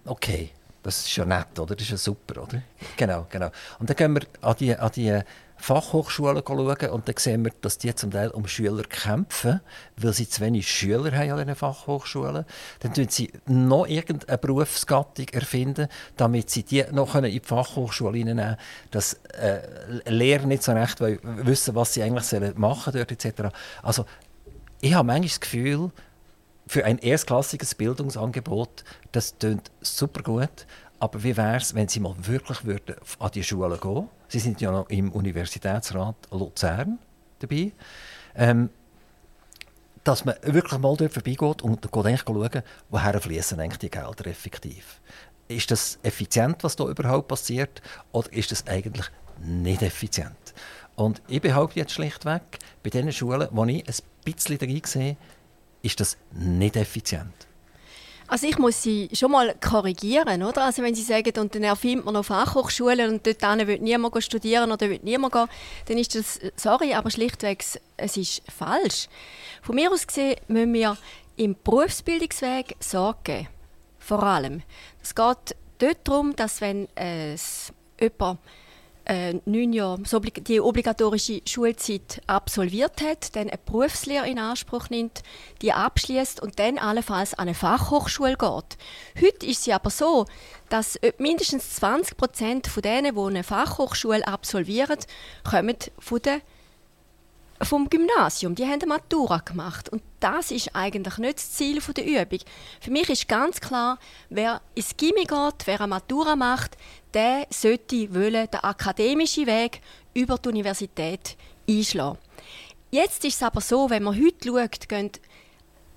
Okay, 0.05 0.51
das 0.83 1.07
ist 1.07 1.17
ja 1.17 1.25
nett, 1.25 1.59
oder? 1.59 1.75
Das 1.75 1.85
ist 1.85 1.91
ja 1.93 1.97
super, 1.97 2.43
oder? 2.43 2.63
Genau, 2.97 3.27
genau. 3.31 3.51
Und 3.79 3.89
dann 3.89 3.97
gehen 3.97 4.15
wir 4.15 4.23
an 4.43 4.57
die, 4.59 4.77
an 4.77 4.91
die 4.95 5.21
Fachhochschulen 5.65 6.43
schauen 6.47 6.91
und 6.91 7.09
dann 7.09 7.17
sehen 7.17 7.43
wir, 7.43 7.53
dass 7.63 7.79
die 7.79 7.95
zum 7.95 8.11
Teil 8.11 8.29
um 8.29 8.47
Schüler 8.47 8.83
kämpfen, 8.83 9.63
weil 9.97 10.13
sie 10.13 10.29
zu 10.29 10.43
wenig 10.43 10.71
Schüler 10.71 11.11
haben 11.17 11.31
an 11.31 11.39
diesen 11.39 11.55
Fachhochschulen. 11.55 12.45
Dann 12.81 12.91
erfinden 12.91 13.11
sie 13.11 13.33
noch 13.47 13.87
irgendeine 13.87 14.37
Berufsgattung, 14.37 15.27
erfinden, 15.31 15.89
damit 16.19 16.51
sie 16.51 16.65
die 16.65 16.85
noch 16.93 17.15
in 17.15 17.25
die 17.25 17.41
Fachhochschule 17.41 18.13
nehmen 18.13 18.37
können, 18.37 18.57
dass 18.91 19.15
äh, 19.39 19.63
Lehrer 20.05 20.45
nicht 20.45 20.63
so 20.63 20.73
recht 20.73 21.01
wissen, 21.01 21.75
was 21.75 21.95
sie 21.95 22.03
eigentlich 22.03 22.55
machen 22.57 22.93
sollen, 22.93 23.09
etc. 23.09 23.45
Also, 23.83 24.05
ich 24.83 24.93
habe 24.93 25.07
manchmal 25.07 25.29
das 25.29 25.41
Gefühl, 25.41 25.91
für 26.67 26.85
ein 26.85 26.99
erstklassiges 26.99 27.75
Bildungsangebot, 27.75 28.85
das 29.13 29.35
klingt 29.39 29.71
super 29.81 30.23
gut, 30.23 30.67
aber 30.99 31.23
wie 31.23 31.37
wäre 31.39 31.57
es, 31.57 31.75
wenn 31.75 31.89
Sie 31.89 32.01
mal 32.01 32.15
wirklich 32.19 32.65
würden 32.65 32.97
an 33.19 33.31
die 33.31 33.45
Schulen 33.45 33.81
gehen 33.81 34.09
Sie 34.35 34.41
sind 34.41 34.61
ja 34.61 34.73
noch 34.73 34.91
im 34.91 35.13
Universitätsrat 35.13 36.17
Luzern 36.33 36.99
dabei. 37.39 37.71
Ähm, 38.35 38.69
dass 40.03 40.25
man 40.25 40.35
wirklich 40.43 40.81
mal 40.81 40.97
dort 40.97 41.13
vorbeigeht 41.13 41.63
und 41.63 41.85
eigentlich 42.05 42.23
schauen, 42.23 42.63
woher 42.91 43.15
eigentlich 43.61 43.79
die 43.79 43.91
Gelder 43.91 44.27
effektiv. 44.27 45.01
Ist 45.47 45.71
das 45.71 46.01
effizient, 46.03 46.65
was 46.65 46.75
da 46.75 46.85
überhaupt 46.89 47.29
passiert, 47.29 47.81
oder 48.11 48.33
ist 48.33 48.51
das 48.51 48.67
eigentlich 48.67 49.07
nicht 49.41 49.83
effizient? 49.83 50.53
Und 50.97 51.23
ich 51.29 51.41
behaupte 51.41 51.79
jetzt 51.79 51.93
schlichtweg, 51.93 52.43
bei 52.83 52.91
den 52.91 53.13
Schulen, 53.13 53.47
wo 53.53 53.65
ich 53.67 53.87
ein 53.87 53.95
bisschen 54.25 54.59
drin 54.59 54.83
sehe, 54.85 55.17
ist 55.83 56.01
das 56.01 56.17
nicht 56.33 56.75
effizient. 56.75 57.47
Also 58.27 58.47
ich 58.47 58.59
muss 58.59 58.83
Sie 58.83 59.11
schon 59.13 59.33
mal 59.33 59.55
korrigieren, 59.61 60.43
oder? 60.43 60.65
Also 60.65 60.83
wenn 60.83 60.95
Sie 60.95 61.03
sagen, 61.03 61.39
und 61.39 61.55
dann 61.55 61.63
erfindet 61.63 62.07
man 62.07 62.15
noch 62.15 62.25
Fachhochschulen 62.25 63.11
und 63.11 63.27
dort 63.27 63.67
will 63.67 63.79
niemand 63.79 64.25
studieren 64.25 64.73
oder 64.73 64.89
will 64.89 65.01
niemand 65.03 65.35
gehen, 65.35 65.47
dann 65.87 65.99
ist 65.99 66.15
das, 66.15 66.41
sorry, 66.57 66.95
aber 66.95 67.11
schlichtweg, 67.11 67.63
es 67.97 68.17
ist 68.17 68.43
falsch. 68.51 69.09
Von 69.63 69.75
mir 69.75 69.93
aus 69.93 70.07
gesehen 70.07 70.37
müssen 70.49 70.73
wir 70.73 70.97
im 71.37 71.55
Berufsbildungsweg 71.63 72.77
Sorge 72.81 73.19
geben. 73.25 73.49
Vor 73.99 74.23
allem. 74.23 74.63
Es 75.03 75.15
geht 75.15 75.57
dort 75.79 75.99
darum, 76.05 76.35
dass 76.37 76.61
wenn 76.61 76.89
äh, 76.97 77.37
jemand 78.01 78.39
äh, 79.07 79.35
neun 79.45 79.73
Jahre 79.73 80.03
die 80.47 80.61
obligatorische 80.61 81.43
Schulzeit 81.47 82.23
absolviert 82.27 83.03
hat, 83.03 83.37
dann 83.37 83.49
eine 83.49 83.59
Berufslehre 83.59 84.29
in 84.29 84.39
Anspruch 84.39 84.91
nimmt, 84.91 85.23
die 85.63 85.73
abschließt 85.73 86.41
und 86.41 86.59
dann 86.59 86.79
allenfalls 86.79 87.35
an 87.35 87.49
eine 87.49 87.55
Fachhochschule 87.55 88.37
geht. 88.37 88.79
Heute 89.21 89.47
ist 89.47 89.67
es 89.67 89.75
aber 89.75 89.91
so, 89.91 90.27
dass 90.69 90.99
mindestens 91.19 91.75
20 91.77 92.17
Prozent 92.17 92.67
von 92.67 92.83
denen, 92.83 93.15
die 93.15 93.21
eine 93.21 93.45
Fachhochschule 93.45 94.27
absolvieren, 94.27 94.99
kommen 95.49 95.77
von 95.99 96.23
der 96.23 96.41
vom 97.65 97.89
Gymnasium, 97.89 98.55
die 98.55 98.65
haben 98.65 98.75
eine 98.83 98.87
Matura 98.87 99.39
gemacht 99.39 99.89
und 99.89 100.03
das 100.21 100.51
ist 100.51 100.75
eigentlich 100.75 101.19
nicht 101.19 101.39
das 101.39 101.53
Ziel 101.53 101.81
der 101.81 102.05
Übung. 102.05 102.41
Für 102.81 102.91
mich 102.91 103.09
ist 103.09 103.29
ganz 103.29 103.61
klar, 103.61 103.99
wer 104.31 104.61
ins 104.75 104.97
Gimmi 104.97 105.25
geht, 105.25 105.67
wer 105.67 105.81
eine 105.81 105.89
Matura 105.89 106.37
macht, 106.37 106.77
der 107.13 107.47
sollte 107.51 108.15
wollen, 108.15 108.49
den 108.51 108.61
akademischen 108.61 109.47
Weg 109.47 109.81
über 110.15 110.39
die 110.39 110.49
Universität 110.49 111.37
einschlagen. 111.69 112.19
Jetzt 112.91 113.25
ist 113.25 113.37
es 113.37 113.43
aber 113.43 113.61
so, 113.61 113.91
wenn 113.91 114.05
man 114.05 114.15
heute 114.15 114.49
schaut, 114.49 114.89
gehen 114.89 115.11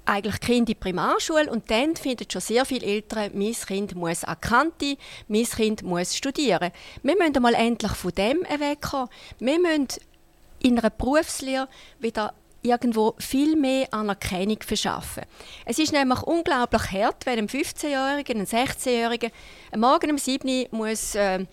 eigentlich 0.08 0.40
Kinder 0.40 0.58
in 0.58 0.66
die 0.66 0.76
Primarschule 0.76 1.52
und 1.52 1.70
dann 1.70 1.96
finden 1.96 2.26
schon 2.32 2.42
sehr 2.42 2.66
viele 2.66 2.86
Eltern, 2.86 3.32
mein 3.34 3.54
Kind 3.54 3.94
muss 3.96 4.24
an 4.24 4.40
Kante, 4.40 4.98
mein 5.28 5.44
Kind 5.44 5.84
muss 5.84 6.16
studieren. 6.16 6.72
Wir 7.04 7.16
müssen 7.18 7.42
mal 7.42 7.54
endlich 7.54 7.92
von 7.92 8.12
dem 8.14 8.40
wegkommen. 8.44 9.10
Wir 9.40 9.60
müssen 9.60 9.88
in 10.60 10.80
einer 10.80 10.90
Berufslehre 10.90 11.68
wieder 12.00 12.34
irgendwo 12.62 13.16
viel 13.18 13.56
mehr 13.56 13.88
Anerkennung 13.92 14.60
verschaffen. 14.62 15.24
Es 15.66 15.80
ist 15.80 15.94
nämlich 15.94 16.22
unglaublich 16.24 16.92
hart, 16.92 17.26
wenn 17.26 17.40
ein 17.40 17.48
15-Jähriger, 17.48 18.32
ein 18.32 18.46
16-Jähriger 18.46 19.32
Morgen 19.76 20.12
um 20.12 20.18
7 20.18 20.48
Uhr 20.48 20.68
muss 20.72 21.16
äh, 21.16 21.46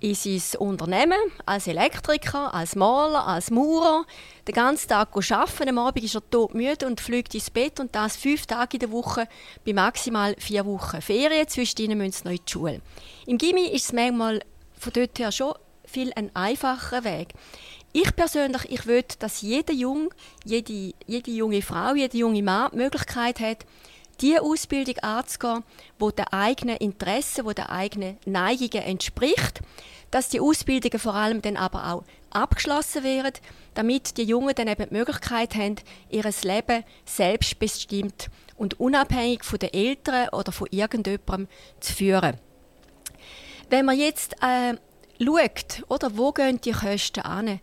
in 0.00 0.14
sein 0.14 0.58
Unternehmen 0.58 1.18
als 1.44 1.66
Elektriker, 1.66 2.54
als 2.54 2.74
Maler, 2.74 3.26
als 3.26 3.50
Maurer 3.50 4.06
den 4.48 4.54
ganzen 4.54 4.88
Tag 4.88 5.10
arbeiten. 5.14 5.68
Am 5.68 5.78
Abend 5.78 6.04
ist 6.04 6.14
er 6.14 6.28
todmüde 6.30 6.86
und 6.86 7.00
fliegt 7.00 7.34
ins 7.34 7.50
Bett 7.50 7.78
und 7.80 7.94
das 7.94 8.16
fünf 8.16 8.46
Tage 8.46 8.76
in 8.76 8.80
der 8.80 8.90
Woche 8.90 9.28
bei 9.64 9.72
maximal 9.72 10.34
vier 10.38 10.64
Wochen 10.64 11.02
Ferien. 11.02 11.46
Zwischendrin 11.46 11.98
müssen 11.98 12.12
sie 12.12 12.24
noch 12.24 12.32
in 12.32 12.44
die 12.44 12.50
Schule. 12.50 12.80
Im 13.26 13.38
Gimmi 13.38 13.66
ist 13.66 13.84
es 13.84 13.92
manchmal 13.92 14.40
von 14.78 14.92
dort 14.92 15.18
her 15.18 15.30
schon 15.30 15.54
viel 15.84 16.12
ein 16.14 16.34
einfacher 16.34 17.04
Weg. 17.04 17.34
Ich 17.92 18.14
persönlich, 18.14 18.70
ich 18.70 18.86
will, 18.86 19.04
dass 19.18 19.42
jeder 19.42 19.72
Jung, 19.72 20.14
jede, 20.44 20.94
jede 21.06 21.30
junge 21.30 21.60
Frau, 21.60 21.94
jeder 21.94 22.16
junge 22.16 22.42
Mann 22.42 22.70
die 22.72 22.76
Möglichkeit 22.76 23.40
hat, 23.40 23.66
die 24.20 24.38
Ausbildung 24.38 24.98
anzugehen, 24.98 25.64
wo 25.98 26.10
der 26.10 26.32
eigenen 26.32 26.76
Interessen, 26.76 27.44
wo 27.44 27.52
der 27.52 27.70
eigenen 27.70 28.18
Neigungen 28.26 28.84
entspricht, 28.84 29.60
dass 30.10 30.28
die 30.28 30.40
Ausbildungen 30.40 30.98
vor 30.98 31.14
allem 31.14 31.42
dann 31.42 31.56
aber 31.56 31.92
auch 31.92 32.04
abgeschlossen 32.30 33.02
werden, 33.02 33.32
damit 33.74 34.16
die 34.16 34.24
Jungen 34.24 34.54
dann 34.54 34.68
eben 34.68 34.88
die 34.88 34.94
Möglichkeit 34.94 35.54
haben, 35.54 35.76
ihr 36.10 36.22
Leben 36.42 36.84
selbstbestimmt 37.04 38.28
und 38.56 38.78
unabhängig 38.78 39.44
von 39.44 39.58
den 39.58 39.72
Eltern 39.72 40.28
oder 40.28 40.52
von 40.52 40.68
irgendjemandem 40.70 41.48
zu 41.80 41.92
führen. 41.92 42.36
Wenn 43.68 43.86
man 43.86 43.98
jetzt 43.98 44.34
äh, 44.42 44.74
schaut, 45.24 45.84
oder, 45.88 46.16
wo 46.16 46.32
gehen 46.32 46.60
die 46.60 46.72
Kosten 46.72 47.20
an? 47.20 47.60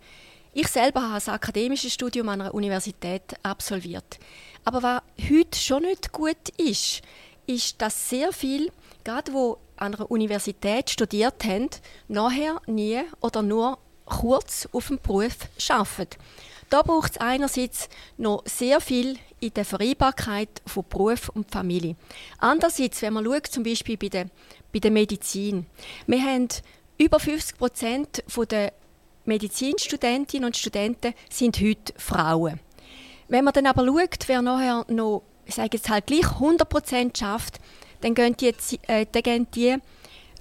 Ich 0.53 0.67
selber 0.67 1.01
habe 1.01 1.23
ein 1.23 1.33
akademisches 1.33 1.93
Studium 1.93 2.29
an 2.29 2.41
einer 2.41 2.53
Universität 2.53 3.35
absolviert. 3.43 4.19
Aber 4.65 4.83
was 4.83 5.01
heute 5.29 5.57
schon 5.59 5.83
nicht 5.83 6.11
gut 6.11 6.49
ist, 6.57 7.01
ist, 7.45 7.81
dass 7.81 8.09
sehr 8.09 8.33
viele, 8.33 8.71
gerade 9.03 9.33
wo 9.33 9.57
an 9.77 9.95
einer 9.95 10.09
Universität 10.09 10.89
studiert 10.89 11.43
haben, 11.45 11.69
nachher 12.07 12.61
nie 12.65 13.01
oder 13.21 13.41
nur 13.41 13.77
kurz 14.05 14.67
auf 14.71 14.87
dem 14.87 14.99
Beruf 14.99 15.35
arbeiten. 15.69 16.17
Da 16.69 16.81
braucht 16.81 17.11
es 17.11 17.17
einerseits 17.17 17.87
noch 18.17 18.43
sehr 18.45 18.81
viel 18.81 19.17
in 19.39 19.53
der 19.53 19.63
Vereinbarkeit 19.63 20.49
von 20.65 20.83
Beruf 20.89 21.29
und 21.29 21.49
Familie. 21.49 21.95
Andererseits, 22.39 23.01
wenn 23.01 23.13
man 23.13 23.25
schaut, 23.25 23.47
zum 23.47 23.63
Beispiel 23.63 23.95
bei 23.95 24.09
der, 24.09 24.25
bei 24.73 24.79
der 24.79 24.91
Medizin. 24.91 25.65
Wir 26.07 26.21
haben 26.21 26.49
über 26.97 27.19
50 27.19 27.57
Prozent 27.57 28.23
der 28.49 28.73
Medizinstudentinnen 29.25 30.45
und 30.45 30.57
Studenten 30.57 31.13
sind 31.29 31.59
heute 31.59 31.93
Frauen. 31.97 32.59
Wenn 33.27 33.43
man 33.43 33.53
dann 33.53 33.67
aber 33.67 33.85
schaut, 33.85 34.27
wer 34.27 34.41
nachher 34.41 34.85
noch, 34.89 35.23
ich 35.45 35.55
sage 35.55 35.77
jetzt 35.77 35.89
halt 35.89 36.07
gleich 36.07 36.25
100 36.25 36.67
Prozent 36.67 37.17
schafft, 37.17 37.59
dann 38.01 38.13
gehen 38.13 38.35
die, 38.37 38.53
äh, 38.87 39.05
dann 39.11 39.23
gehen 39.23 39.47
die 39.53 39.77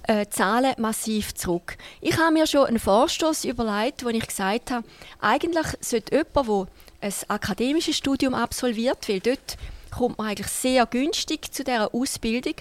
äh, 0.03 0.25
Zahlen 0.29 0.73
massiv 0.77 1.33
zurück. 1.35 1.77
Ich 2.01 2.17
habe 2.17 2.31
mir 2.31 2.47
schon 2.47 2.65
einen 2.65 2.79
Vorstoß 2.79 3.43
überlegt, 3.45 4.05
wo 4.05 4.09
ich 4.09 4.25
gesagt 4.25 4.71
habe, 4.71 4.87
eigentlich 5.19 5.67
sollte 5.81 6.15
jemand, 6.15 6.69
der 7.01 7.09
ein 7.09 7.13
akademisches 7.27 7.97
Studium 7.97 8.33
absolviert, 8.33 9.09
weil 9.09 9.19
dort 9.19 9.57
kommt 9.97 10.17
man 10.17 10.27
eigentlich 10.27 10.47
sehr 10.47 10.85
günstig 10.85 11.53
zu 11.53 11.63
dieser 11.63 11.93
Ausbildung, 11.93 12.53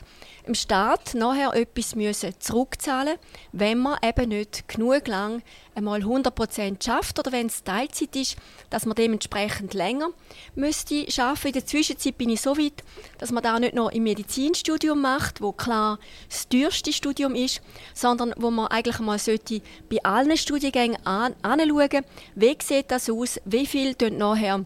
dem 0.47 0.55
Staat 0.55 1.15
nachher 1.15 1.55
etwas 1.55 1.95
müssen 1.95 2.35
zurückzahlen 2.39 3.17
wenn 3.53 3.79
man 3.79 3.99
eben 4.03 4.29
nicht 4.29 4.69
genug 4.69 5.07
lang 5.09 5.43
einmal 5.75 6.01
100% 6.01 6.85
schafft 6.85 7.19
oder 7.19 7.33
wenn 7.33 7.47
es 7.47 7.65
Teilzeit 7.65 8.15
ist, 8.17 8.37
dass 8.71 8.87
man 8.87 8.95
dementsprechend 8.95 9.75
länger 9.75 10.09
müsste 10.55 11.11
schaffen. 11.11 11.49
In 11.49 11.53
der 11.55 11.67
Zwischenzeit 11.67 12.17
bin 12.17 12.31
ich 12.31 12.41
so 12.41 12.57
weit, 12.57 12.85
dass 13.19 13.33
man 13.33 13.43
da 13.43 13.59
nicht 13.59 13.75
nur 13.75 13.93
im 13.93 14.05
Medizinstudium 14.05 15.01
macht, 15.01 15.41
wo 15.41 15.53
klar 15.53 15.99
das 16.29 16.49
teuerste 16.49 16.93
Studium 16.93 17.35
ist, 17.35 17.61
sondern 17.95 18.33
wo 18.37 18.51
man 18.51 18.69
eigentlich 18.69 18.99
mal 19.01 19.19
sollte 19.19 19.61
bei 19.91 20.03
allen 20.03 20.37
Studiengängen 20.37 21.05
anschauen, 21.05 22.05
wie 22.35 22.57
sieht 22.63 22.91
das 22.91 23.11
aus, 23.11 23.41
wie 23.45 23.67
viel 23.67 23.95
nachher 24.11 24.65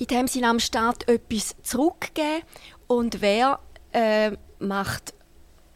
in 0.00 0.06
dem 0.06 0.26
Sinne 0.26 0.48
am 0.48 0.60
Staat 0.60 1.06
etwas 1.08 1.54
zurückgeben 1.62 2.42
und 2.86 3.20
wer 3.20 3.60
äh, 3.92 4.32
macht, 4.58 5.12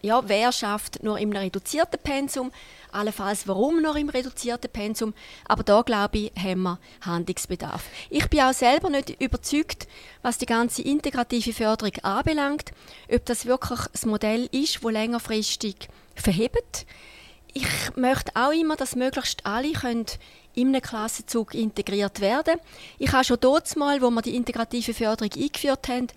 ja, 0.00 0.22
wer 0.26 0.50
schafft 0.50 1.02
nur 1.02 1.18
im 1.18 1.30
reduzierten 1.30 2.00
Pensum, 2.02 2.50
allenfalls 2.90 3.46
warum 3.46 3.82
nur 3.82 3.96
im 3.96 4.08
reduzierten 4.08 4.70
Pensum, 4.70 5.12
aber 5.44 5.62
da 5.62 5.82
glaube 5.82 6.18
ich, 6.18 6.32
haben 6.42 6.62
wir 6.62 6.78
Handlungsbedarf. 7.02 7.84
Ich 8.08 8.28
bin 8.30 8.40
auch 8.40 8.54
selber 8.54 8.88
nicht 8.88 9.20
überzeugt, 9.20 9.88
was 10.22 10.38
die 10.38 10.46
ganze 10.46 10.80
integrative 10.80 11.52
Förderung 11.52 11.92
anbelangt, 12.02 12.72
ob 13.12 13.26
das 13.26 13.44
wirklich 13.44 13.80
das 13.92 14.06
Modell 14.06 14.48
ist, 14.52 14.82
wo 14.82 14.88
längerfristig 14.88 15.88
verhebt. 16.14 16.86
Ich 17.52 17.66
möchte 17.94 18.32
auch 18.34 18.52
immer, 18.52 18.76
dass 18.76 18.96
möglichst 18.96 19.44
alle 19.44 19.72
können 19.72 20.06
in 20.54 20.68
einem 20.68 20.82
Klassenzug 20.82 21.54
integriert 21.54 22.20
werden. 22.20 22.58
Ich 22.98 23.12
habe 23.12 23.24
schon 23.24 23.38
dort 23.40 23.74
mal, 23.76 24.00
wo 24.02 24.10
wir 24.10 24.22
die 24.22 24.36
integrative 24.36 24.94
Förderung 24.94 25.30
eingeführt 25.34 25.88
haben, 25.88 26.08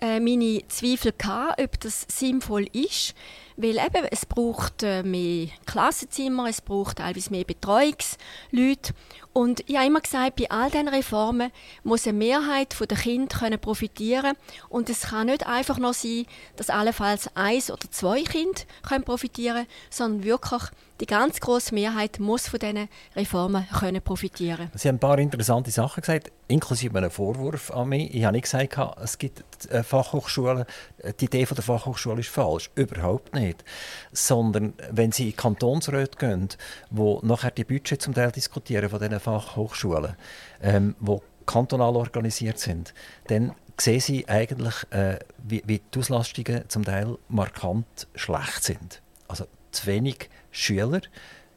äh, 0.00 0.20
meine 0.20 0.62
Zweifel 0.68 1.12
gehabt, 1.16 1.60
ob 1.60 1.80
das 1.80 2.06
sinnvoll 2.08 2.66
ist, 2.72 3.14
weil 3.56 3.78
eben, 3.78 4.06
es 4.10 4.26
braucht 4.26 4.84
äh, 4.84 5.02
mehr 5.02 5.48
Klassenzimmer, 5.66 6.48
es 6.48 6.60
braucht 6.60 6.98
teilweise 6.98 7.30
mehr 7.30 7.44
Betreuungsleute. 7.44 8.94
Und 9.32 9.68
ich 9.68 9.76
habe 9.76 9.86
immer 9.86 10.00
gesagt, 10.00 10.36
bei 10.36 10.50
all 10.50 10.70
diesen 10.70 10.88
Reformen 10.88 11.50
muss 11.82 12.06
eine 12.06 12.16
Mehrheit 12.16 12.76
der 12.78 12.96
Kinder 12.96 13.56
profitieren 13.56 14.36
und 14.68 14.88
es 14.88 15.02
kann 15.02 15.26
nicht 15.26 15.46
einfach 15.46 15.78
nur 15.78 15.94
sein, 15.94 16.26
dass 16.56 16.70
allenfalls 16.70 17.36
eins 17.36 17.70
oder 17.70 17.90
zwei 17.90 18.22
Kinder 18.22 18.62
profitieren 19.04 19.64
können, 19.64 19.68
sondern 19.90 20.24
wirklich 20.24 20.62
die 21.00 21.06
ganz 21.06 21.40
große 21.40 21.74
Mehrheit 21.74 22.18
muss 22.18 22.48
von 22.48 22.58
diesen 22.58 22.88
Reformen 23.14 23.66
können 23.78 24.02
profitieren 24.02 24.70
Sie 24.74 24.88
haben 24.88 24.96
ein 24.96 25.00
paar 25.00 25.18
interessante 25.18 25.70
Sachen 25.70 26.00
gesagt, 26.00 26.32
inklusive 26.48 26.96
einem 26.96 27.10
Vorwurf 27.10 27.70
an 27.70 27.90
mich. 27.90 28.14
Ich 28.14 28.24
habe 28.24 28.36
nicht 28.36 28.44
gesagt, 28.44 28.78
es 29.02 29.18
gibt 29.18 29.42
äh, 29.70 29.82
Fachhochschulen, 29.82 30.64
äh, 30.98 31.12
die 31.18 31.26
Idee 31.26 31.44
der 31.44 31.62
Fachhochschule 31.62 32.20
ist 32.20 32.30
falsch. 32.30 32.70
Überhaupt 32.74 33.34
nicht. 33.34 33.64
Sondern 34.12 34.74
wenn 34.90 35.12
Sie 35.12 35.30
in 35.30 35.36
Kantonsräte 35.36 36.18
gehen, 36.18 36.48
wo 36.90 37.20
nachher 37.22 37.50
die 37.50 37.64
Budget 37.64 38.02
zum 38.02 38.14
Teil 38.14 38.32
diskutieren 38.32 38.88
von 38.88 38.98
diesen 38.98 39.20
Fachhochschulen, 39.20 40.16
ähm, 40.62 40.96
wo 41.00 41.22
kantonal 41.46 41.96
organisiert 41.96 42.58
sind, 42.58 42.92
dann 43.28 43.52
sehen 43.80 44.00
Sie 44.00 44.28
eigentlich, 44.28 44.74
äh, 44.90 45.18
wie, 45.38 45.62
wie 45.66 45.80
die 45.94 45.98
Auslastungen 45.98 46.68
zum 46.68 46.84
Teil 46.84 47.16
markant 47.28 48.08
schlecht 48.14 48.64
sind. 48.64 49.02
Also 49.28 49.46
zu 49.70 49.86
wenig 49.86 50.28
Schüler 50.50 51.00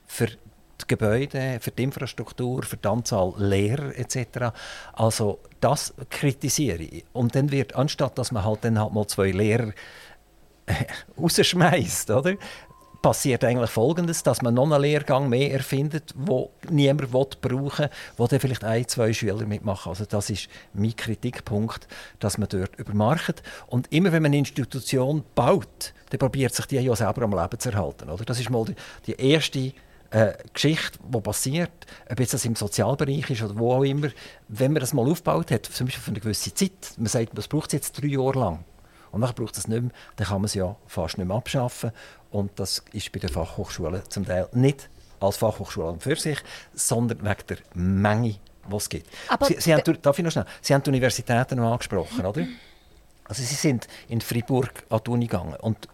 für 0.06 0.28
die 0.28 0.38
Gebäude, 0.88 1.60
für 1.62 1.72
die 1.72 1.84
Infrastruktur, 1.84 2.64
für 2.64 2.78
die 2.78 2.88
Anzahl 2.88 3.34
Lehrer 3.38 3.96
etc. 3.98 4.54
Also 4.94 5.40
das 5.60 5.94
kritisiere 6.10 6.84
ich. 6.84 7.06
Und 7.14 7.36
dann 7.36 7.52
wird, 7.52 7.76
anstatt 7.76 8.18
dass 8.18 8.32
man 8.32 8.44
halt 8.44 8.64
dann 8.64 8.80
halt 8.80 8.94
mal 8.94 9.08
zwei 9.08 9.32
Lehrer 9.32 9.74
äh, 10.66 10.74
rausschmeißt, 11.20 12.10
oder? 12.12 12.36
Passiert 13.02 13.44
eigentlich 13.44 13.72
Folgendes, 13.72 14.24
dass 14.24 14.42
man 14.42 14.54
noch 14.54 14.72
einen 14.72 14.82
Lehrgang 14.82 15.28
mehr 15.28 15.52
erfindet, 15.52 16.14
wo 16.16 16.52
niemand 16.70 17.14
will 17.14 17.26
brauchen 17.42 17.86
will, 17.86 17.90
wo 18.18 18.28
dann 18.28 18.40
vielleicht 18.40 18.64
ein, 18.64 18.88
zwei 18.88 19.12
Schüler 19.12 19.46
mitmachen. 19.46 19.90
Also 19.90 20.06
das 20.06 20.30
ist 20.30 20.48
mein 20.74 20.96
Kritikpunkt, 20.96 21.88
dass 22.20 22.38
man 22.38 22.48
dort 22.50 22.76
übermarkt. 22.78 23.42
Und 23.68 23.92
immer 23.92 24.12
wenn 24.12 24.22
man 24.22 24.30
eine 24.30 24.38
Institution 24.38 25.24
baut, 25.34 25.94
dann 26.10 26.20
probiert 26.20 26.54
sich 26.54 26.66
die 26.68 26.78
ja 26.78 26.96
selber 26.96 27.24
am 27.24 27.32
Leben 27.32 27.60
zu 27.60 27.72
erhalten. 27.72 28.10
Oder? 28.10 28.24
Das 28.24 28.40
ist 28.40 28.50
mal 28.50 28.66
die, 28.66 28.76
die 29.08 29.20
erste 29.20 29.74
äh, 30.12 30.34
Geschichte, 30.54 31.00
die 31.04 31.22
passiert, 31.22 31.72
ob 32.10 32.20
jetzt 32.20 32.34
das 32.34 32.46
im 32.46 32.56
Sozialbereich 32.56 33.30
ist 33.30 33.42
oder 33.42 33.58
wo 33.58 33.74
auch 33.74 33.84
immer, 33.84 34.10
wenn 34.48 34.74
man 34.74 34.82
das 34.82 34.94
mal 34.94 35.10
aufgebaut 35.10 35.52
hat, 35.52 35.66
zum 35.66 35.88
Beispiel 35.88 36.04
für 36.04 36.12
eine 36.12 36.20
gewisse 36.20 36.54
Zeit, 36.54 36.94
man 36.98 37.08
sagt, 37.08 37.38
das 37.38 37.48
braucht 37.48 37.68
es 37.68 37.74
jetzt 37.74 38.02
drei 38.02 38.08
Jahre 38.08 38.40
lang, 38.40 38.66
und 39.12 39.22
dann 39.22 39.34
braucht 39.34 39.58
es 39.58 39.68
nicht 39.68 39.82
mehr, 39.82 39.92
dann 40.16 40.28
kann 40.28 40.38
man 40.38 40.46
es 40.46 40.54
ja 40.54 40.76
fast 40.88 41.18
nicht 41.18 41.28
mehr 41.28 41.38
abschaffen. 41.38 41.92
Und 42.32 42.52
das 42.60 42.84
ist 42.94 43.12
bei 43.12 43.20
den 43.20 43.30
Fachhochschulen 43.30 44.02
zum 44.10 44.26
Teil 44.26 44.48
nicht 44.54 44.90
als 45.20 45.38
Fachhochschule 45.38 45.98
für 46.00 46.16
sich, 46.16 46.40
sondern 46.74 47.20
wegen 47.24 47.48
der 47.50 47.58
Menge, 47.74 48.36
die 48.70 48.76
es 48.76 48.90
gibt. 48.90 49.08
Aber 49.28 49.46
Sie, 49.46 49.56
Sie 49.60 49.74
haben, 49.74 50.02
darf 50.02 50.18
ich 50.18 50.26
noch 50.26 50.32
schnell? 50.32 50.46
Sie 50.62 50.74
haben 50.74 50.84
die 50.84 50.90
Universitäten 50.90 51.58
noch 51.58 51.72
angesprochen, 51.72 52.26
oder? 52.26 52.46
Also 53.32 53.44
sie 53.44 53.56
sind 53.56 53.88
in 54.10 54.20
Fribourg 54.20 54.84
an 54.90 55.00
die 55.08 55.10
Uni 55.10 55.28
gegangen. 55.28 55.56
Und 55.62 55.88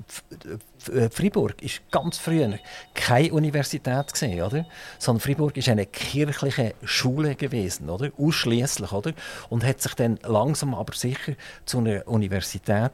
äh, 0.92 1.08
Fribourg 1.12 1.62
ist 1.62 1.84
ganz 1.92 2.18
früher 2.18 2.58
keine 2.96 3.32
Universität 3.32 4.12
gewesen, 4.12 4.42
oder? 4.42 4.66
Sondern 4.98 5.22
Fribourg 5.22 5.56
ist 5.56 5.70
eine 5.70 5.86
kirchliche 5.86 6.74
Schule 6.84 7.36
gewesen, 7.36 7.92
oder? 7.92 8.10
Ausschließlich, 8.18 8.92
oder? 8.92 9.14
Und 9.50 9.64
hat 9.64 9.84
sich 9.84 9.94
dann 9.94 10.18
langsam 10.24 10.74
aber 10.74 10.96
sicher 10.96 11.34
zu 11.66 11.78
einer 11.78 12.08
Universität 12.08 12.92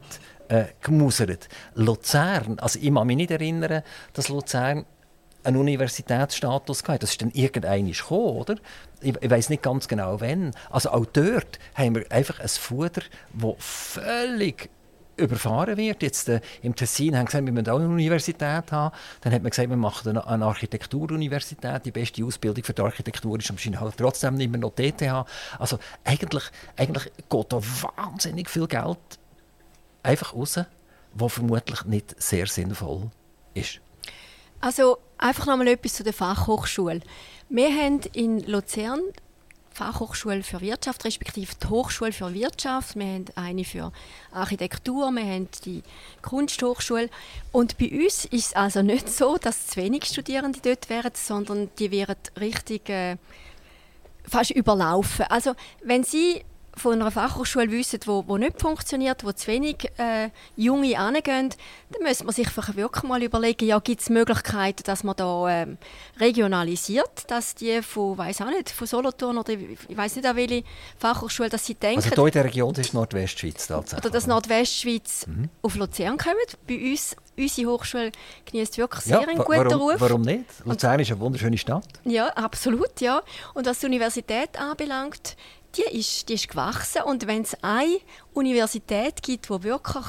äh, 0.48 0.64
gemusert. 0.82 1.48
Luzern, 1.74 2.58
also 2.58 2.78
ich 2.80 2.92
kann 2.92 3.06
mich 3.06 3.16
nicht 3.16 3.30
erinnern, 3.30 3.82
dass 4.12 4.28
Luzern 4.28 4.84
einen 5.44 5.56
Universitätsstatus 5.56 6.82
hatte. 6.84 7.00
Das 7.00 7.10
ist 7.10 7.22
dann 7.22 7.30
irgendwann 7.30 7.86
gekommen, 7.86 8.36
oder? 8.36 8.56
Ich, 9.00 9.14
ich 9.20 9.30
weiß 9.30 9.50
nicht 9.50 9.62
ganz 9.62 9.88
genau, 9.88 10.20
wann. 10.20 10.52
Also 10.70 10.90
auch 10.90 11.06
dort 11.06 11.58
haben 11.74 11.94
wir 11.94 12.10
einfach 12.10 12.40
ein 12.40 12.48
Fuder, 12.48 13.02
das 13.34 13.54
völlig 13.58 14.70
überfahren 15.16 15.76
wird. 15.76 16.02
Jetzt 16.02 16.28
äh, 16.28 16.40
im 16.62 16.74
Tessin 16.74 17.16
haben 17.16 17.26
gesagt, 17.26 17.44
wir 17.44 17.52
müssen 17.52 17.68
auch 17.68 17.78
eine 17.78 17.88
Universität 17.88 18.72
haben. 18.72 18.94
Dann 19.20 19.32
hat 19.32 19.42
man 19.42 19.50
gesagt, 19.50 19.68
wir 19.68 19.76
machen 19.76 20.08
eine, 20.08 20.26
eine 20.26 20.44
Architekturuniversität. 20.46 21.84
Die 21.84 21.92
beste 21.92 22.24
Ausbildung 22.24 22.64
für 22.64 22.72
die 22.72 22.82
Architektur 22.82 23.38
ist 23.38 23.50
wahrscheinlich 23.50 23.80
halt 23.80 23.96
trotzdem 23.96 24.34
nicht 24.34 24.50
mehr 24.50 24.60
noch 24.60 24.72
TTH. 24.74 25.24
Also 25.58 25.78
eigentlich, 26.04 26.44
eigentlich 26.76 27.12
geht 27.28 27.52
da 27.52 27.60
wahnsinnig 27.60 28.50
viel 28.50 28.66
Geld 28.66 28.98
einfach 30.04 30.34
raus, 30.34 30.60
was 31.14 31.32
vermutlich 31.32 31.84
nicht 31.84 32.20
sehr 32.22 32.46
sinnvoll 32.46 33.10
ist. 33.54 33.80
Also 34.60 34.98
einfach 35.18 35.46
noch 35.46 35.56
mal 35.56 35.68
etwas 35.68 35.94
zu 35.94 36.04
der 36.04 36.12
Fachhochschule. 36.12 37.00
Wir 37.48 37.68
haben 37.68 38.00
in 38.12 38.40
Luzern 38.40 39.00
Fachhochschule 39.74 40.44
für 40.44 40.60
Wirtschaft, 40.60 41.04
respektive 41.04 41.52
die 41.60 41.66
Hochschule 41.66 42.12
für 42.12 42.32
Wirtschaft. 42.32 42.96
Wir 42.96 43.06
haben 43.06 43.24
eine 43.34 43.64
für 43.64 43.92
Architektur, 44.32 45.10
wir 45.10 45.24
haben 45.24 45.48
die 45.64 45.82
Kunsthochschule. 46.22 47.10
Und 47.50 47.76
bei 47.76 47.90
uns 47.90 48.24
ist 48.24 48.46
es 48.46 48.54
also 48.54 48.82
nicht 48.82 49.08
so, 49.08 49.36
dass 49.36 49.66
zu 49.66 49.76
wenig 49.76 50.04
Studierende 50.04 50.60
dort 50.62 50.88
wären, 50.88 51.10
sondern 51.14 51.70
die 51.78 51.90
werden 51.90 52.16
richtig 52.38 52.88
äh, 52.88 53.16
fast 54.26 54.52
überlaufen. 54.52 55.26
Also 55.28 55.54
wenn 55.82 56.04
Sie 56.04 56.44
von 56.76 57.00
einer 57.00 57.10
Fachhochschule 57.10 57.70
wissen, 57.70 58.00
wo, 58.06 58.24
wo 58.26 58.36
nicht 58.36 58.60
funktioniert, 58.60 59.24
wo 59.24 59.32
zu 59.32 59.46
wenig 59.48 59.90
äh, 59.98 60.30
Junge 60.56 60.98
angehen, 60.98 61.50
dann 61.90 62.02
müsste 62.02 62.24
man 62.24 62.34
sich 62.34 62.48
wirklich 62.56 63.02
mal 63.04 63.22
überlegen, 63.22 63.66
ja, 63.66 63.78
gibt 63.78 64.00
es 64.00 64.10
Möglichkeiten, 64.10 64.82
dass 64.84 65.04
man 65.04 65.16
da 65.16 65.48
ähm, 65.48 65.78
regionalisiert, 66.18 67.30
dass 67.30 67.54
die 67.54 67.82
von, 67.82 68.18
weiß 68.18 68.42
auch 68.42 68.50
nicht, 68.50 68.70
von 68.70 68.86
Solothurn 68.86 69.38
oder 69.38 69.52
ich 69.52 69.96
weiß 69.96 70.16
nicht 70.16 70.26
an 70.26 70.36
welche 70.36 70.64
Fachhochschule, 70.98 71.48
dass 71.48 71.66
sie 71.66 71.74
denken... 71.74 72.02
Also 72.02 72.14
hier 72.14 72.26
in 72.26 72.32
der 72.32 72.44
Region 72.44 72.74
ist 72.74 72.94
Nordwestschweiz 72.94 73.66
tatsächlich. 73.66 74.04
Oder 74.04 74.12
dass 74.12 74.26
Nordwestschweiz 74.26 75.26
mhm. 75.26 75.48
auf 75.62 75.76
Luzern 75.76 76.18
kommt. 76.18 76.58
Bei 76.66 76.76
uns, 76.90 77.16
unsere 77.36 77.70
Hochschule 77.70 78.12
genießt 78.46 78.78
wirklich 78.78 79.04
sehr 79.04 79.20
ja, 79.20 79.28
einen 79.28 79.38
guten 79.38 79.70
warum, 79.70 79.90
Ruf. 79.90 79.96
Warum 79.98 80.22
nicht? 80.22 80.44
Luzern 80.64 81.00
ist 81.00 81.10
eine 81.10 81.20
wunderschöne 81.20 81.58
Stadt. 81.58 81.86
Ja, 82.04 82.28
absolut, 82.28 83.00
ja. 83.00 83.22
Und 83.54 83.66
was 83.66 83.80
die 83.80 83.86
Universität 83.86 84.58
anbelangt, 84.58 85.36
die 85.76 85.98
ist, 85.98 86.28
die 86.28 86.34
ist 86.34 86.48
gewachsen. 86.48 87.02
Und 87.02 87.26
wenn 87.26 87.42
es 87.42 87.56
eine 87.62 87.98
Universität 88.32 89.22
gibt, 89.22 89.48
die 89.48 89.62
wirklich 89.62 90.06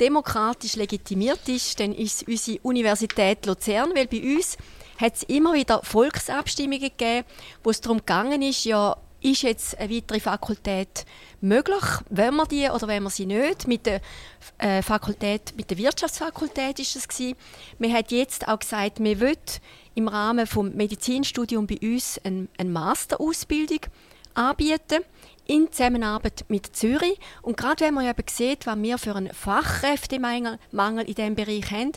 demokratisch 0.00 0.76
legitimiert 0.76 1.48
ist, 1.48 1.78
dann 1.78 1.94
ist 1.94 2.22
es 2.22 2.28
unsere 2.28 2.58
Universität 2.62 3.46
Luzern, 3.46 3.94
weil 3.94 4.06
bei 4.06 4.20
uns 4.36 4.56
hat 4.98 5.16
es 5.16 5.22
immer 5.24 5.54
wieder 5.54 5.82
Volksabstimmungen 5.82 6.80
gegeben, 6.80 7.26
wo 7.62 7.70
es 7.70 7.80
darum 7.80 7.98
gegangen 7.98 8.42
ist, 8.42 8.64
ja, 8.64 8.96
ist 9.20 9.42
jetzt 9.42 9.78
eine 9.78 9.94
weitere 9.94 10.20
Fakultät 10.20 11.06
möglich, 11.40 11.84
wenn 12.10 12.34
wir 12.34 12.46
die 12.46 12.68
oder 12.68 12.88
wenn 12.88 13.04
wir 13.04 13.10
sie 13.10 13.26
nicht. 13.26 13.68
Mit 13.68 13.86
der 13.86 14.00
äh, 14.58 14.82
Fakultät, 14.82 15.54
mit 15.56 15.70
der 15.70 15.78
Wirtschaftsfakultät 15.78 16.78
ist 16.80 16.96
es 16.96 17.06
gewesen. 17.06 17.36
Man 17.78 17.92
hat 17.92 18.10
jetzt 18.10 18.48
auch 18.48 18.58
gesagt, 18.58 18.98
man 18.98 19.20
will 19.20 19.36
im 19.94 20.08
Rahmen 20.08 20.44
des 20.44 20.56
Medizinstudiums 20.56 21.68
bei 21.68 21.78
uns 21.88 22.20
eine, 22.24 22.48
eine 22.58 22.70
Masterausbildung 22.70 23.80
anbieten 24.34 25.02
in 25.46 25.72
Zusammenarbeit 25.72 26.44
mit 26.48 26.74
Zürich. 26.76 27.18
Und 27.42 27.56
gerade 27.56 27.84
wenn 27.84 27.94
man 27.94 28.06
eben 28.06 28.24
sieht, 28.28 28.66
was 28.66 28.80
wir 28.80 28.98
für 28.98 29.16
einen 29.16 29.32
Fachkräftemangel 29.32 30.58
in 31.06 31.14
diesem 31.14 31.34
Bereich 31.34 31.70
haben, 31.70 31.92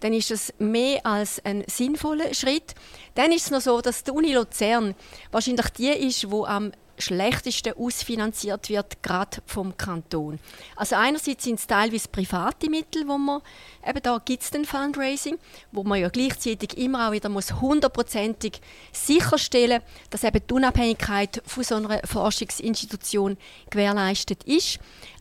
dann 0.00 0.12
ist 0.12 0.30
es 0.30 0.52
mehr 0.58 1.04
als 1.06 1.44
ein 1.44 1.64
sinnvoller 1.66 2.34
Schritt. 2.34 2.74
Dann 3.14 3.32
ist 3.32 3.46
es 3.46 3.50
noch 3.50 3.60
so, 3.60 3.80
dass 3.80 4.04
die 4.04 4.10
Uni 4.10 4.32
Luzern 4.32 4.94
wahrscheinlich 5.30 5.68
die 5.70 5.88
ist, 5.88 6.24
die 6.24 6.44
am 6.44 6.72
schlechtesten 6.98 7.74
ausfinanziert 7.74 8.68
wird, 8.68 9.02
gerade 9.02 9.38
vom 9.46 9.76
Kanton. 9.76 10.38
Also 10.76 10.96
einerseits 10.96 11.44
sind 11.44 11.58
es 11.58 11.66
teilweise 11.66 12.08
private 12.08 12.68
Mittel, 12.68 13.06
wo 13.06 13.18
man, 13.18 13.40
eben 13.86 14.02
da 14.02 14.20
gibt 14.24 14.42
es 14.42 14.50
den 14.50 14.64
Fundraising, 14.64 15.38
wo 15.72 15.84
man 15.84 16.00
ja 16.00 16.08
gleichzeitig 16.08 16.76
immer 16.76 17.08
auch 17.08 17.12
wieder 17.12 17.28
muss 17.28 17.60
hundertprozentig 17.60 18.60
sicherstellen 18.92 19.82
dass 20.10 20.24
eben 20.24 20.40
die 20.46 20.54
Unabhängigkeit 20.54 21.42
von 21.46 21.64
so 21.64 21.76
einer 21.76 22.00
Forschungsinstitution 22.04 23.36
gewährleistet 23.70 24.44
ist. 24.44 24.78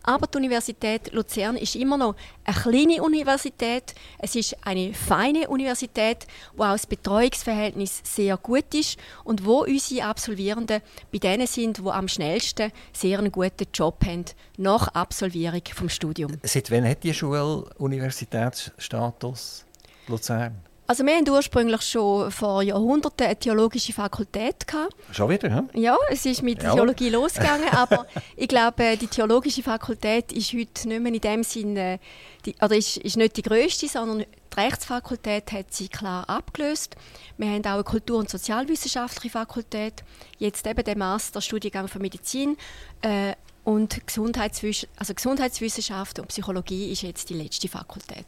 Aber 0.07 0.25
die 0.25 0.37
Universität 0.37 1.11
Luzern 1.11 1.57
ist 1.57 1.75
immer 1.75 1.97
noch 1.97 2.15
eine 2.45 2.55
kleine 2.55 3.03
Universität. 3.03 3.93
Es 4.19 4.35
ist 4.35 4.55
eine 4.65 4.93
feine 4.93 5.49
Universität, 5.49 6.25
wo 6.55 6.63
auch 6.63 6.71
das 6.71 6.87
Betreuungsverhältnis 6.87 7.99
sehr 8.05 8.37
gut 8.37 8.73
ist 8.73 8.97
und 9.25 9.45
wo 9.45 9.65
unsere 9.65 10.05
Absolvierenden 10.05 10.81
bei 11.11 11.17
denen 11.17 11.45
sind, 11.45 11.79
die 11.79 11.89
am 11.89 12.07
schnellsten 12.07 12.71
sehr 12.93 13.19
einen 13.19 13.33
guten 13.33 13.67
Job 13.73 13.97
haben 14.05 14.23
nach 14.55 14.87
Absolvierung 14.87 15.61
des 15.61 15.93
Studiums. 15.93 16.37
Seit 16.43 16.71
wann 16.71 16.87
hat 16.87 17.03
die 17.03 17.13
Schule 17.13 17.69
Universitätsstatus 17.77 19.65
Luzern? 20.07 20.66
Also 20.89 21.05
wir 21.05 21.17
hatten 21.17 21.29
ursprünglich 21.29 21.81
schon 21.81 22.31
vor 22.31 22.63
Jahrhunderten 22.63 23.25
eine 23.25 23.35
theologische 23.37 23.91
Fakultät. 23.91 24.65
Gehabt. 24.65 24.95
Schon 25.11 25.29
wieder, 25.29 25.49
ja? 25.49 25.63
Ja, 25.73 25.97
es 26.09 26.25
ist 26.25 26.41
mit 26.41 26.63
ja. 26.63 26.73
Theologie 26.73 27.09
losgegangen, 27.09 27.67
aber 27.71 28.07
ich 28.37 28.47
glaube, 28.47 28.95
die 28.95 29.07
theologische 29.07 29.63
Fakultät 29.63 30.31
ist 30.31 30.53
heute 30.53 30.87
nicht 30.87 31.01
mehr 31.01 31.13
in 31.13 31.19
dem 31.19 31.43
Sinne, 31.43 31.99
die, 32.45 32.55
oder 32.61 32.77
ist, 32.77 32.95
ist 32.97 33.17
nicht 33.17 33.35
die 33.35 33.41
größte, 33.41 33.89
sondern 33.89 34.19
die 34.19 34.59
Rechtsfakultät 34.59 35.51
hat 35.51 35.73
sie 35.73 35.89
klar 35.89 36.27
abgelöst. 36.29 36.95
Wir 37.37 37.49
haben 37.49 37.65
auch 37.65 37.73
eine 37.73 37.83
Kultur- 37.83 38.19
und 38.19 38.29
Sozialwissenschaftliche 38.29 39.33
Fakultät, 39.33 40.05
jetzt 40.39 40.65
eben 40.65 40.83
den 40.85 40.99
Masterstudiengang 40.99 41.89
für 41.89 41.99
Medizin 41.99 42.55
äh, 43.01 43.33
und 43.65 44.07
Gesundheitswiss 44.07 44.87
also 44.95 45.13
Gesundheitswissenschaft 45.13 46.19
und 46.19 46.29
Psychologie 46.29 46.93
ist 46.93 47.01
jetzt 47.01 47.29
die 47.29 47.33
letzte 47.33 47.67
Fakultät. 47.67 48.25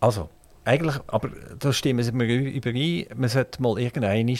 Also, 0.00 0.30
eigentlich, 0.66 0.96
aber 1.06 1.30
da 1.58 1.72
stimmen 1.72 2.18
wir 2.18 2.52
überein, 2.52 3.06
man 3.16 3.28
sollte 3.28 3.62
mal 3.62 3.78
irgendwann 3.78 4.36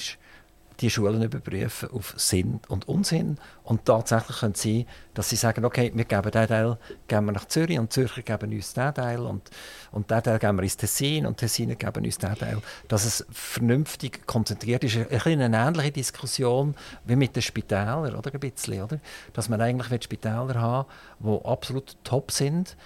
die 0.80 0.90
Schulen 0.90 1.22
überprüfen 1.22 1.90
auf 1.90 2.14
Sinn 2.16 2.60
und 2.68 2.88
Unsinn. 2.88 3.38
Und 3.64 3.84
tatsächlich 3.84 4.38
können 4.38 4.54
sie, 4.54 4.86
dass 5.14 5.30
sie 5.30 5.36
sagen, 5.36 5.64
okay, 5.64 5.90
wir 5.94 6.04
geben 6.04 6.30
diesen 6.30 6.48
Teil 6.48 6.78
geben 7.08 7.26
wir 7.26 7.32
nach 7.32 7.46
Zürich 7.46 7.78
und 7.78 7.92
Zürcher 7.92 8.22
geben 8.22 8.52
uns 8.52 8.74
diesen 8.74 8.94
Teil 8.94 9.20
und, 9.20 9.48
und 9.92 10.10
diesen 10.10 10.22
Teil 10.22 10.38
geben 10.38 10.58
wir 10.58 10.62
ins 10.62 10.76
Tessin 10.76 11.26
und 11.26 11.38
Tessiner 11.38 11.76
geben 11.76 12.04
uns 12.04 12.18
diesen 12.18 12.34
Teil. 12.34 12.58
Dass 12.88 13.04
es 13.04 13.26
vernünftig 13.30 14.26
konzentriert 14.26 14.84
ist. 14.84 14.96
Ein 14.96 15.40
eine 15.40 15.56
ähnliche 15.56 15.92
Diskussion 15.92 16.74
wie 17.04 17.16
mit 17.16 17.34
den 17.34 17.42
Spitälern, 17.42 18.14
oder? 18.14 18.32
Ein 18.32 18.40
bisschen, 18.40 18.82
oder? 18.82 19.00
Dass 19.32 19.48
man 19.48 19.60
eigentlich 19.60 20.04
Spitäler 20.04 20.60
haben 20.60 20.88
die 21.20 21.44
absolut 21.44 21.96
top 22.04 22.30
sind 22.30 22.76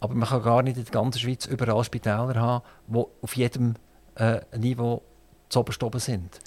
aber 0.00 0.14
man 0.14 0.28
kann 0.28 0.42
gar 0.42 0.62
nicht 0.62 0.76
in 0.76 0.84
der 0.84 0.92
ganzen 0.92 1.18
Schweiz 1.18 1.46
überall 1.46 1.84
Spitäler 1.84 2.34
haben, 2.34 2.64
die 2.86 3.04
auf 3.22 3.36
jedem 3.36 3.74
äh, 4.16 4.40
Niveau 4.56 5.02
zu 5.48 5.60
oben 5.60 6.00
sind. 6.00 6.38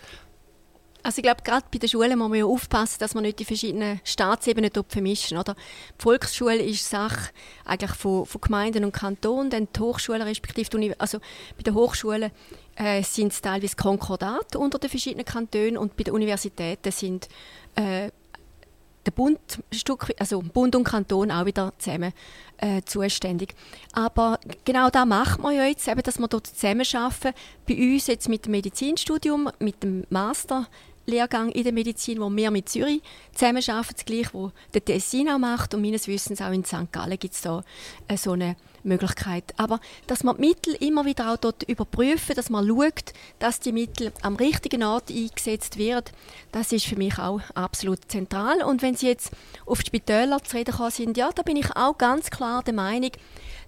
Also 1.03 1.17
ich 1.17 1.23
glaube, 1.23 1.41
gerade 1.43 1.65
bei 1.71 1.79
den 1.79 1.89
Schulen 1.89 2.17
muss 2.17 2.29
man 2.29 2.37
ja 2.37 2.45
aufpassen, 2.45 2.97
dass 2.99 3.15
man 3.15 3.23
nicht 3.23 3.39
die 3.39 3.45
verschiedenen 3.45 3.99
Staatsebenen 4.03 4.69
vermischen. 4.87 5.37
Oder? 5.37 5.55
Die 5.55 6.03
Volksschule 6.03 6.57
ist 6.57 6.87
Sache 6.87 7.31
eigentlich 7.65 7.93
von, 7.93 8.25
von 8.25 8.41
Gemeinden 8.41 8.85
und 8.85 8.91
Kantonen, 8.91 9.49
dann 9.49 9.67
die 9.75 9.79
Hochschulen 9.79 10.21
respektive 10.21 10.95
also 10.99 11.19
bei 11.57 11.63
den 11.63 11.73
Hochschulen 11.73 12.31
äh, 12.75 13.01
sind 13.01 13.33
es 13.33 13.41
teilweise 13.41 13.75
Konkordat 13.75 14.55
unter 14.55 14.77
den 14.77 14.89
verschiedenen 14.89 15.25
Kantonen 15.25 15.77
und 15.77 15.97
bei 15.97 16.03
den 16.03 16.13
Universitäten 16.13 16.91
sind 16.91 17.27
äh, 17.75 18.11
der 19.05 19.11
Bund, 19.11 19.39
also 20.19 20.41
Bund 20.41 20.75
und 20.75 20.83
Kanton 20.83 21.31
auch 21.31 21.45
wieder 21.45 21.73
zusammen 21.77 22.13
äh, 22.57 22.81
zuständig. 22.83 23.55
Aber 23.93 24.39
genau 24.65 24.89
da 24.89 25.05
macht 25.05 25.41
man 25.41 25.55
ja 25.55 25.65
jetzt, 25.65 25.87
eben, 25.87 26.03
dass 26.03 26.19
wir 26.19 26.27
dort 26.27 26.47
zusammen 26.47 26.85
arbeiten. 26.93 27.33
Bei 27.67 27.75
uns 27.75 28.07
jetzt 28.07 28.29
mit 28.29 28.45
dem 28.45 28.51
Medizinstudium, 28.51 29.49
mit 29.59 29.81
dem 29.83 30.05
Master 30.09 30.67
Lehrgang 31.05 31.49
in 31.49 31.63
der 31.63 31.73
Medizin, 31.73 32.19
wo 32.19 32.29
wir 32.29 32.51
mit 32.51 32.69
Zürich 32.69 33.01
zusammenarbeiten, 33.33 33.95
gleich 34.05 34.33
wo 34.33 34.51
der 34.73 34.83
Tessin 34.83 35.29
auch 35.29 35.37
macht 35.37 35.73
und 35.73 35.81
meines 35.81 36.07
Wissens 36.07 36.41
auch 36.41 36.51
in 36.51 36.63
St. 36.63 36.91
Gallen 36.91 37.17
gibt 37.19 37.33
es 37.33 37.41
da 37.41 37.63
äh, 38.07 38.17
so 38.17 38.31
eine 38.31 38.55
Möglichkeit. 38.83 39.53
Aber 39.57 39.79
dass 40.07 40.23
man 40.23 40.37
die 40.37 40.47
Mittel 40.47 40.75
immer 40.75 41.05
wieder 41.05 41.31
auch 41.31 41.37
dort 41.37 41.63
überprüfen, 41.63 42.35
dass 42.35 42.49
man 42.49 42.67
schaut, 42.67 43.13
dass 43.39 43.59
die 43.59 43.71
Mittel 43.71 44.11
am 44.21 44.35
richtigen 44.35 44.83
Ort 44.83 45.09
eingesetzt 45.09 45.77
werden, 45.77 46.13
das 46.51 46.71
ist 46.71 46.85
für 46.85 46.95
mich 46.95 47.17
auch 47.19 47.41
absolut 47.53 47.99
zentral. 48.07 48.63
Und 48.63 48.81
wenn 48.81 48.95
Sie 48.95 49.07
jetzt 49.07 49.31
auf 49.65 49.79
die 49.79 49.87
Spitäler 49.87 50.43
zu 50.43 50.57
reden 50.57 50.73
sind, 50.89 51.17
ja, 51.17 51.29
da 51.33 51.43
bin 51.43 51.57
ich 51.57 51.75
auch 51.75 51.97
ganz 51.97 52.29
klar 52.29 52.63
der 52.63 52.73
Meinung, 52.73 53.11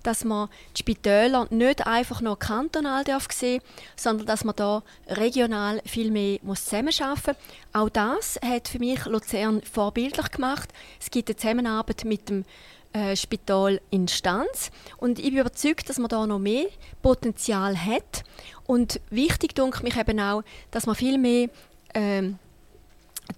dass 0.03 0.23
man 0.25 0.49
die 0.75 0.79
Spitäler 0.79 1.47
nicht 1.49 1.87
einfach 1.87 2.21
nur 2.21 2.37
kantonal 2.37 3.03
darf 3.03 3.27
sehen 3.31 3.61
sondern 3.95 4.27
dass 4.27 4.43
man 4.43 4.55
da 4.55 4.83
regional 5.07 5.81
viel 5.85 6.11
mehr 6.11 6.39
zusammenarbeiten 6.55 6.85
muss. 7.25 7.35
Auch 7.73 7.89
das 7.89 8.39
hat 8.43 8.67
für 8.67 8.79
mich 8.79 9.05
Luzern 9.05 9.61
vorbildlich 9.61 10.31
gemacht. 10.31 10.69
Es 10.99 11.09
gibt 11.09 11.29
eine 11.29 11.37
Zusammenarbeit 11.37 12.05
mit 12.05 12.29
dem 12.29 12.45
äh, 12.93 13.15
Spital 13.15 13.81
Instanz 13.89 14.71
und 14.97 15.19
ich 15.19 15.31
bin 15.31 15.39
überzeugt, 15.39 15.89
dass 15.89 15.97
man 15.97 16.09
da 16.09 16.27
noch 16.27 16.39
mehr 16.39 16.67
Potenzial 17.01 17.77
hat. 17.77 18.23
Und 18.65 18.99
wichtig 19.09 19.55
denke 19.55 19.83
mich 19.83 19.97
eben 19.97 20.19
auch, 20.19 20.43
dass 20.71 20.85
man 20.85 20.95
viel 20.95 21.17
mehr 21.17 21.49
ähm, 21.93 22.37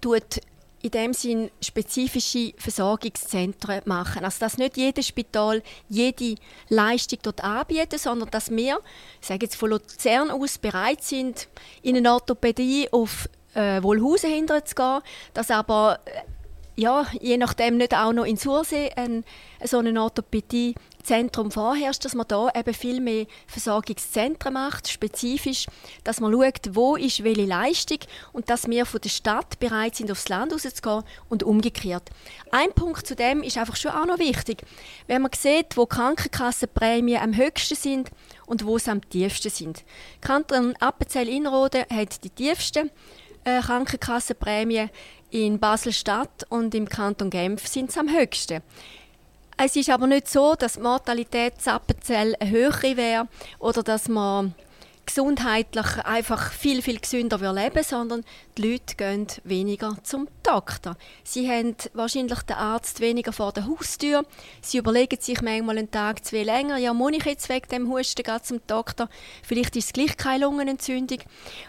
tut 0.02 0.42
in 0.86 0.92
dem 0.92 1.14
Sinn 1.14 1.50
spezifische 1.62 2.54
Versorgungszentren 2.58 3.82
machen. 3.86 4.24
Also 4.24 4.40
dass 4.40 4.60
nicht 4.60 4.78
jedes 4.78 5.08
Spital 5.08 5.64
jede 5.90 6.36
Leistung 6.70 7.18
dort 7.24 7.44
anbietet, 7.44 8.00
sondern 8.00 8.30
dass 8.30 8.52
wir, 8.52 8.80
ich 9.20 9.28
sage 9.28 9.46
jetzt 9.46 9.56
von 9.56 9.72
Luzern 9.72 10.30
aus, 10.30 10.60
bereit 10.60 11.04
sind, 11.04 11.48
in 11.82 11.98
eine 11.98 12.14
Orthopädie 12.14 12.88
auf 12.92 13.28
äh, 13.56 13.82
Wohlhausen 13.82 14.30
hinterher 14.30 14.64
zu 14.64 14.76
gehen, 14.76 15.02
dass 15.34 15.50
aber 15.50 16.00
äh, 16.06 16.22
ja, 16.80 17.08
je 17.20 17.38
nachdem 17.38 17.78
nicht 17.78 17.96
auch 17.96 18.14
noch 18.14 18.26
in 18.26 18.38
Sursee 18.38 18.92
ein, 18.96 19.24
so 19.64 19.80
eine 19.80 20.00
Orthopädie 20.00 20.76
Zentrum 21.06 21.52
vorherrscht, 21.52 22.04
dass 22.04 22.16
man 22.16 22.28
da 22.28 22.50
eben 22.56 22.74
viel 22.74 23.00
mehr 23.00 23.28
Versorgungszentren 23.48 24.54
macht, 24.54 24.88
spezifisch, 24.88 25.68
dass 26.04 26.20
man 26.20 26.34
schaut, 26.34 26.76
wo 26.76 26.96
ist 26.96 27.24
welche 27.24 27.46
Leistung 27.46 28.00
und 28.34 28.50
dass 28.50 28.68
wir 28.68 28.86
von 28.86 29.02
der 29.02 29.10
Stadt 29.10 29.60
bereit 29.60 29.96
sind, 29.96 30.12
aufs 30.12 30.30
Land 30.30 30.52
rauszugehen 30.52 31.04
und 31.30 31.44
umgekehrt. 31.44 32.10
Ein 32.52 32.74
Punkt 32.74 33.06
zu 33.06 33.16
dem 33.16 33.44
ist 33.44 33.58
einfach 33.58 33.76
schon 33.76 33.92
auch 33.92 34.06
noch 34.06 34.20
wichtig. 34.20 34.64
Wenn 35.08 35.22
man 35.22 35.32
sieht, 35.36 35.78
wo 35.78 35.86
Krankenkassenprämien 35.86 37.22
am 37.22 37.36
höchsten 37.36 37.76
sind 37.76 38.10
und 38.46 38.66
wo 38.66 38.78
sie 38.78 38.92
am 38.92 39.08
tiefsten 39.08 39.50
sind. 39.50 39.84
Kanton 40.22 40.76
Appenzell-Innerrhoden 40.80 41.86
hat 41.92 42.24
die 42.24 42.30
tiefsten 42.30 42.90
äh, 43.44 43.62
Krankenkassenprämien 43.62 44.90
in 45.30 45.60
Basel-Stadt 45.60 46.46
und 46.50 46.74
im 46.74 46.88
Kanton 46.90 47.30
Genf 47.30 47.68
sind 47.68 47.92
sie 47.92 48.00
am 48.00 48.10
höchsten. 48.10 48.62
Es 49.58 49.76
ist 49.76 49.90
aber 49.90 50.08
nicht 50.08 50.28
so, 50.28 50.56
dass 50.56 50.74
die 50.74 50.82
Mortalität 50.82 51.62
Zappenzell 51.62 52.36
höher 52.44 52.82
wäre 52.82 53.28
oder 53.60 53.84
dass 53.84 54.10
man 54.10 54.54
gesundheitlich 55.06 55.86
einfach 56.04 56.52
viel, 56.52 56.82
viel 56.82 57.00
gesünder 57.00 57.54
leben 57.54 57.84
sondern 57.84 58.26
die 58.58 58.72
Leute 58.72 58.96
gehen 58.96 59.28
weniger 59.44 59.96
zum 60.04 60.28
Doktor. 60.44 60.98
Sie 61.24 61.50
haben 61.50 61.76
wahrscheinlich 61.94 62.40
den 62.40 62.56
Arzt 62.56 63.00
weniger 63.00 63.32
vor 63.32 63.54
der 63.54 63.68
Haustür. 63.68 64.26
Sie 64.62 64.78
überlegen 64.78 65.22
sich 65.22 65.42
manchmal 65.42 65.78
einen 65.78 65.92
Tag 65.92 66.26
zwei 66.26 66.44
länger, 66.44 66.78
ja, 66.78 66.94
muss 66.94 67.14
ich 67.14 67.26
jetzt 67.26 67.50
wegen 67.50 67.70
dem 67.70 67.90
Husten 67.90 68.26
zum 68.42 68.60
Doktor? 68.68 69.10
Vielleicht 69.44 69.76
ist 69.76 69.86
es 69.86 69.94
gleich 69.94 70.18
keine 70.18 70.46
Lungenentzündung. 70.46 71.20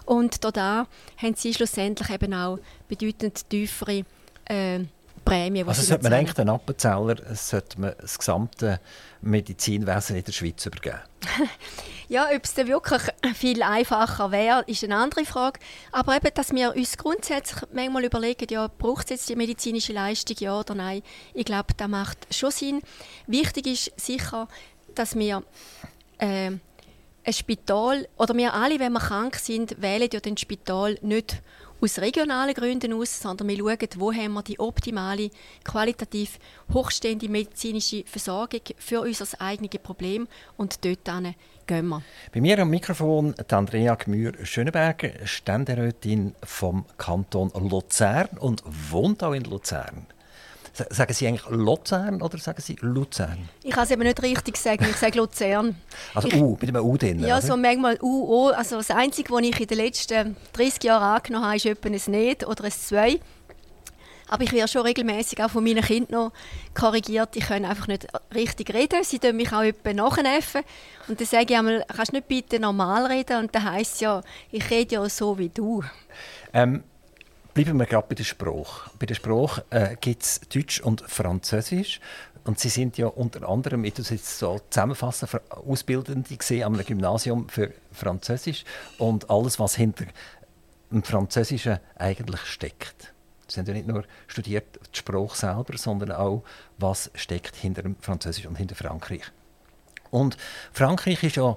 Und 0.07 0.43
da 0.43 0.87
haben 1.18 1.34
sie 1.34 1.55
schlussendlich 1.55 2.11
eben 2.11 2.34
auch 2.34 2.59
bedeutend 2.89 3.49
tiefere 3.49 4.05
äh, 4.47 4.80
Prämie. 5.26 5.64
Also 5.64 5.82
sollte 5.82 6.04
man 6.04 6.14
eigentlich 6.14 6.34
den 6.34 6.48
Appenzeller 6.48 7.16
sollte 7.34 7.80
man 7.80 7.94
das 8.00 8.18
gesamte 8.18 8.80
Medizinwesen 9.20 10.16
in 10.16 10.24
der 10.24 10.32
Schweiz 10.32 10.64
übergeben? 10.64 11.00
ja, 12.08 12.28
ob 12.34 12.44
es 12.44 12.54
dann 12.54 12.68
wirklich 12.68 13.02
viel 13.34 13.62
einfacher 13.62 14.30
wäre, 14.30 14.64
ist 14.66 14.84
eine 14.84 14.96
andere 14.96 15.24
Frage. 15.24 15.60
Aber 15.92 16.16
eben, 16.16 16.30
dass 16.32 16.52
wir 16.52 16.74
uns 16.74 16.96
grundsätzlich 16.96 17.62
manchmal 17.72 18.04
überlegen, 18.04 18.46
ja, 18.48 18.68
braucht 18.68 19.06
es 19.06 19.10
jetzt 19.10 19.28
die 19.28 19.36
medizinische 19.36 19.92
Leistung, 19.92 20.36
ja 20.38 20.58
oder 20.58 20.74
nein, 20.74 21.02
ich 21.34 21.44
glaube, 21.44 21.74
das 21.76 21.88
macht 21.88 22.34
schon 22.34 22.50
Sinn. 22.52 22.82
Wichtig 23.26 23.66
ist 23.66 23.92
sicher, 24.00 24.48
dass 24.94 25.16
wir 25.16 25.42
äh, 26.18 26.52
ein 27.26 27.32
Spital, 27.32 28.06
oder 28.16 28.36
wir 28.36 28.54
alle, 28.54 28.78
wenn 28.78 28.92
wir 28.92 29.00
krank 29.00 29.36
sind, 29.36 29.82
wählen 29.82 30.08
ja 30.12 30.20
den 30.20 30.36
Spital 30.36 30.96
nicht 31.02 31.42
aus 31.80 31.98
regionalen 31.98 32.54
Gründen 32.54 32.92
aus, 32.92 33.20
sondern 33.20 33.48
wir 33.48 33.58
schauen, 33.58 33.88
wo 33.96 34.12
haben 34.12 34.32
wir 34.34 34.42
die 34.42 34.58
optimale, 34.58 35.30
qualitativ 35.64 36.38
hochstehende 36.72 37.28
medizinische 37.28 38.04
Versorgung 38.06 38.60
für 38.78 39.00
unser 39.00 39.40
eigenes 39.40 39.70
Problem 39.82 40.26
und 40.56 40.84
dort 40.84 41.04
gehen 41.66 41.88
wir. 41.88 42.02
Bei 42.32 42.40
mir 42.40 42.58
am 42.60 42.70
Mikrofon 42.70 43.34
Andrea 43.50 43.94
Gmür-Schöneberger, 43.94 45.26
Ständerätin 45.26 46.34
vom 46.42 46.86
Kanton 46.96 47.50
Luzern 47.68 48.28
und 48.38 48.62
wohnt 48.66 49.22
auch 49.22 49.32
in 49.32 49.44
Luzern. 49.44 50.06
Sagen 50.90 51.14
Sie 51.14 51.26
eigentlich 51.26 51.48
Luzern 51.48 52.20
oder 52.20 52.36
sagen 52.38 52.60
Sie 52.60 52.76
Luzern? 52.80 53.48
Ich 53.62 53.70
kann 53.70 53.84
es 53.84 53.90
eben 53.90 54.02
nicht 54.02 54.22
richtig 54.22 54.58
sagen, 54.58 54.86
ich 54.88 54.96
sage 54.96 55.18
Luzern. 55.18 55.76
Also 56.14 56.28
ich, 56.28 56.34
U, 56.34 56.58
mit 56.60 56.68
einem 56.68 56.84
U 56.84 56.96
drin? 56.98 57.20
Ja, 57.20 57.38
oder? 57.38 57.46
so 57.46 57.56
manchmal 57.56 57.98
U, 58.02 58.24
O. 58.24 58.48
Also 58.48 58.76
das 58.76 58.90
Einzige, 58.90 59.32
was 59.32 59.42
ich 59.42 59.58
in 59.58 59.66
den 59.66 59.78
letzten 59.78 60.36
30 60.52 60.84
Jahren 60.84 61.16
angenommen 61.16 61.46
habe, 61.46 61.56
ist 61.56 61.66
etwa 61.66 61.88
ein 61.88 62.00
Nicht 62.10 62.46
oder 62.46 62.64
ein 62.64 62.72
Zwei. 62.72 63.20
Aber 64.28 64.42
ich 64.42 64.52
werde 64.52 64.68
schon 64.68 64.82
regelmäßig 64.82 65.42
auch 65.42 65.50
von 65.50 65.62
meinen 65.62 65.82
Kindern 65.82 66.24
noch 66.24 66.32
korrigiert. 66.74 67.36
Ich 67.36 67.46
kann 67.46 67.64
einfach 67.64 67.86
nicht 67.86 68.06
richtig 68.34 68.74
reden. 68.74 69.04
Sie 69.04 69.18
tun 69.18 69.36
mich 69.36 69.52
auch 69.52 69.62
etwa 69.62 69.92
nachnäffen. 69.92 70.62
Und 71.08 71.20
dann 71.20 71.26
sage 71.26 71.46
ich 71.48 71.56
einmal, 71.56 71.84
kannst 71.94 72.12
du 72.12 72.16
nicht 72.16 72.28
bitte 72.28 72.58
normal 72.58 73.06
reden? 73.06 73.38
Und 73.38 73.54
dann 73.54 73.70
heisst 73.70 73.94
es 73.94 74.00
ja, 74.00 74.22
ich 74.50 74.68
rede 74.68 74.96
ja 74.96 75.08
so 75.08 75.38
wie 75.38 75.48
du. 75.48 75.82
Ähm, 76.52 76.82
Bleiben 77.57 77.78
wir 77.78 77.86
gerade 77.86 78.07
bei 78.07 78.14
der 78.14 78.24
Sprache. 78.24 78.90
Bei 78.98 79.07
der 79.07 79.14
Sprache 79.14 79.64
äh, 79.70 79.96
gibt 79.98 80.22
es 80.22 80.40
Deutsch 80.40 80.78
und 80.78 81.00
Französisch. 81.00 82.00
Und 82.44 82.61
Sie 82.61 82.68
sind 82.68 82.98
ja 82.98 83.07
unter 83.07 83.48
anderem, 83.48 83.82
du 83.82 84.02
es 84.02 84.11
jetzt 84.11 84.38
so 84.38 84.61
zusammenfassen, 84.68 85.26
Ausbildende 85.48 86.36
gesehen 86.36 86.64
am 86.64 86.76
Gymnasium 86.76 87.48
für 87.48 87.72
Französisch 87.92 88.66
und 88.98 89.30
alles, 89.30 89.59
was 89.59 89.74
hinter 89.74 90.04
dem 90.90 91.02
Französischen 91.02 91.78
eigentlich 91.94 92.42
steckt. 92.42 93.14
Sie 93.48 93.59
haben 93.59 93.66
ja 93.68 93.72
nicht 93.72 93.88
nur 93.88 94.04
studiert 94.26 94.78
die 94.92 94.98
Sprache 94.98 95.34
selber, 95.34 95.78
sondern 95.78 96.12
auch, 96.12 96.42
was 96.76 97.11
steckt 97.14 97.57
hinter 97.57 97.80
dem 97.80 97.96
Französisch 98.02 98.44
und 98.44 98.57
hinter 98.57 98.74
Frankreich. 98.74 99.22
Und 100.11 100.36
Frankreich 100.74 101.22
ist 101.22 101.36
ja 101.36 101.57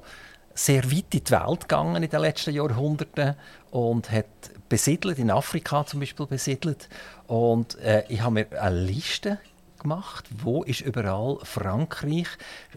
sehr 0.54 0.90
weit 0.90 1.14
in 1.14 1.24
die 1.26 1.32
Welt 1.32 1.62
gegangen 1.62 2.02
in 2.02 2.10
den 2.10 2.22
letzten 2.22 2.54
Jahrhunderten 2.54 3.36
und 3.72 4.10
hat 4.12 4.26
besiedelt, 4.70 5.20
in 5.20 5.32
Afrika 5.32 5.86
zum 5.86 6.00
Beispiel 6.00 6.28
besiedelt. 6.28 6.88
Und 7.28 7.78
äh, 7.80 8.04
ich 8.08 8.22
habe 8.22 8.34
mir 8.34 8.62
eine 8.62 8.80
Liste 8.80 9.40
gemacht, 9.80 10.26
wo 10.44 10.64
ist 10.64 10.82
überall 10.82 11.40
Frankreich, 11.44 12.28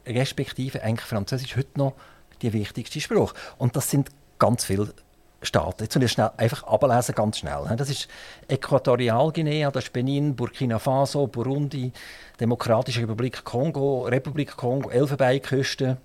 respektive 0.07 0.83
eigentlich 0.83 1.07
Französisch, 1.07 1.57
heute 1.57 1.79
noch 1.79 1.95
die 2.41 2.53
wichtigste 2.53 3.01
Sprache. 3.01 3.35
Und 3.59 3.77
das 3.77 3.91
sind 3.91 4.11
ganz 4.39 4.65
viele 4.65 4.95
Staaten. 5.43 5.83
Jetzt 5.83 6.11
schnell, 6.11 6.31
einfach 6.37 6.63
ablesen, 6.65 7.15
ganz 7.15 7.39
schnell. 7.39 7.65
Das 7.77 7.91
ist 7.91 8.09
Äquatorialguinea, 8.49 9.71
das 9.71 9.85
ist 9.85 9.93
Benin, 9.93 10.37
Burkina 10.37 10.79
Faso, 10.79 11.27
Burundi, 11.27 11.93
Demokratische 12.39 13.03
Republik 13.03 13.45
Kongo, 13.45 14.05
Republik 14.05 14.57
Kongo, 14.57 14.91
Elfenbeinküste, 14.91 15.99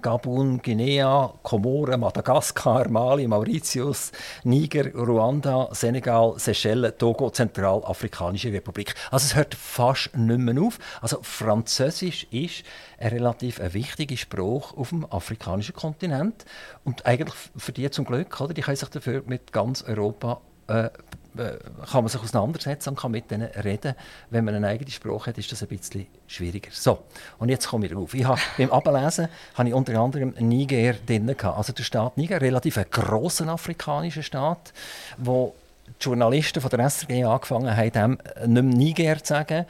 Gabun, 0.00 0.60
Guinea, 0.62 1.32
Komoren, 1.42 2.00
Madagaskar, 2.00 2.88
Mali, 2.88 3.26
Mauritius, 3.26 4.12
Niger, 4.44 4.92
Ruanda, 4.94 5.68
Senegal, 5.72 6.34
Seychellen, 6.38 6.92
Togo, 6.98 7.30
Zentralafrikanische 7.30 8.52
Republik. 8.52 8.94
Also 9.10 9.26
es 9.26 9.36
hört 9.36 9.54
fast 9.54 10.16
nicht 10.16 10.38
mehr 10.38 10.62
auf. 10.62 10.78
Also 11.00 11.18
Französisch 11.22 12.26
ist 12.30 12.64
eine 12.98 13.12
relativ 13.12 13.60
eine 13.60 13.74
wichtige 13.74 14.16
Sprache 14.16 14.76
auf 14.76 14.90
dem 14.90 15.04
afrikanischen 15.10 15.74
Kontinent 15.74 16.44
und 16.84 17.06
eigentlich 17.06 17.36
für 17.56 17.72
die 17.72 17.90
zum 17.90 18.04
Glück, 18.04 18.40
oder? 18.40 18.54
Die 18.54 18.62
können 18.62 18.76
sich 18.76 18.88
dafür 18.88 19.22
mit 19.26 19.52
ganz 19.52 19.82
Europa 19.82 20.40
äh, 20.70 20.90
äh, 21.38 21.58
kann 21.90 22.02
man 22.02 22.08
sich 22.08 22.20
auseinandersetzen 22.20 22.90
und 22.90 22.98
kann 22.98 23.12
mit 23.12 23.30
denen 23.30 23.48
reden. 23.62 23.94
Wenn 24.30 24.44
man 24.44 24.54
einen 24.54 24.64
eigenen 24.64 24.90
Spruch 24.90 25.28
hat, 25.28 25.38
ist 25.38 25.50
das 25.52 25.62
ein 25.62 25.68
bisschen 25.68 26.06
schwieriger. 26.26 26.70
So, 26.72 27.04
und 27.38 27.48
jetzt 27.48 27.68
komme 27.68 27.86
ich 27.86 27.92
drauf. 27.92 28.14
Ich 28.14 28.24
habe, 28.24 28.40
beim 28.58 28.70
Ablesen 28.70 29.28
habe 29.54 29.68
ich 29.68 29.74
unter 29.74 29.98
anderem 29.98 30.34
Niger 30.38 30.94
drin. 30.94 31.34
Also 31.40 31.72
der 31.72 31.84
Staat 31.84 32.16
Niger, 32.16 32.40
relativ 32.40 32.78
ein 32.78 32.86
grosser 32.90 33.46
afrikanischer 33.48 34.22
Staat, 34.22 34.72
wo 35.18 35.54
die 35.86 36.04
Journalisten 36.04 36.60
von 36.60 36.70
der 36.70 36.90
SRG 36.90 37.24
angefangen 37.24 37.76
haben, 37.76 37.92
dem 37.92 38.18
nicht 38.46 38.62
mehr 38.62 38.62
Niger 38.62 39.22
zu 39.22 39.34
sagen. 39.34 39.66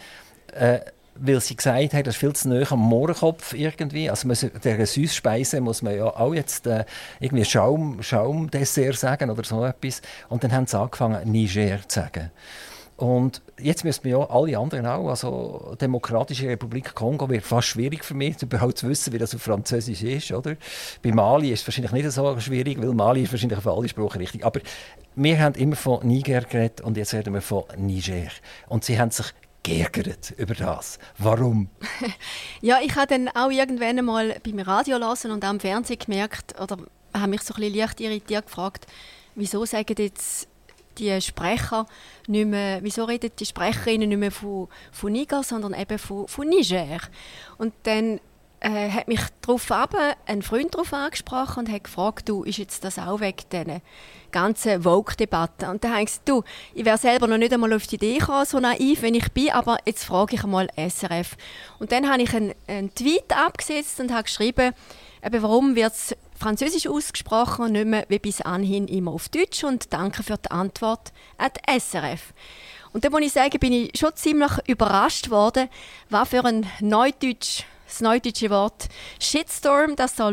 Äh, 0.53 0.81
weil 1.21 1.41
sie 1.41 1.57
gesagt 1.57 1.95
haben, 1.95 2.05
das 2.05 2.15
ist 2.15 2.21
viel 2.21 2.33
zu 2.33 2.49
nahe 2.49 2.67
am 2.71 2.81
Mohrenkopf 2.81 3.53
irgendwie. 3.55 4.09
Also 4.09 4.27
man, 4.27 4.37
der 4.65 4.87
Süßspeise 4.87 5.61
muss 5.61 5.83
man 5.83 5.97
ja 5.97 6.07
auch 6.07 6.35
jetzt 6.35 6.67
äh, 6.67 6.85
irgendwie 7.21 7.45
Schaum, 7.45 8.03
Schaumdessert 8.03 8.97
sagen 8.97 9.31
oder 9.31 9.45
so 9.45 9.65
etwas. 9.65 10.03
Und 10.29 10.43
dann 10.43 10.53
haben 10.53 10.67
sie 10.67 10.79
angefangen, 10.79 11.31
Niger 11.31 11.81
zu 11.87 12.01
sagen. 12.01 12.31
Und 12.97 13.41
jetzt 13.59 13.83
müssen 13.85 14.05
wir 14.05 14.19
ja 14.19 14.31
alle 14.31 14.59
anderen 14.59 14.85
auch, 14.85 15.09
also 15.09 15.75
Demokratische 15.81 16.49
Republik 16.49 16.95
Kongo 16.95 17.31
wird 17.31 17.45
fast 17.45 17.69
schwierig 17.69 18.05
für 18.05 18.13
mich, 18.13 18.43
überhaupt 18.43 18.77
zu 18.77 18.89
wissen, 18.91 19.13
wie 19.15 19.19
das 19.19 19.35
auf 19.35 19.41
Französisch 19.41 20.03
ist, 20.03 20.33
oder? 20.33 20.57
Bei 21.03 21.11
Mali 21.11 21.51
ist 21.51 21.63
es 21.63 21.67
wahrscheinlich 21.67 21.93
nicht 21.93 22.11
so 22.11 22.39
schwierig, 22.41 22.81
weil 22.81 22.93
Mali 22.93 23.23
ist 23.23 23.33
wahrscheinlich 23.33 23.59
auf 23.59 23.67
alle 23.67 23.89
Sprachen 23.89 24.19
richtig. 24.19 24.45
Aber 24.45 24.61
wir 25.17 25.39
haben 25.39 25.55
immer 25.55 25.77
von 25.77 26.07
Niger 26.07 26.43
geredet 26.43 26.83
und 26.83 26.99
jetzt 26.99 27.15
reden 27.15 27.33
wir 27.33 27.41
von 27.41 27.65
Niger. 27.79 28.29
Und 28.69 28.85
sie 28.85 29.01
haben 29.01 29.11
sich 29.11 29.33
geärgert 29.63 30.33
über 30.37 30.55
das. 30.55 30.99
Warum? 31.19 31.69
ja, 32.61 32.79
ich 32.83 32.95
habe 32.95 33.07
dann 33.07 33.29
auch 33.29 33.51
irgendwann 33.51 33.99
einmal 33.99 34.37
beim 34.43 34.61
Radio 34.61 34.97
lassen 34.97 35.31
und 35.31 35.45
im 35.45 35.61
Fernsehen 35.61 35.99
gemerkt, 35.99 36.59
oder 36.61 36.79
habe 37.13 37.29
mich 37.29 37.43
so 37.43 37.55
ein 37.55 37.61
bisschen 37.61 37.79
leicht 37.79 38.01
irritiert 38.01 38.47
gefragt, 38.47 38.87
wieso 39.35 39.65
sagen 39.65 39.95
jetzt 39.99 40.49
die 40.99 41.21
Sprecher 41.21 41.87
nicht 42.27 42.47
mehr, 42.47 42.81
wieso 42.83 43.05
reden 43.05 43.31
die 43.39 43.47
Sprecherinnen 43.47 44.09
nicht 44.09 44.19
mehr 44.19 44.31
von, 44.31 44.69
von 44.93 45.13
Niger, 45.13 45.43
sondern 45.43 45.75
eben 45.75 45.99
von, 45.99 46.29
von 46.29 46.49
Niger. 46.49 47.01
Und 47.59 47.73
dann 47.85 48.21
äh, 48.61 48.91
hat 48.91 49.09
mich 49.09 49.21
darauf 49.41 49.71
ein 50.27 50.43
Freund 50.43 50.75
darauf 50.75 50.93
angesprochen 50.93 51.61
und 51.61 51.73
hat 51.73 51.85
gefragt, 51.85 52.29
du, 52.29 52.45
ist 52.45 52.59
jetzt 52.59 52.85
das 52.85 52.99
auch 52.99 53.21
wegen 53.21 53.49
diesen 53.51 53.81
ganzen 54.31 54.83
Vogue-Debatte? 54.83 55.71
Und 55.71 55.83
dann 55.83 55.93
habe 55.93 56.03
ich 56.03 56.09
gesagt, 56.09 56.29
du, 56.29 56.43
ich 56.75 56.85
wäre 56.85 56.99
selber 56.99 57.27
noch 57.27 57.39
nicht 57.39 57.53
einmal 57.53 57.73
auf 57.73 57.87
die 57.87 57.97
Idee 57.97 58.19
gekommen, 58.19 58.45
so 58.45 58.61
naiv, 58.61 59.03
wenn 59.03 59.15
ich 59.15 59.33
bin, 59.33 59.51
aber 59.51 59.79
jetzt 59.87 60.05
frage 60.05 60.37
ich 60.37 60.45
einmal 60.45 60.69
SRF. 60.77 61.37
Und 61.79 61.91
dann 61.91 62.11
habe 62.11 62.23
ich 62.23 62.35
einen, 62.35 62.55
einen 62.67 62.95
Tweet 62.95 63.35
abgesetzt 63.35 63.99
und 63.99 64.13
habe 64.13 64.25
geschrieben, 64.25 64.75
eben, 65.25 65.43
warum 65.43 65.75
wird 65.75 65.93
es 65.93 66.17
französisch 66.39 66.87
ausgesprochen 66.87 67.67
und 67.67 67.73
nicht 67.73 67.87
mehr 67.87 68.05
wie 68.09 68.19
bis 68.19 68.41
anhin 68.41 68.89
immer 68.89 69.13
auf 69.13 69.29
Deutsch 69.29 69.65
und 69.65 69.93
danke 69.93 70.23
für 70.23 70.37
die 70.37 70.51
Antwort 70.51 71.13
an 71.39 71.51
die 71.55 71.81
SRF. 71.81 72.33
Und 72.93 73.05
dann 73.05 73.13
muss 73.13 73.23
ich 73.23 73.33
sagen, 73.33 73.59
bin 73.59 73.73
ich 73.73 73.99
schon 73.99 74.15
ziemlich 74.17 74.51
überrascht 74.67 75.31
worden, 75.31 75.69
was 76.09 76.29
für 76.29 76.45
ein 76.45 76.67
Neudeutsch 76.81 77.65
das 77.91 78.01
neudeutsche 78.01 78.51
Wort. 78.51 78.89
Shitstorm, 79.19 79.97
das 79.97 80.15
da 80.15 80.29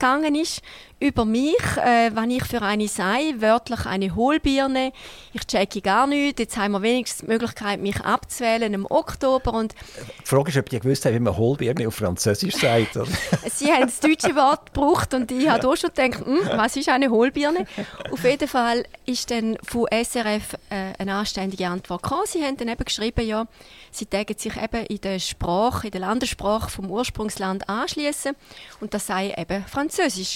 losgegangen 0.00 0.34
ist 0.34 0.62
über 1.02 1.24
mich, 1.24 1.56
äh, 1.78 2.10
wenn 2.14 2.30
ich 2.30 2.44
für 2.44 2.60
eine 2.60 2.86
sei, 2.86 3.34
wörtlich 3.38 3.86
eine 3.86 4.14
Hohlbirne. 4.14 4.92
Ich 5.32 5.46
checke 5.46 5.80
gar 5.80 6.06
nichts. 6.06 6.38
Jetzt 6.38 6.58
haben 6.58 6.72
wir 6.72 6.82
wenigstens 6.82 7.22
die 7.22 7.32
Möglichkeit, 7.32 7.80
mich 7.80 7.98
abzuwählen 8.02 8.74
im 8.74 8.86
Oktober. 8.86 9.54
Und 9.54 9.74
die 10.20 10.26
Frage 10.26 10.50
ist, 10.50 10.58
ob 10.58 10.68
die 10.68 10.78
gewusst 10.78 11.06
haben, 11.06 11.14
wie 11.14 11.20
man 11.20 11.36
Hohlbirne 11.36 11.88
auf 11.88 11.94
Französisch 11.94 12.54
sagt. 12.56 12.98
Sie 13.50 13.72
haben 13.72 13.86
das 13.86 14.00
deutsche 14.00 14.36
Wort 14.36 14.74
gebraucht 14.74 15.14
und 15.14 15.32
ich 15.32 15.48
habe 15.48 15.66
auch 15.66 15.76
schon 15.76 15.90
gedacht, 15.94 16.22
hm, 16.22 16.40
was 16.54 16.76
ist 16.76 16.90
eine 16.90 17.08
Hohlbirne? 17.08 17.64
Auf 18.12 18.22
jeden 18.22 18.48
Fall 18.48 18.84
ist 19.06 19.30
dann 19.30 19.56
von 19.62 19.86
SRF 19.90 20.54
äh, 20.68 20.92
eine 20.98 21.14
anständige 21.14 21.66
Antwort 21.66 22.02
gekommen. 22.02 22.24
Sie 22.26 22.44
haben 22.44 22.58
dann 22.58 22.68
eben 22.68 22.84
geschrieben, 22.84 23.26
ja, 23.26 23.46
sie 23.90 24.04
tägen 24.04 24.36
sich 24.36 24.54
eben 24.54 24.84
in 24.84 25.00
der 25.00 25.18
Sprache, 25.18 25.86
in 25.86 25.92
der 25.92 26.02
Landessprache 26.02 26.68
vom 26.68 26.90
Ursprungsland 26.90 27.70
anschließen 27.70 28.36
und 28.80 28.92
das 28.92 29.06
sei 29.06 29.34
eben 29.34 29.64
Französisch. 29.64 29.89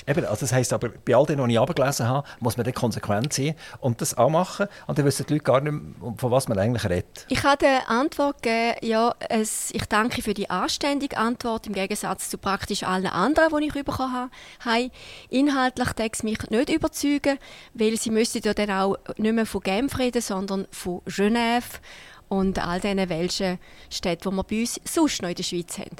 Eben, 0.06 0.24
also 0.24 0.46
heisst 0.54 0.72
aber, 0.72 0.88
bei 0.88 1.14
all 1.14 1.26
dem, 1.26 1.38
was 1.38 1.48
ich 1.48 1.58
abgelesen 1.58 2.08
habe, 2.08 2.26
muss 2.40 2.56
man 2.56 2.64
dann 2.64 2.74
konsequent 2.74 3.32
sein 3.32 3.54
und 3.80 4.00
das 4.00 4.16
auch 4.16 4.30
machen. 4.30 4.66
Und 4.86 4.98
dann 4.98 5.04
wissen 5.04 5.26
die 5.28 5.34
Leute 5.34 5.44
gar 5.44 5.60
nicht, 5.60 5.74
von 6.16 6.30
was 6.30 6.48
man 6.48 6.58
eigentlich 6.58 6.84
redet. 6.88 7.26
Ich 7.28 7.42
habe 7.42 7.66
eine 7.66 7.88
Antwort 7.88 8.42
gegeben, 8.42 8.78
ja, 8.82 9.14
es, 9.28 9.70
ich 9.72 9.86
danke 9.86 10.22
für 10.22 10.34
die 10.34 10.50
anständige 10.50 11.16
Antwort, 11.16 11.66
im 11.66 11.72
Gegensatz 11.72 12.30
zu 12.30 12.38
praktisch 12.38 12.82
allen 12.82 13.06
anderen, 13.06 13.56
die 13.60 13.66
ich 13.66 13.84
bekommen 13.84 14.30
habe. 14.64 14.90
Inhaltlich 15.30 15.88
es 16.12 16.22
mich 16.22 16.38
nicht 16.50 16.70
überzeugen, 16.70 17.38
weil 17.74 17.96
sie 17.96 18.10
müssten 18.10 18.42
ja 18.42 18.54
dann 18.54 18.70
auch 18.70 18.96
nicht 19.16 19.34
mehr 19.34 19.46
von 19.46 19.60
Genf 19.60 19.98
reden, 19.98 20.22
sondern 20.22 20.66
von 20.70 21.00
Genève 21.06 21.80
und 22.28 22.64
all 22.64 22.80
diesen 22.80 23.08
welchen 23.08 23.58
Städten, 23.90 24.30
die 24.30 24.36
wir 24.36 24.44
bei 24.44 24.60
uns 24.60 24.80
sonst 24.84 25.22
noch 25.22 25.28
in 25.28 25.34
der 25.34 25.42
Schweiz 25.42 25.78
haben. 25.78 25.96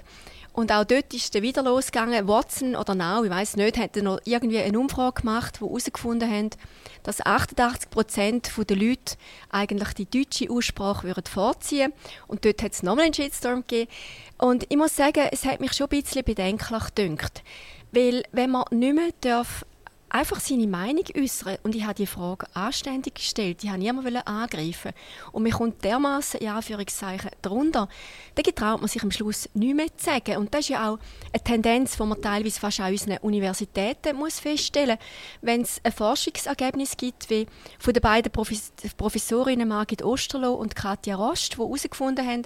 Und 0.55 0.70
auch 0.70 0.84
dort 0.84 1.12
ist 1.12 1.34
es 1.34 1.42
wieder 1.42 1.64
losgegangen. 1.64 2.28
Watson 2.28 2.76
oder 2.76 2.94
Now, 2.94 3.24
ich 3.24 3.30
weiß 3.30 3.57
nicht, 3.57 3.76
hat 3.76 3.96
noch 3.96 4.20
irgendwie 4.24 4.61
eine 4.61 4.78
Umfrage 4.78 5.22
gemacht, 5.22 5.61
wo 5.61 5.66
herausgefunden 5.66 6.30
haben, 6.30 6.50
dass 7.02 7.20
88 7.26 7.90
Prozent 7.90 8.52
der 8.57 8.76
Leute 8.76 9.16
eigentlich 9.50 9.94
die 9.94 10.07
deutsche 10.07 10.48
Aussprache 10.48 11.09
würden 11.09 11.24
vorziehen 11.26 11.92
Und 12.28 12.44
dort 12.44 12.62
hat 12.62 12.72
es 12.72 12.84
nochmal 12.84 13.07
einen 13.07 13.14
Shitstorm 13.14 13.64
gegeben. 13.66 13.90
Und 14.38 14.64
ich 14.68 14.76
muss 14.76 14.94
sagen, 14.94 15.28
es 15.32 15.44
hat 15.44 15.61
mich 15.61 15.72
schon 15.72 15.88
ein 15.90 16.00
bisschen 16.00 16.22
bedenklich 16.22 16.84
gedünkt. 16.94 17.42
Weil 17.90 18.22
wenn 18.30 18.50
man 18.50 18.64
nicht 18.70 18.94
mehr 18.94 19.11
darf 19.22 19.66
einfach 20.14 20.38
seine 20.38 20.68
Meinung 20.68 21.04
äußern. 21.16 21.58
Und 21.64 21.74
ich 21.74 21.82
habe 21.82 21.94
die 21.94 22.06
Frage 22.06 22.46
anständig 22.54 23.16
gestellt. 23.16 23.62
Die 23.62 23.70
habe 23.70 23.80
niemand 23.80 24.26
angreifen 24.26 24.92
Und 25.32 25.42
mir 25.42 25.52
kommt 25.52 25.82
dermaßen 25.82 26.40
in 26.40 26.48
Anführungszeichen 26.48 27.30
darunter. 27.42 27.88
Dann 28.36 28.42
getraut 28.44 28.80
man 28.80 28.88
sich 28.88 29.02
am 29.02 29.10
Schluss 29.10 29.48
nichts 29.54 29.76
mehr 29.76 29.96
zu 29.96 30.04
sagen. 30.04 30.36
Und 30.36 30.54
das 30.54 30.60
ist 30.60 30.68
ja 30.68 30.88
auch 30.88 30.98
eine 31.32 31.42
Tendenz, 31.42 31.96
die 31.96 32.02
man 32.04 32.22
teilweise 32.22 32.60
fast 32.60 32.80
an 32.80 32.92
unseren 32.92 33.18
Universitäten 33.18 34.16
muss 34.16 34.38
feststellen 34.38 34.98
muss. 34.98 35.40
Wenn 35.42 35.62
es 35.62 35.80
ein 35.82 35.92
Forschungsergebnis 35.92 36.96
gibt, 36.96 37.28
wie 37.28 37.46
von 37.80 37.92
den 37.92 38.00
beiden 38.00 38.30
Professorinnen 38.30 39.68
Margit 39.68 40.04
Osterloh 40.04 40.54
und 40.54 40.76
Katja 40.76 41.16
Rost, 41.16 41.54
die 41.54 41.58
herausgefunden 41.58 42.24
haben, 42.24 42.42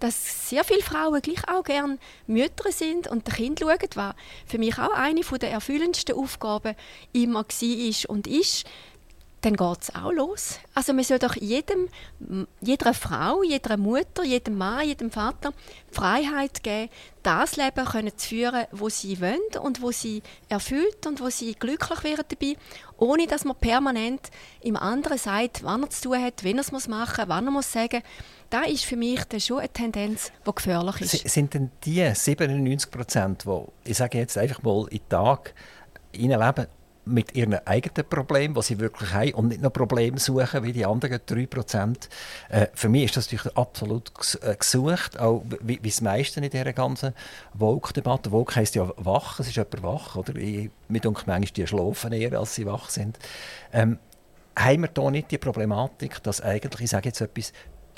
dass 0.00 0.48
sehr 0.48 0.64
viele 0.64 0.82
Frauen 0.82 1.20
gleich 1.22 1.46
auch 1.48 1.62
gerne 1.62 1.98
Mütter 2.26 2.72
sind 2.72 3.08
und 3.08 3.26
den 3.26 3.34
Kind 3.34 3.60
schauen, 3.60 3.78
was 3.94 4.14
für 4.46 4.58
mich 4.58 4.78
auch 4.78 4.92
eine 4.92 5.22
der 5.22 5.50
erfüllendsten 5.50 6.16
Aufgaben 6.16 6.74
immer 7.12 7.44
war 7.44 8.10
und 8.10 8.26
ist, 8.26 8.64
dann 9.42 9.56
geht 9.56 9.82
es 9.82 9.94
auch 9.94 10.12
los. 10.12 10.58
Also 10.74 10.92
man 10.92 11.04
soll 11.04 11.18
doch 11.18 11.34
jedem, 11.34 11.88
jeder 12.60 12.92
Frau, 12.92 13.42
jeder 13.42 13.76
Mutter, 13.76 14.22
jedem 14.22 14.58
Mann, 14.58 14.86
jedem 14.86 15.10
Vater 15.10 15.52
die 15.90 15.94
Freiheit 15.94 16.62
geben, 16.62 16.90
das 17.22 17.56
Leben 17.56 17.84
können 17.84 18.16
zu 18.16 18.28
führen, 18.28 18.66
wo 18.70 18.88
sie 18.88 19.20
wollen 19.20 19.38
und 19.62 19.80
wo 19.80 19.92
sie 19.92 20.22
erfüllt 20.48 21.06
und 21.06 21.20
wo 21.20 21.30
sie 21.30 21.54
glücklich 21.54 22.04
werden 22.04 22.24
dabei, 22.28 22.56
ohne 22.98 23.26
dass 23.26 23.44
man 23.44 23.56
permanent 23.56 24.30
im 24.60 24.76
anderen 24.76 25.18
sagt, 25.18 25.64
wann 25.64 25.84
er 25.84 25.90
zu 25.90 26.08
tun 26.10 26.22
hat, 26.22 26.44
wenn 26.44 26.58
er 26.58 26.60
es 26.60 26.72
machen 26.88 26.88
muss, 26.88 27.28
wann 27.28 27.46
er 27.46 27.50
muss 27.50 27.72
sagen. 27.72 28.02
Da 28.50 28.62
ist 28.64 28.84
für 28.84 28.96
mich 28.96 29.22
dann 29.24 29.40
schon 29.40 29.60
eine 29.60 29.68
Tendenz, 29.68 30.32
die 30.46 30.54
gefährlich 30.54 31.00
ist. 31.00 31.28
Sind 31.28 31.54
denn 31.54 31.70
die 31.84 32.10
97 32.12 32.90
Prozent, 32.90 33.44
die, 33.44 33.90
ich 33.90 33.96
sage 33.96 34.18
jetzt 34.18 34.36
einfach 34.36 34.62
mal, 34.62 34.86
in 34.90 35.00
Tag 35.08 35.54
leben, 36.12 36.66
mit 37.10 37.34
ihren 37.34 37.54
eigenen 37.66 38.08
Problemen, 38.08 38.54
die 38.54 38.62
sie 38.62 38.78
wirklich 38.78 39.12
haben, 39.12 39.34
und 39.34 39.48
nicht 39.48 39.62
noch 39.62 39.72
Probleme 39.72 40.18
suchen 40.18 40.62
wie 40.62 40.72
die 40.72 40.86
anderen 40.86 41.18
3%. 41.18 42.08
Äh, 42.48 42.66
für 42.74 42.88
mich 42.88 43.04
ist 43.04 43.16
das 43.16 43.26
natürlich 43.30 43.56
absolut 43.56 44.12
äh, 44.42 44.56
gesucht, 44.56 45.18
auch 45.18 45.44
wie, 45.60 45.78
wie 45.82 45.88
das 45.88 46.00
meiste 46.00 46.40
in 46.40 46.50
dieser 46.50 46.72
ganzen 46.72 47.14
Woke-Debatte. 47.54 48.32
Woke 48.32 48.56
heisst 48.56 48.74
ja 48.74 48.92
wach, 48.96 49.40
es 49.40 49.48
ist 49.48 49.56
jemand 49.56 49.82
wach. 49.82 50.16
Oder? 50.16 50.36
Ich, 50.36 50.70
mir 50.88 51.00
denke 51.00 51.22
manchmal, 51.26 51.40
die 51.40 51.66
schlafen 51.66 52.12
eher, 52.12 52.38
als 52.38 52.54
sie 52.54 52.66
wach 52.66 52.88
sind. 52.88 53.18
Ähm, 53.72 53.98
haben 54.56 54.82
wir 54.82 54.90
hier 54.94 55.10
nicht 55.10 55.30
die 55.30 55.38
Problematik, 55.38 56.22
dass 56.22 56.40
eigentlich, 56.40 56.82
ich 56.82 56.90
sage 56.90 57.08
jetzt 57.08 57.20
etwas, 57.20 57.52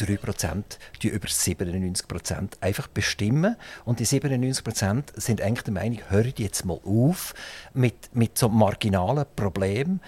3% 0.07 0.63
die 1.03 1.09
über 1.09 1.29
97% 1.29 2.49
einfach 2.61 2.89
bestimmen. 2.89 3.57
Und 3.85 4.01
die 4.01 4.07
97% 4.07 5.05
sind 5.21 5.41
eigentlich 5.41 5.65
der 5.65 5.75
Meinung, 5.75 6.01
hört 6.09 6.39
jetzt 6.39 6.65
mal 6.65 6.81
auf 6.85 7.35
mit, 7.75 8.15
mit 8.15 8.39
so 8.39 8.49
marginalen 8.49 9.25
Problemen. 9.37 10.01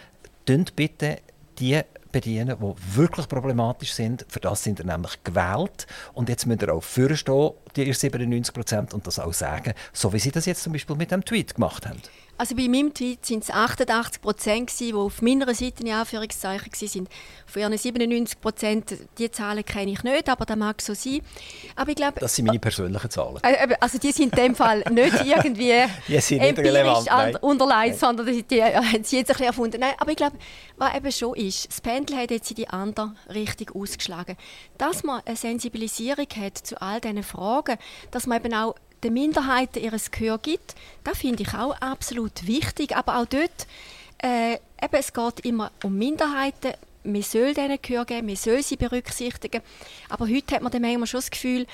Tönt 0.46 0.76
bitte 0.76 1.18
die 1.58 1.80
bedienen, 2.14 2.56
die 2.60 2.96
wirklich 2.96 3.28
problematisch 3.28 3.92
sind. 3.92 4.24
Für 4.28 4.40
das 4.40 4.62
sind 4.62 4.78
ihr 4.78 4.86
nämlich 4.86 5.22
gewählt. 5.24 5.86
Und 6.12 6.28
jetzt 6.28 6.46
müsst 6.46 6.62
ihr 6.62 6.72
auch 6.72 6.82
vorstehen, 6.82 7.50
die 7.76 7.92
97% 7.92 8.94
und 8.94 9.06
das 9.06 9.18
auch 9.18 9.34
sagen, 9.34 9.74
so 9.92 10.12
wie 10.12 10.20
sie 10.20 10.30
das 10.30 10.46
jetzt 10.46 10.62
zum 10.62 10.72
Beispiel 10.72 10.96
mit 10.96 11.10
dem 11.10 11.24
Tweet 11.24 11.56
gemacht 11.56 11.86
haben. 11.86 12.00
Also 12.38 12.54
bei 12.54 12.68
meinem 12.68 12.94
Tweet 12.94 13.24
sind 13.26 13.42
es 13.44 13.50
88 13.50 14.22
Prozent, 14.22 14.80
die 14.80 14.94
auf 14.94 15.22
meiner 15.22 15.52
Seite 15.54 15.82
in 15.82 15.92
Anführungszeichen 15.92 16.72
waren. 16.72 17.08
Von 17.46 17.62
ihren 17.62 17.78
97 17.78 18.40
Prozent, 18.40 18.94
die 19.18 19.30
Zahlen 19.30 19.64
kenne 19.64 19.92
ich 19.92 20.02
nicht, 20.02 20.28
aber 20.28 20.44
das 20.44 20.56
mag 20.56 20.80
so 20.80 20.94
sein. 20.94 21.20
Aber 21.76 21.90
ich 21.90 21.96
glaube, 21.96 22.20
das 22.20 22.34
sind 22.34 22.46
meine 22.46 22.58
persönlichen 22.58 23.10
Zahlen. 23.10 23.38
Äh, 23.42 23.74
also 23.80 23.98
die 23.98 24.12
sind 24.12 24.36
in 24.36 24.44
dem 24.44 24.54
Fall 24.54 24.84
nicht 24.90 25.14
irgendwie 25.24 25.84
die 26.08 26.20
sind 26.20 26.40
nicht 26.40 26.50
empirisch 26.50 26.72
relevant, 26.72 27.42
unterlegt, 27.42 27.98
sondern 27.98 28.26
die, 28.26 28.42
die 28.42 28.62
haben 28.62 29.04
sie 29.04 29.18
jetzt 29.18 29.30
ein 29.30 29.34
bisschen 29.34 29.46
erfunden. 29.46 29.80
Nein, 29.80 29.94
aber 29.98 30.10
ich 30.10 30.16
glaube, 30.16 30.36
was 30.76 30.94
eben 30.94 31.12
schon 31.12 31.34
ist, 31.34 31.68
das 31.68 31.80
Pendel 31.80 32.04
Pendel 32.04 32.22
hat 32.22 32.30
jetzt 32.30 32.50
in 32.50 32.56
die 32.56 32.68
andere 32.68 33.14
Richtung 33.32 33.82
ausgeschlagen. 33.82 34.36
Dass 34.78 35.04
man 35.04 35.22
eine 35.24 35.36
Sensibilisierung 35.36 36.26
hat 36.36 36.58
zu 36.58 36.80
all 36.80 37.00
diesen 37.00 37.22
Fragen, 37.22 37.78
dass 38.10 38.26
man 38.26 38.38
eben 38.38 38.54
auch 38.54 38.74
den 39.04 39.12
Minderheiten 39.12 39.82
ihr 39.82 39.92
Gehör 40.10 40.38
gibt, 40.38 40.74
das 41.04 41.18
finde 41.18 41.42
ich 41.42 41.54
auch 41.54 41.76
absolut 41.80 42.46
wichtig. 42.46 42.96
Aber 42.96 43.18
auch 43.18 43.26
dort, 43.26 43.66
äh, 44.22 44.54
eben, 44.54 44.60
es 44.92 45.12
geht 45.12 45.40
immer 45.40 45.70
um 45.82 45.96
Minderheiten. 45.96 46.72
Man 47.04 47.22
soll 47.22 47.54
denen 47.54 47.78
Gehör 47.80 48.04
geben, 48.06 48.26
man 48.26 48.36
soll 48.36 48.62
sie 48.62 48.76
berücksichtigen. 48.76 49.62
Aber 50.08 50.26
heute 50.26 50.54
hat 50.54 50.62
man 50.62 50.72
dann 50.72 50.82
manchmal 50.82 51.06
schon 51.06 51.20
das 51.20 51.30
Gefühl, 51.30 51.66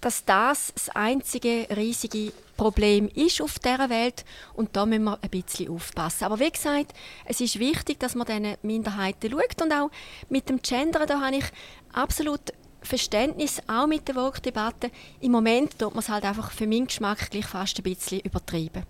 dass 0.00 0.24
das 0.24 0.72
das 0.74 0.90
einzige 0.90 1.66
riesige 1.74 2.32
Problem 2.56 3.08
ist 3.14 3.40
auf 3.40 3.58
dieser 3.58 3.90
Welt 3.90 4.24
und 4.54 4.76
da 4.76 4.86
müssen 4.86 5.04
wir 5.04 5.18
ein 5.20 5.30
bisschen 5.30 5.70
aufpassen. 5.70 6.24
Aber 6.24 6.38
wie 6.38 6.50
gesagt, 6.50 6.92
es 7.24 7.40
ist 7.40 7.58
wichtig, 7.58 7.98
dass 7.98 8.14
man 8.14 8.26
diesen 8.26 8.56
Minderheiten 8.62 9.30
schaut 9.30 9.62
und 9.62 9.72
auch 9.72 9.90
mit 10.28 10.48
dem 10.48 10.62
Gender, 10.62 11.06
da 11.06 11.20
habe 11.20 11.36
ich 11.36 11.44
absolut 11.92 12.52
Verständnis, 12.86 13.60
auch 13.66 13.86
mit 13.86 14.08
der 14.08 14.14
Vogue-Debatte. 14.14 14.90
Im 15.20 15.32
Moment 15.32 15.78
tut 15.78 15.94
man 15.94 16.00
es 16.00 16.08
halt 16.08 16.24
einfach 16.24 16.50
für 16.50 16.66
meinen 16.66 16.86
Geschmack 16.86 17.30
gleich 17.30 17.46
fast 17.46 17.78
ein 17.78 17.82
bisschen 17.82 18.20
übertrieben. 18.20 18.84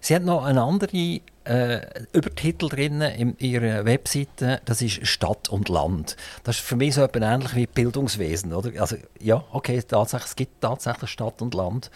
Sie 0.00 0.14
hat 0.14 0.22
noch 0.22 0.44
einen 0.44 0.58
anderen 0.58 1.20
äh, 1.44 1.80
Übertitel 2.12 2.68
drin 2.68 3.00
in 3.00 3.36
Ihrer 3.38 3.84
Webseite, 3.84 4.60
das 4.64 4.82
ist 4.82 5.06
Stadt 5.06 5.48
und 5.48 5.68
Land. 5.68 6.16
Das 6.44 6.56
ist 6.56 6.64
für 6.64 6.76
mich 6.76 6.94
so 6.94 7.02
etwas 7.02 7.22
ähnlich 7.22 7.54
wie 7.54 7.66
Bildungswesen. 7.66 8.52
Oder? 8.52 8.80
Also, 8.80 8.96
ja, 9.20 9.44
okay, 9.52 9.82
tatsächlich, 9.82 10.30
es 10.30 10.36
gibt 10.36 10.60
tatsächlich 10.60 11.10
Stadt 11.10 11.42
und 11.42 11.54
Land. 11.54 11.90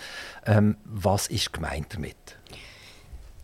Ähm, 0.47 0.76
was 0.84 1.26
ist 1.28 1.53
gemeint 1.53 1.95
damit? 1.95 2.16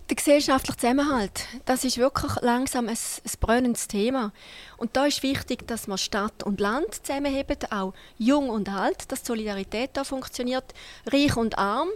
Der 0.09 0.17
gesellschaftliche 0.17 0.79
Zusammenhalt, 0.79 1.45
das 1.67 1.85
ist 1.85 1.99
wirklich 1.99 2.33
langsam 2.41 2.89
ein, 2.89 2.97
ein 2.97 3.41
brennendes 3.41 3.89
Thema. 3.89 4.33
Und 4.79 4.97
da 4.97 5.05
ist 5.05 5.23
wichtig, 5.23 5.67
dass 5.67 5.87
man 5.87 5.99
Stadt 5.99 6.43
und 6.45 6.61
Land 6.61 7.05
zusammenheben, 7.05 7.59
auch 7.71 7.93
jung 8.17 8.49
und 8.49 8.71
alt, 8.71 9.13
dass 9.13 9.23
Solidarität 9.23 9.91
da 9.93 10.05
funktioniert, 10.05 10.65
reich 11.13 11.37
und 11.37 11.59
arm, 11.59 11.89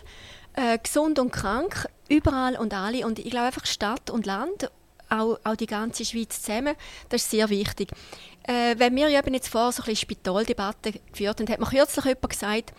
äh, 0.52 0.76
gesund 0.76 1.18
und 1.20 1.32
krank, 1.32 1.88
überall 2.10 2.56
und 2.56 2.74
alle. 2.74 3.06
Und 3.06 3.18
ich 3.18 3.30
glaube 3.30 3.46
einfach 3.46 3.64
Stadt 3.64 4.10
und 4.10 4.26
Land, 4.26 4.70
auch, 5.08 5.38
auch 5.42 5.56
die 5.56 5.66
ganze 5.66 6.04
Schweiz 6.04 6.42
zusammen, 6.42 6.74
das 7.08 7.22
ist 7.22 7.30
sehr 7.30 7.48
wichtig. 7.48 7.92
Äh, 8.44 8.74
wenn 8.78 8.96
wir 8.96 9.08
eben 9.08 9.34
jetzt 9.34 9.48
vor 9.48 9.70
so 9.72 9.82
ein 9.84 9.94
Spitaldebatte 9.94 10.92
geführt 11.12 11.40
haben, 11.40 11.48
hat 11.48 11.60
mir 11.60 11.66
kürzlich 11.66 12.04
jemand 12.04 12.30
gesagt, 12.30 12.72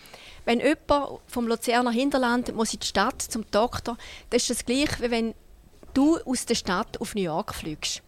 wenn 0.46 0.60
jemand 0.60 1.22
vom 1.28 1.48
Luzerner 1.48 1.92
Hinterland 1.92 2.54
muss 2.54 2.74
in 2.74 2.82
die 2.82 2.88
Stadt 2.88 3.22
zum 3.22 3.50
Doktor, 3.52 3.98
dann 4.30 4.38
ist 4.38 4.50
das 4.50 4.66
gleich, 4.66 5.02
wie 5.02 5.12
wenn 5.12 5.34
du 5.94 6.18
aus 6.26 6.46
der 6.46 6.56
Stadt 6.56 7.00
auf 7.00 7.16
New 7.16 7.22
York 7.22 7.54
fliegst. 7.54 8.02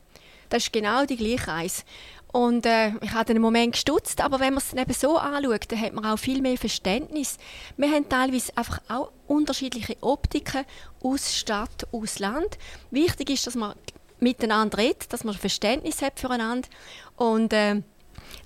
Das 0.50 0.64
ist 0.64 0.74
genau 0.74 1.06
die 1.06 1.18
gleiche 1.18 1.48
Reise. 1.48 1.84
Und 2.36 2.66
äh, 2.66 2.90
ich 3.02 3.14
habe 3.14 3.30
einen 3.30 3.42
Moment 3.42 3.74
gestutzt, 3.74 4.20
aber 4.20 4.42
wenn 4.42 4.54
man 4.54 4.62
es 4.62 4.74
eben 4.74 4.94
so 4.94 5.18
anschaut, 5.18 5.72
dann 5.72 5.80
hat 5.80 5.94
man 5.94 6.06
auch 6.06 6.20
viel 6.20 6.42
mehr 6.42 6.58
Verständnis. 6.58 7.38
Wir 7.78 7.90
haben 7.90 8.10
teilweise 8.10 8.52
einfach 8.58 8.82
auch 8.90 9.12
unterschiedliche 9.28 9.96
Optiken 10.02 10.66
aus 11.02 11.34
Stadt, 11.34 11.88
aus 11.94 12.20
Land. 12.20 12.58
Wichtig 12.92 13.30
ist, 13.30 13.48
dass 13.48 13.56
man 13.56 13.74
miteinander 14.20 14.78
redet, 14.78 15.12
dass 15.12 15.24
man 15.24 15.36
Verständnis 15.36 16.02
hat 16.02 16.20
füreinander 16.20 16.68
und 17.18 17.54
äh, 17.54 17.82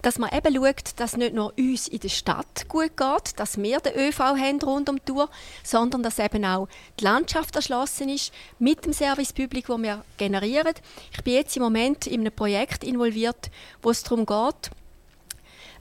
dass 0.02 0.18
man 0.18 0.30
eben 0.32 0.56
schaut, 0.56 0.94
dass 0.98 1.18
nicht 1.18 1.34
nur 1.34 1.54
uns 1.58 1.88
in 1.88 2.00
der 2.00 2.10
Stadt 2.10 2.68
gut 2.68 2.96
geht, 2.96 3.38
dass 3.40 3.58
wir 3.58 3.80
den 3.80 3.96
ÖV 3.96 4.20
haben 4.20 4.62
rund 4.62 4.90
um 4.90 4.98
die 4.98 5.06
Tour, 5.06 5.30
sondern 5.64 6.04
dass 6.04 6.20
eben 6.20 6.46
auch 6.46 6.68
die 7.00 7.04
Landschaft 7.04 7.56
erschlossen 7.56 8.10
ist 8.10 8.34
mit 8.60 8.86
dem 8.86 8.94
Service 8.94 9.34
Public, 9.34 9.68
das 9.68 9.82
wir 9.82 10.04
generieren. 10.18 10.74
Ich 11.12 11.24
bin 11.24 11.34
jetzt 11.34 11.56
im 11.58 11.64
Moment 11.64 12.08
in 12.08 12.22
einem 12.22 12.34
Projekt 12.34 12.84
involviert, 12.84 13.52
wo 13.82 13.92
es 13.92 14.04
darum 14.04 14.26
geht, 14.26 14.72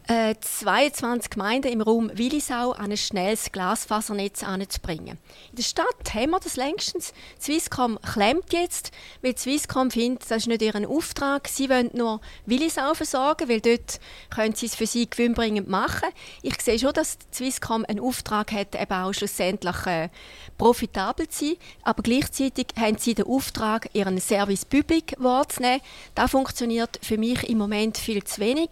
22 0.08 1.26
äh, 1.26 1.34
Gemeinden 1.34 1.70
im 1.70 1.82
Raum 1.82 2.10
Willisau 2.14 2.72
an 2.72 2.90
ein 2.90 2.96
schnelles 2.96 3.52
Glasfasernetz 3.52 4.42
anzubringen. 4.42 5.18
In 5.50 5.56
der 5.56 5.62
Stadt 5.62 6.14
haben 6.14 6.30
wir 6.30 6.40
das 6.40 6.56
längstens. 6.56 7.12
Swisscom 7.38 7.98
klemmt 8.00 8.54
jetzt, 8.54 8.90
weil 9.20 9.36
Swisscom 9.36 9.90
findet, 9.90 10.22
das 10.22 10.38
ist 10.38 10.46
nicht 10.46 10.62
ihren 10.62 10.86
Auftrag. 10.86 11.46
Sie 11.48 11.68
wollen 11.68 11.90
nur 11.92 12.22
Willisau 12.46 12.94
versorgen, 12.94 13.50
weil 13.50 13.60
dort 13.60 14.00
können 14.30 14.54
sie 14.54 14.66
es 14.66 14.74
für 14.74 14.86
sie 14.86 15.10
gewinnbringend 15.10 15.68
machen. 15.68 16.08
Ich 16.40 16.58
sehe 16.62 16.78
schon, 16.78 16.94
dass 16.94 17.18
Swisscom 17.34 17.84
einen 17.86 18.00
Auftrag 18.00 18.52
hat, 18.52 18.80
eben 18.80 18.92
auch 18.92 19.12
schlussendlich 19.12 19.84
äh, 19.84 20.08
profitabel 20.56 21.28
zu 21.28 21.48
sein, 21.48 21.56
aber 21.82 22.02
gleichzeitig 22.02 22.68
haben 22.78 22.96
sie 22.96 23.14
den 23.14 23.26
Auftrag, 23.26 23.90
ihren 23.92 24.18
Service 24.20 24.64
Public 24.64 25.16
wahrzunehmen. 25.18 25.82
Das 26.14 26.30
funktioniert 26.30 26.98
für 27.02 27.18
mich 27.18 27.46
im 27.46 27.58
Moment 27.58 27.98
viel 27.98 28.24
zu 28.24 28.40
wenig 28.40 28.70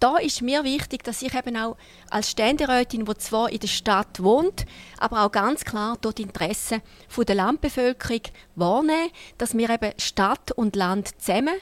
da 0.00 0.16
ist 0.18 0.42
mir 0.42 0.64
wichtig, 0.64 1.04
dass 1.04 1.22
ich 1.22 1.34
eben 1.34 1.56
auch 1.56 1.76
als 2.10 2.30
Ständerätin, 2.30 3.04
die 3.04 3.18
zwar 3.18 3.50
in 3.50 3.60
der 3.60 3.68
Stadt 3.68 4.22
wohnt, 4.22 4.66
aber 4.98 5.24
auch 5.24 5.32
ganz 5.32 5.64
klar 5.64 5.96
dort 6.00 6.20
Interessen 6.20 6.82
der 7.16 7.34
Landbevölkerung 7.34 8.22
wahrnehme, 8.54 9.10
dass 9.38 9.56
wir 9.56 9.70
eben 9.70 9.92
Stadt 9.98 10.52
und 10.52 10.76
Land 10.76 11.20
zusammen 11.20 11.54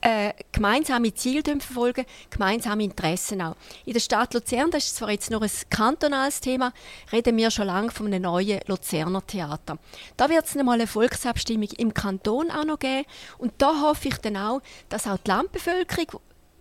äh, 0.00 0.32
gemeinsame 0.52 1.12
Ziele 1.14 1.42
verfolgen, 1.42 2.06
gemeinsame 2.30 2.84
Interessen 2.84 3.42
auch. 3.42 3.56
In 3.84 3.92
der 3.92 4.00
Stadt 4.00 4.32
Luzern, 4.34 4.70
das 4.70 4.86
ist 4.86 4.96
zwar 4.96 5.10
jetzt 5.10 5.30
nur 5.30 5.42
ein 5.42 5.50
kantonales 5.68 6.40
Thema, 6.40 6.72
reden 7.12 7.36
wir 7.36 7.50
schon 7.50 7.66
lange 7.66 7.90
von 7.90 8.06
einem 8.06 8.22
neuen 8.22 8.60
Luzerner 8.66 9.26
Theater. 9.26 9.78
Da 10.16 10.28
wird 10.28 10.46
es 10.46 10.54
mal 10.54 10.74
eine 10.74 10.86
Volksabstimmung 10.86 11.68
im 11.76 11.92
Kanton 11.92 12.50
auch 12.50 12.64
noch 12.64 12.78
geben 12.78 13.04
und 13.38 13.52
da 13.58 13.82
hoffe 13.82 14.08
ich 14.08 14.16
dann 14.18 14.36
auch, 14.36 14.62
dass 14.88 15.06
auch 15.06 15.18
die 15.18 15.30
Landbevölkerung, 15.30 16.20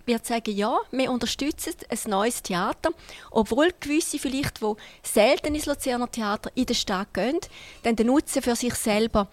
wird 0.10 0.26
sagen, 0.26 0.54
ja, 0.56 0.78
wir 0.92 1.12
unterstützen 1.12 1.74
ein 1.88 2.10
neues 2.10 2.44
Theater, 2.44 2.92
obwohl 3.32 3.72
gewisse 3.80 4.20
vielleicht, 4.20 4.62
die 4.62 4.74
selten 5.04 5.56
ins 5.56 5.68
Luzerner 5.68 6.12
Theater 6.12 6.52
in 6.56 6.66
der 6.66 6.74
Stadt 6.74 7.14
gehen, 7.14 7.40
dann 7.84 7.96
den 7.96 8.08
Nutzen 8.08 8.42
für 8.42 8.56
sich 8.56 8.74
selber 8.74 9.30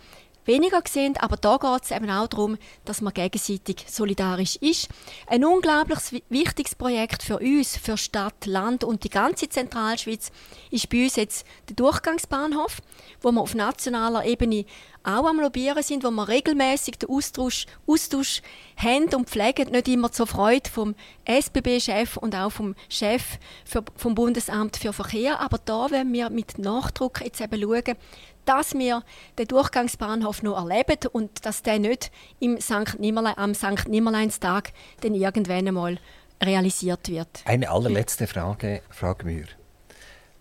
weniger 0.46 0.82
sehen. 0.88 1.16
Aber 1.18 1.36
da 1.36 1.56
geht 1.56 1.84
es 1.84 1.90
eben 1.90 2.10
auch 2.10 2.28
darum, 2.28 2.56
dass 2.84 3.00
man 3.00 3.12
gegenseitig 3.12 3.84
solidarisch 3.88 4.56
ist. 4.56 4.88
Ein 5.26 5.44
unglaublich 5.44 6.22
wichtiges 6.28 6.74
Projekt 6.74 7.22
für 7.22 7.38
uns, 7.38 7.76
für 7.76 7.96
Stadt, 7.96 8.46
Land 8.46 8.84
und 8.84 9.04
die 9.04 9.10
ganze 9.10 9.48
Zentralschweiz 9.48 10.30
ist 10.70 10.88
bei 10.88 11.04
uns 11.04 11.16
jetzt 11.16 11.46
der 11.68 11.76
Durchgangsbahnhof, 11.76 12.80
wo 13.20 13.32
wir 13.32 13.40
auf 13.40 13.54
nationaler 13.54 14.24
Ebene 14.24 14.64
auch 15.06 15.26
am 15.26 15.40
Lobbyieren 15.40 15.82
sind, 15.82 16.04
wo 16.04 16.10
wir 16.10 16.28
regelmäßig 16.28 16.98
den 16.98 17.08
Austausch, 17.08 17.66
Austausch 17.86 18.42
haben 18.76 19.14
und 19.14 19.30
pflegen, 19.30 19.70
nicht 19.70 19.88
immer 19.88 20.10
zur 20.10 20.26
Freude 20.26 20.68
vom 20.68 20.94
SBB-Chef 21.24 22.16
und 22.16 22.34
auch 22.34 22.50
vom 22.50 22.74
Chef 22.88 23.38
für, 23.64 23.84
vom 23.94 24.14
Bundesamt 24.14 24.76
für 24.76 24.92
Verkehr. 24.92 25.40
Aber 25.40 25.58
da 25.64 25.90
wollen 25.90 26.12
wir 26.12 26.28
mit 26.30 26.58
Nachdruck 26.58 27.20
jetzt 27.22 27.40
eben 27.40 27.60
schauen, 27.60 27.96
dass 28.44 28.74
wir 28.74 29.02
den 29.38 29.48
Durchgangsbahnhof 29.48 30.42
noch 30.42 30.56
erleben 30.56 31.08
und 31.12 31.46
dass 31.46 31.62
der 31.62 31.78
nicht 31.78 32.10
im 32.40 32.60
St. 32.60 32.98
Nimmerlein, 32.98 33.38
am 33.38 33.54
St. 33.54 33.88
Nimmerleinstag 33.88 34.72
dann 35.00 35.14
irgendwann 35.14 35.68
einmal 35.68 35.98
realisiert 36.42 37.08
wird. 37.08 37.42
Eine 37.44 37.70
allerletzte 37.70 38.26
Frage, 38.26 38.82
Frau 38.90 39.14
Gmür. 39.14 39.46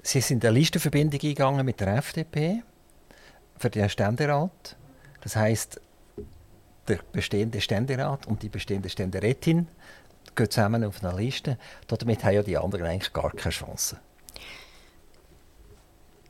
Sie 0.01 0.21
sind 0.21 0.45
eine 0.45 0.57
Listenverbindung 0.57 1.19
eingegangen 1.19 1.65
mit 1.65 1.79
der 1.79 1.97
FDP 1.97 2.61
für 3.57 3.69
den 3.69 3.89
Ständerat. 3.89 4.75
Das 5.21 5.35
heißt, 5.35 5.81
der 6.87 6.99
bestehende 7.11 7.61
Ständerat 7.61 8.27
und 8.27 8.43
die 8.43 8.49
bestehende 8.49 8.89
Ständerätin 8.89 9.67
gehen 10.35 10.49
zusammen 10.49 10.83
auf 10.83 11.03
eine 11.03 11.17
Liste. 11.17 11.57
Damit 11.87 12.23
haben 12.23 12.33
ja 12.33 12.43
die 12.43 12.57
anderen 12.57 12.85
eigentlich 12.85 13.13
gar 13.13 13.31
keine 13.31 13.51
Chance. 13.51 13.97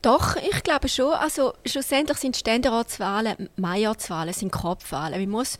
Doch, 0.02 0.36
ich 0.36 0.62
glaube 0.62 0.88
schon. 0.88 1.12
Also 1.14 1.54
schlussendlich 1.64 2.18
sind 2.18 2.36
Ständeratswahlen, 2.36 3.48
Majorzwahlen, 3.56 4.32
sind 4.32 4.52
Kopfwahlen. 4.52 5.20
Man 5.20 5.30
muss 5.30 5.58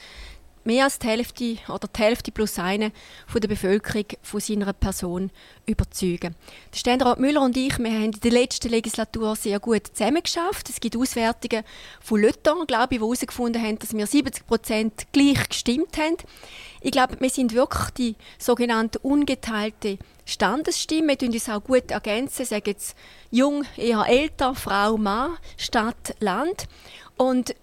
mehr 0.66 0.84
als 0.84 0.98
die 0.98 1.06
Hälfte 1.06 1.56
oder 1.68 1.88
die 1.88 2.02
Hälfte 2.02 2.32
plus 2.32 2.58
eine 2.58 2.92
von 3.26 3.40
der 3.40 3.48
Bevölkerung 3.48 4.04
von 4.22 4.40
seiner 4.40 4.72
Person 4.72 5.30
überzeugen. 5.64 6.34
Der 6.72 6.78
Ständerat 6.78 7.20
Müller 7.20 7.42
und 7.42 7.56
ich, 7.56 7.78
wir 7.78 7.90
haben 7.90 8.04
in 8.04 8.10
der 8.12 8.30
letzten 8.30 8.68
Legislatur 8.68 9.36
sehr 9.36 9.60
gut 9.60 9.86
zusammengeschafft. 9.86 10.68
Es 10.68 10.80
gibt 10.80 10.96
Auswertungen 10.96 11.64
von 12.00 12.20
Löttern, 12.20 12.66
glaube 12.66 12.94
ich, 12.94 12.98
die 12.98 13.04
herausgefunden 13.04 13.62
haben, 13.62 13.78
dass 13.78 13.96
wir 13.96 14.06
70 14.06 14.46
Prozent 14.46 15.06
gleich 15.12 15.48
gestimmt 15.48 15.96
haben. 15.96 16.16
Ich 16.80 16.92
glaube, 16.92 17.16
wir 17.18 17.30
sind 17.30 17.54
wirklich 17.54 17.90
die 17.90 18.16
sogenannte 18.38 18.98
ungeteilte 19.00 19.98
Standesstimme. 20.24 21.16
Wir 21.18 21.28
uns 21.28 21.48
auch 21.48 21.62
gut 21.62 21.90
ergänzen, 21.90 22.44
sagen 22.44 22.64
jetzt 22.66 22.96
jung, 23.30 23.64
eher 23.76 24.04
älter, 24.06 24.54
Frau, 24.54 24.96
Mann, 24.96 25.36
Stadt, 25.56 26.14
Land. 26.20 26.68
Und 27.16 27.54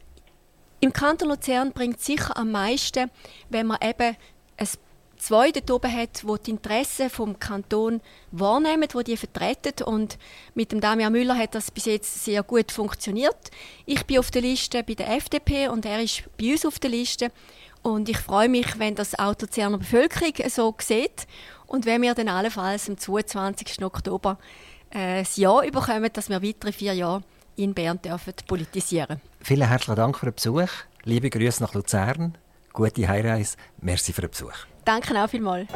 im 0.84 0.92
Kanton 0.92 1.30
Luzern 1.30 1.72
bringt 1.72 2.00
es 2.00 2.06
sicher 2.06 2.36
am 2.36 2.52
meisten, 2.52 3.10
wenn 3.50 3.68
man 3.68 3.78
eben 3.82 4.18
ein 4.58 4.68
zwei 5.18 5.50
dort 5.54 5.72
oben 5.72 5.96
hat, 5.96 6.24
die 6.24 6.44
die 6.46 6.52
Interessen 6.52 7.10
vom 7.10 7.40
Kanton 7.40 8.02
wahrnehmen, 8.32 8.90
die 8.94 9.04
die 9.06 9.16
vertreten. 9.16 9.86
Und 9.86 10.18
mit 10.56 10.74
dem 10.74 10.82
Damian 10.82 11.14
Müller 11.14 11.38
hat 11.38 11.56
das 11.56 11.72
bis 11.72 11.86
jetzt 11.86 12.26
sehr 12.26 12.44
gut 12.44 12.74
funktioniert. 12.74 13.50
Ich 13.86 14.06
bin 14.06 14.20
auf 14.20 14.30
der 14.30 14.42
Liste 14.42 14.84
bei 14.84 14.94
der 14.94 15.10
FDP 15.16 15.70
und 15.70 15.86
er 15.86 16.02
ist 16.04 16.24
bei 16.38 16.52
uns 16.52 16.66
auf 16.66 16.80
der 16.80 16.90
Liste. 16.90 17.32
Und 17.82 18.10
ich 18.10 18.18
freue 18.18 18.50
mich, 18.50 18.78
wenn 18.78 18.96
das 18.96 19.18
auch 19.18 19.36
die 19.36 19.46
Luzerner 19.46 19.78
Bevölkerung 19.78 20.34
so 20.50 20.76
sieht 20.82 21.28
und 21.66 21.86
wenn 21.86 22.02
wir 22.02 22.14
dann 22.14 22.28
allenfalls 22.28 22.90
am 22.90 22.98
22. 22.98 23.82
Oktober 23.86 24.38
äh, 24.90 25.20
das 25.20 25.38
Jahr 25.38 25.62
bekommen, 25.62 26.10
dass 26.12 26.30
wir 26.30 26.44
weitere 26.44 26.74
vier 26.74 26.94
Jahre 26.94 27.24
in 27.56 27.74
Bern 27.74 28.02
dürfen 28.02 28.34
politisieren 28.48 29.22
Vielen 29.46 29.68
herzlichen 29.68 29.98
Dank 29.98 30.18
für 30.18 30.28
den 30.28 30.36
Besuch. 30.36 30.70
Liebe 31.04 31.30
Grüße 31.30 31.62
nach 31.62 31.74
Luzern. 31.74 32.38
Gute 32.72 33.06
Heimreise. 33.06 33.58
Merci 33.82 34.14
für 34.14 34.22
den 34.22 34.30
Besuch. 34.30 34.54
Danke 34.86 35.22
auch 35.22 35.28
vielmals. 35.28 35.68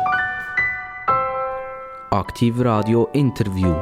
Aktiv 2.10 2.56
Radio 2.60 3.10
Interview. 3.12 3.76